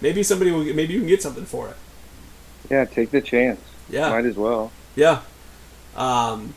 Maybe 0.00 0.22
somebody 0.22 0.50
will. 0.50 0.64
Maybe 0.64 0.94
you 0.94 1.00
can 1.00 1.08
get 1.08 1.22
something 1.22 1.44
for 1.44 1.68
it. 1.68 1.76
Yeah, 2.70 2.84
take 2.84 3.10
the 3.10 3.20
chance. 3.20 3.60
Yeah. 3.88 4.10
Might 4.10 4.24
as 4.24 4.36
well. 4.36 4.70
Yeah. 4.94 5.22
Um, 5.96 6.54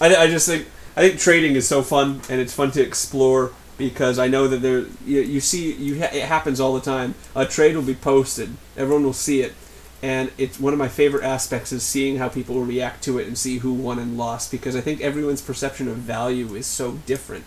I, 0.00 0.14
I 0.14 0.26
just 0.28 0.46
think 0.48 0.68
I 0.96 1.08
think 1.08 1.20
trading 1.20 1.56
is 1.56 1.66
so 1.66 1.82
fun 1.82 2.20
and 2.30 2.40
it's 2.40 2.54
fun 2.54 2.70
to 2.72 2.82
explore 2.82 3.52
because 3.76 4.18
I 4.18 4.28
know 4.28 4.46
that 4.46 4.58
there 4.58 4.80
you, 5.04 5.20
you 5.20 5.40
see 5.40 5.72
you 5.72 5.98
ha- 5.98 6.10
it 6.12 6.22
happens 6.22 6.60
all 6.60 6.74
the 6.74 6.80
time. 6.80 7.14
A 7.34 7.44
trade 7.44 7.74
will 7.74 7.82
be 7.82 7.94
posted, 7.94 8.56
everyone 8.76 9.04
will 9.04 9.12
see 9.12 9.40
it, 9.40 9.54
and 10.02 10.30
it's 10.38 10.60
one 10.60 10.72
of 10.72 10.78
my 10.78 10.88
favorite 10.88 11.24
aspects 11.24 11.72
is 11.72 11.82
seeing 11.82 12.18
how 12.18 12.28
people 12.28 12.60
react 12.60 13.02
to 13.04 13.18
it 13.18 13.26
and 13.26 13.36
see 13.36 13.58
who 13.58 13.72
won 13.72 13.98
and 13.98 14.16
lost 14.16 14.52
because 14.52 14.76
I 14.76 14.80
think 14.80 15.00
everyone's 15.00 15.42
perception 15.42 15.88
of 15.88 15.96
value 15.96 16.54
is 16.54 16.66
so 16.66 16.92
different. 17.06 17.44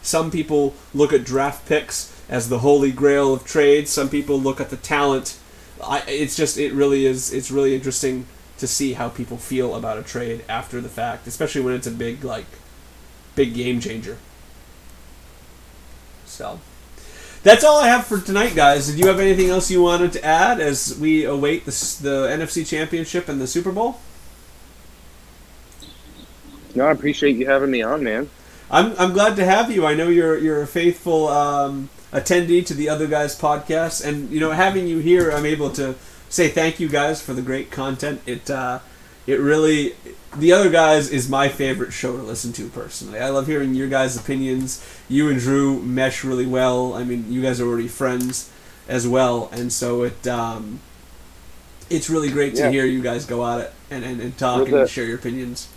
Some 0.00 0.30
people 0.30 0.74
look 0.94 1.12
at 1.12 1.24
draft 1.24 1.68
picks 1.68 2.14
as 2.28 2.48
the 2.48 2.60
holy 2.60 2.92
grail 2.92 3.34
of 3.34 3.44
trades. 3.44 3.90
Some 3.90 4.08
people 4.08 4.40
look 4.40 4.60
at 4.60 4.70
the 4.70 4.76
talent. 4.76 5.38
I, 5.82 6.02
it's 6.06 6.36
just 6.36 6.58
it 6.58 6.72
really 6.72 7.06
is. 7.06 7.32
It's 7.32 7.50
really 7.50 7.74
interesting 7.74 8.26
to 8.58 8.66
see 8.66 8.94
how 8.94 9.08
people 9.08 9.36
feel 9.36 9.74
about 9.74 9.98
a 9.98 10.02
trade 10.02 10.44
after 10.48 10.80
the 10.80 10.88
fact, 10.88 11.26
especially 11.26 11.60
when 11.60 11.74
it's 11.74 11.86
a 11.86 11.92
big 11.92 12.24
like 12.24 12.46
big 13.34 13.54
game 13.54 13.80
changer. 13.80 14.18
So 16.26 16.60
that's 17.42 17.64
all 17.64 17.80
I 17.80 17.88
have 17.88 18.06
for 18.06 18.20
tonight, 18.20 18.54
guys. 18.54 18.88
Did 18.88 18.98
you 18.98 19.06
have 19.06 19.20
anything 19.20 19.48
else 19.48 19.70
you 19.70 19.82
wanted 19.82 20.12
to 20.12 20.24
add 20.24 20.60
as 20.60 20.98
we 20.98 21.24
await 21.24 21.64
the, 21.64 21.70
the 22.02 22.28
NFC 22.28 22.66
Championship 22.66 23.28
and 23.28 23.40
the 23.40 23.46
Super 23.46 23.72
Bowl? 23.72 24.00
No, 26.74 26.86
I 26.86 26.90
appreciate 26.92 27.36
you 27.36 27.46
having 27.46 27.70
me 27.70 27.82
on, 27.82 28.02
man. 28.02 28.28
I'm, 28.70 28.94
I'm 28.98 29.12
glad 29.12 29.36
to 29.36 29.44
have 29.44 29.70
you. 29.70 29.86
I 29.86 29.94
know 29.94 30.08
you're 30.08 30.36
you're 30.36 30.62
a 30.62 30.66
faithful 30.66 31.28
um, 31.28 31.88
attendee 32.12 32.64
to 32.66 32.74
the 32.74 32.88
other 32.88 33.06
guys' 33.06 33.38
podcast, 33.38 34.04
and 34.04 34.30
you 34.30 34.40
know 34.40 34.52
having 34.52 34.86
you 34.86 34.98
here, 34.98 35.30
I'm 35.30 35.46
able 35.46 35.70
to 35.70 35.94
say 36.28 36.48
thank 36.48 36.78
you 36.80 36.88
guys 36.88 37.20
for 37.22 37.32
the 37.34 37.42
great 37.42 37.70
content. 37.70 38.20
It 38.26 38.50
uh, 38.50 38.80
it 39.26 39.40
really 39.40 39.94
the 40.36 40.52
other 40.52 40.70
guys 40.70 41.10
is 41.10 41.28
my 41.28 41.48
favorite 41.48 41.92
show 41.92 42.16
to 42.16 42.22
listen 42.22 42.52
to 42.54 42.68
personally. 42.68 43.18
I 43.18 43.28
love 43.30 43.46
hearing 43.46 43.74
your 43.74 43.88
guys' 43.88 44.16
opinions. 44.16 44.84
You 45.08 45.28
and 45.30 45.38
Drew 45.38 45.80
mesh 45.82 46.22
really 46.24 46.46
well. 46.46 46.94
I 46.94 47.04
mean, 47.04 47.30
you 47.32 47.42
guys 47.42 47.60
are 47.60 47.66
already 47.66 47.88
friends 47.88 48.50
as 48.88 49.06
well, 49.08 49.48
and 49.52 49.72
so 49.72 50.02
it 50.02 50.26
um, 50.26 50.80
it's 51.90 52.10
really 52.10 52.30
great 52.30 52.54
to 52.56 52.62
Yeah. 52.62 52.70
hear 52.70 52.84
you 52.84 53.02
guys 53.02 53.24
go 53.24 53.46
at 53.46 53.60
it 53.60 53.72
and, 53.90 54.04
and, 54.04 54.20
and 54.20 54.36
talk 54.36 54.68
We're 54.68 54.80
and 54.82 54.90
share 54.90 55.04
your 55.06 55.16
opinions. 55.18 55.68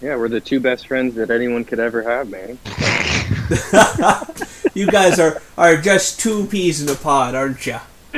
Yeah, 0.00 0.16
we're 0.16 0.28
the 0.28 0.40
two 0.40 0.60
best 0.60 0.86
friends 0.86 1.14
that 1.16 1.30
anyone 1.30 1.64
could 1.64 1.80
ever 1.80 2.02
have, 2.02 2.28
man. 2.30 2.58
you 4.78 4.86
guys 4.86 5.18
are, 5.18 5.42
are 5.56 5.76
just 5.76 6.20
two 6.20 6.46
peas 6.46 6.80
in 6.80 6.88
a 6.88 6.94
pod, 6.94 7.34
aren't 7.34 7.66
you? 7.66 7.78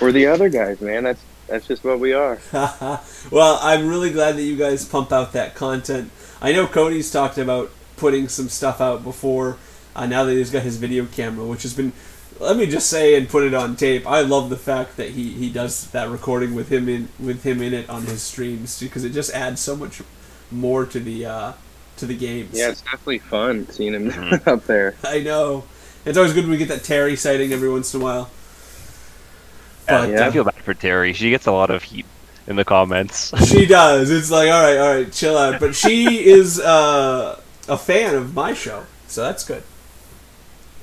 We're 0.00 0.10
the 0.12 0.26
other 0.26 0.48
guys, 0.48 0.80
man. 0.80 1.04
That's 1.04 1.22
that's 1.46 1.68
just 1.68 1.84
what 1.84 2.00
we 2.00 2.12
are. 2.12 2.40
well, 2.52 3.60
I'm 3.62 3.88
really 3.88 4.10
glad 4.10 4.34
that 4.36 4.42
you 4.42 4.56
guys 4.56 4.84
pump 4.84 5.12
out 5.12 5.32
that 5.32 5.54
content. 5.54 6.10
I 6.42 6.52
know 6.52 6.66
Cody's 6.66 7.12
talked 7.12 7.38
about 7.38 7.70
putting 7.96 8.26
some 8.26 8.48
stuff 8.48 8.80
out 8.80 9.04
before. 9.04 9.56
Uh, 9.94 10.06
now 10.06 10.24
that 10.24 10.32
he's 10.32 10.50
got 10.50 10.64
his 10.64 10.76
video 10.76 11.06
camera, 11.06 11.46
which 11.46 11.62
has 11.62 11.72
been, 11.72 11.92
let 12.40 12.56
me 12.56 12.66
just 12.66 12.90
say 12.90 13.14
and 13.14 13.28
put 13.28 13.44
it 13.44 13.54
on 13.54 13.76
tape. 13.76 14.04
I 14.06 14.22
love 14.22 14.50
the 14.50 14.56
fact 14.56 14.96
that 14.96 15.10
he, 15.10 15.32
he 15.32 15.48
does 15.48 15.88
that 15.92 16.10
recording 16.10 16.56
with 16.56 16.70
him 16.70 16.88
in 16.88 17.08
with 17.20 17.44
him 17.44 17.62
in 17.62 17.72
it 17.72 17.88
on 17.88 18.02
his 18.02 18.22
streams 18.22 18.80
because 18.80 19.04
it 19.04 19.10
just 19.10 19.32
adds 19.32 19.60
so 19.60 19.76
much 19.76 20.02
more 20.50 20.84
to 20.84 20.98
the 20.98 21.24
uh, 21.24 21.52
to 21.98 22.06
the 22.06 22.16
games. 22.16 22.50
Yeah, 22.58 22.70
it's 22.70 22.82
definitely 22.82 23.18
fun 23.20 23.68
seeing 23.70 23.92
him 23.94 24.40
up 24.46 24.64
there. 24.66 24.94
I 25.04 25.20
know. 25.20 25.64
It's 26.04 26.16
always 26.16 26.32
good 26.32 26.44
when 26.44 26.52
we 26.52 26.56
get 26.56 26.68
that 26.68 26.84
Terry 26.84 27.16
sighting 27.16 27.52
every 27.52 27.68
once 27.70 27.92
in 27.94 28.00
a 28.00 28.04
while. 28.04 28.30
But, 29.88 30.10
Yeah. 30.10 30.26
I 30.26 30.30
feel 30.30 30.44
bad 30.44 30.54
for 30.62 30.74
Terry. 30.74 31.12
She 31.12 31.30
gets 31.30 31.46
a 31.46 31.52
lot 31.52 31.70
of 31.70 31.82
heat 31.82 32.06
in 32.46 32.56
the 32.56 32.64
comments. 32.64 33.32
she 33.48 33.66
does. 33.66 34.10
It's 34.10 34.30
like, 34.30 34.50
all 34.50 34.62
right, 34.62 34.78
all 34.78 34.94
right, 34.94 35.12
chill 35.12 35.36
out. 35.36 35.60
But 35.60 35.74
she 35.74 36.24
is 36.26 36.60
uh, 36.60 37.40
a 37.68 37.76
fan 37.76 38.14
of 38.14 38.34
my 38.34 38.54
show, 38.54 38.84
so 39.08 39.22
that's 39.22 39.44
good. 39.44 39.62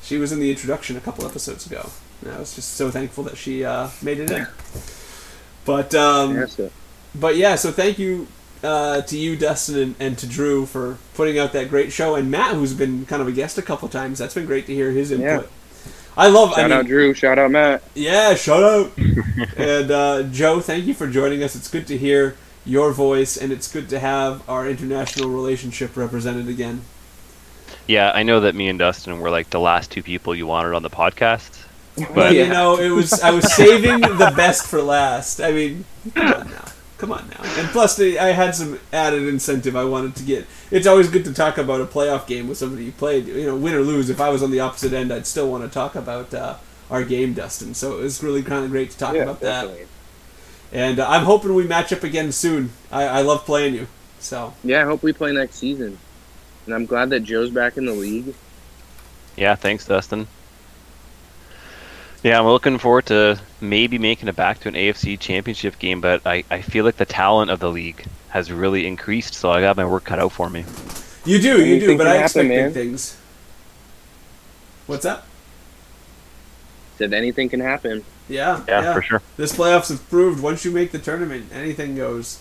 She 0.02 0.18
was 0.18 0.32
in 0.32 0.40
the 0.40 0.50
introduction 0.50 0.98
a 0.98 1.02
couple 1.02 1.26
episodes 1.26 1.66
ago. 1.66 1.90
And 2.22 2.34
I 2.34 2.40
was 2.40 2.56
just 2.56 2.74
so 2.74 2.92
thankful 2.92 3.24
that 3.26 3.38
she 3.38 3.64
uh, 3.64 3.90
made 4.02 4.20
it 4.20 4.30
in. 4.32 4.48
But 5.66 5.96
um, 5.96 6.46
but 7.16 7.38
yeah, 7.38 7.56
so 7.56 7.72
thank 7.72 7.98
you 8.00 8.28
uh, 8.64 9.02
to 9.02 9.18
you, 9.18 9.36
Dustin, 9.36 9.78
and, 9.78 9.96
and 10.00 10.18
to 10.20 10.28
Drew 10.28 10.66
for 10.66 10.98
putting 11.14 11.38
out 11.40 11.54
that 11.54 11.70
great 11.70 11.92
show, 11.92 12.16
and 12.16 12.32
Matt, 12.32 12.56
who's 12.56 12.74
been 12.74 13.06
kind 13.06 13.22
of 13.22 13.28
a 13.28 13.32
guest 13.32 13.58
a 13.58 13.62
couple 13.62 13.90
times. 13.90 14.20
That's 14.20 14.34
been 14.34 14.46
great 14.46 14.66
to 14.68 14.74
hear 14.74 14.92
his 14.92 15.12
input. 15.12 15.46
Yeah. 15.46 15.48
I 16.16 16.28
love. 16.30 16.54
I 16.54 16.62
shout 16.62 16.70
mean, 16.70 16.80
out 16.80 16.86
Drew, 16.88 17.14
shout 17.14 17.40
out 17.40 17.52
Matt. 17.52 17.84
yeah, 17.96 18.36
shout 18.36 18.64
out. 18.64 18.92
and 19.58 19.92
uh, 19.92 20.24
Joe, 20.24 20.60
thank 20.62 20.86
you 20.86 20.94
for 20.94 21.08
joining 21.08 21.44
us. 21.44 21.56
It's 21.56 21.70
good 21.70 21.88
to 21.88 21.98
hear 21.98 22.40
your 22.66 22.92
voice, 22.94 23.36
and 23.38 23.52
it's 23.52 23.72
good 23.72 23.90
to 23.90 24.00
have 24.00 24.48
our 24.50 24.68
international 24.70 25.30
relationship 25.30 25.98
represented 25.98 26.48
again. 26.48 26.88
yeah, 27.88 28.12
I 28.14 28.24
know 28.24 28.42
that 28.42 28.56
me 28.56 28.70
and 28.70 28.80
Dustin 28.80 29.20
were 29.20 29.30
like 29.30 29.50
the 29.50 29.60
last 29.60 29.92
two 29.92 30.04
people 30.04 30.36
you 30.36 30.48
wanted 30.48 30.74
on 30.74 30.84
the 30.84 30.90
podcast. 30.90 31.66
But 32.14 32.14
But 32.14 32.36
you 32.36 32.48
know, 32.48 32.78
it 32.80 32.90
was 32.90 33.20
I 33.22 33.32
was 33.32 33.52
saving 33.54 34.02
the 34.18 34.32
best 34.36 34.68
for 34.68 34.82
last. 34.82 35.40
I 35.42 35.52
mean, 35.52 35.86
come 36.16 36.34
on 36.34 36.50
now, 36.50 36.73
come 37.04 37.12
on 37.12 37.30
now. 37.30 37.42
And 37.58 37.68
plus, 37.70 37.98
the, 37.98 38.18
I 38.20 38.28
had 38.28 38.56
some 38.56 38.80
added 38.94 39.24
incentive 39.28 39.76
I 39.76 39.84
wanted 39.84 40.16
to 40.16 40.24
get. 40.24 40.46
It's 40.72 40.88
always 40.88 41.10
good 41.10 41.26
to 41.26 41.34
talk 41.34 41.58
about 41.58 41.82
a 41.82 41.86
playoff 41.86 42.28
game 42.28 42.48
with 42.48 42.58
somebody 42.58 42.86
you 42.86 42.92
played. 42.94 43.28
You 43.28 43.46
know, 43.48 43.56
win 43.58 43.74
or 43.74 43.82
lose. 43.82 44.10
If 44.10 44.22
I 44.22 44.30
was 44.30 44.42
on 44.42 44.52
the 44.52 44.60
opposite 44.62 44.94
end, 44.94 45.12
I'd 45.12 45.28
still 45.28 45.50
want 45.52 45.64
to 45.64 45.70
talk 45.70 45.96
about 45.96 46.34
uh, 46.34 46.58
our 46.90 47.04
game, 47.04 47.34
Dustin. 47.34 47.74
So 47.74 47.98
it 48.00 48.02
was 48.04 48.24
really 48.24 48.42
kind 48.44 48.64
of 48.66 48.72
great 48.72 48.92
to 48.92 48.98
talk 48.98 49.16
Yeah, 49.16 49.24
about 49.24 49.42
that. 49.42 49.64
definitely. 49.64 49.88
And 50.72 51.00
uh, 51.00 51.08
I'm 51.10 51.26
hoping 51.26 51.54
we 51.56 51.68
match 51.68 51.92
up 51.94 52.04
again 52.04 52.32
soon. 52.32 52.72
I, 52.92 53.04
I 53.06 53.22
love 53.22 53.46
playing 53.46 53.76
you. 53.76 53.88
So 54.20 54.54
Yeah, 54.64 54.82
I 54.82 54.86
hope 54.86 55.04
we 55.04 55.14
play 55.14 55.32
next 55.34 55.58
season. 55.58 56.00
And 56.66 56.76
I'm 56.76 56.86
glad 56.86 57.10
that 57.12 57.22
Joe's 57.22 57.52
back 57.52 57.78
in 57.78 57.86
the 57.86 57.94
league. 57.94 58.36
yeah, 59.36 59.56
thanks, 59.56 59.86
Dustin. 59.86 60.28
Yeah, 62.24 62.40
I'm 62.40 62.46
looking 62.46 62.78
forward 62.78 63.08
to 63.08 63.38
maybe 63.60 63.98
making 63.98 64.30
it 64.30 64.36
back 64.38 64.62
to 64.62 64.70
an 64.70 64.76
AFC 64.76 65.20
championship 65.20 65.78
game, 65.78 66.00
but 66.00 66.26
I, 66.26 66.46
I 66.50 66.62
feel 66.62 66.86
like 66.86 66.96
the 66.96 67.06
talent 67.06 67.52
of 67.52 67.60
the 67.60 67.70
league 67.70 68.06
has 68.30 68.50
really 68.50 68.88
increased, 68.88 69.34
so 69.34 69.52
I 69.52 69.60
got 69.60 69.76
my 69.76 69.86
work 69.86 70.06
cut 70.06 70.20
out 70.20 70.32
for 70.32 70.50
me. 70.50 70.64
you 71.26 71.40
do, 71.40 71.64
you 71.66 71.82
do. 71.82 71.98
But 71.98 72.08
I 72.08 72.24
expect 72.24 72.48
man. 72.48 72.70
big 72.70 72.74
things. 72.74 73.18
What's 74.88 75.04
up? 75.04 75.28
Said 76.98 77.14
anything 77.14 77.50
can 77.50 77.60
happen. 77.60 78.06
Yeah, 78.30 78.64
Yeah, 78.70 78.94
for 78.94 79.02
sure. 79.02 79.22
This 79.36 79.54
playoffs 79.54 79.90
have 79.90 80.10
proved 80.10 80.42
once 80.42 80.64
you 80.64 80.72
make 80.72 80.94
the 80.94 81.00
tournament, 81.00 81.48
anything 81.52 81.96
goes. 81.96 82.40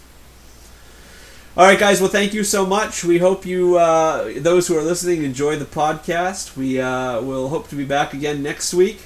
All 1.57 1.67
right, 1.67 1.79
guys. 1.79 2.01
Well, 2.01 2.09
thank 2.09 2.33
you 2.33 2.45
so 2.45 2.65
much. 2.65 3.05
We 3.05 3.19
hope 3.19 3.45
you, 3.45 3.77
uh, 3.77 4.33
those 4.37 4.69
who 4.69 4.79
are 4.79 4.83
listening, 4.83 5.25
enjoy 5.25 5.57
the 5.57 5.67
podcast. 5.67 6.57
We 6.57 6.81
uh, 6.81 7.21
will 7.21 7.49
hope 7.49 7.69
to 7.69 7.75
be 7.75 7.85
back 7.85 8.15
again 8.15 8.43
next 8.43 8.73
week. 8.73 9.03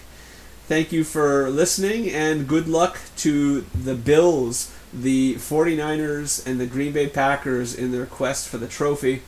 Thank 0.69 0.91
you 0.91 1.05
for 1.05 1.49
listening, 1.49 2.11
and 2.11 2.49
good 2.49 2.67
luck 2.67 2.99
to 3.19 3.61
the 3.73 3.95
Bills, 3.95 4.75
the 4.93 5.37
49ers, 5.37 6.45
and 6.45 6.59
the 6.59 6.67
Green 6.67 6.93
Bay 6.93 7.07
Packers 7.07 7.73
in 7.73 7.93
their 7.93 8.05
quest 8.05 8.49
for 8.49 8.59
the 8.59 8.67
trophy. 8.67 9.23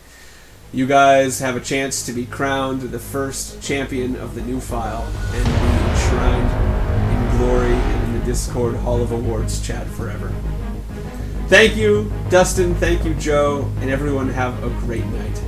You 0.72 0.88
guys 0.88 1.38
have 1.38 1.54
a 1.54 1.60
chance 1.60 2.04
to 2.06 2.12
be 2.12 2.26
crowned 2.26 2.82
the 2.82 2.98
first 2.98 3.62
champion 3.62 4.16
of 4.16 4.34
the 4.34 4.40
new 4.40 4.58
file 4.58 5.06
and 5.32 5.44
be 5.44 5.90
enshrined 5.90 6.50
in 7.12 7.38
glory 7.38 7.72
and 7.72 8.04
in 8.08 8.18
the 8.18 8.26
Discord 8.26 8.74
Hall 8.74 9.00
of 9.00 9.12
Awards 9.12 9.64
chat 9.64 9.86
forever. 9.86 10.32
Thank 11.46 11.76
you, 11.76 12.12
Dustin. 12.30 12.74
Thank 12.74 13.04
you, 13.04 13.14
Joe. 13.14 13.70
And 13.78 13.90
everyone 13.90 14.28
have 14.30 14.60
a 14.64 14.70
great 14.80 15.06
night. 15.06 15.47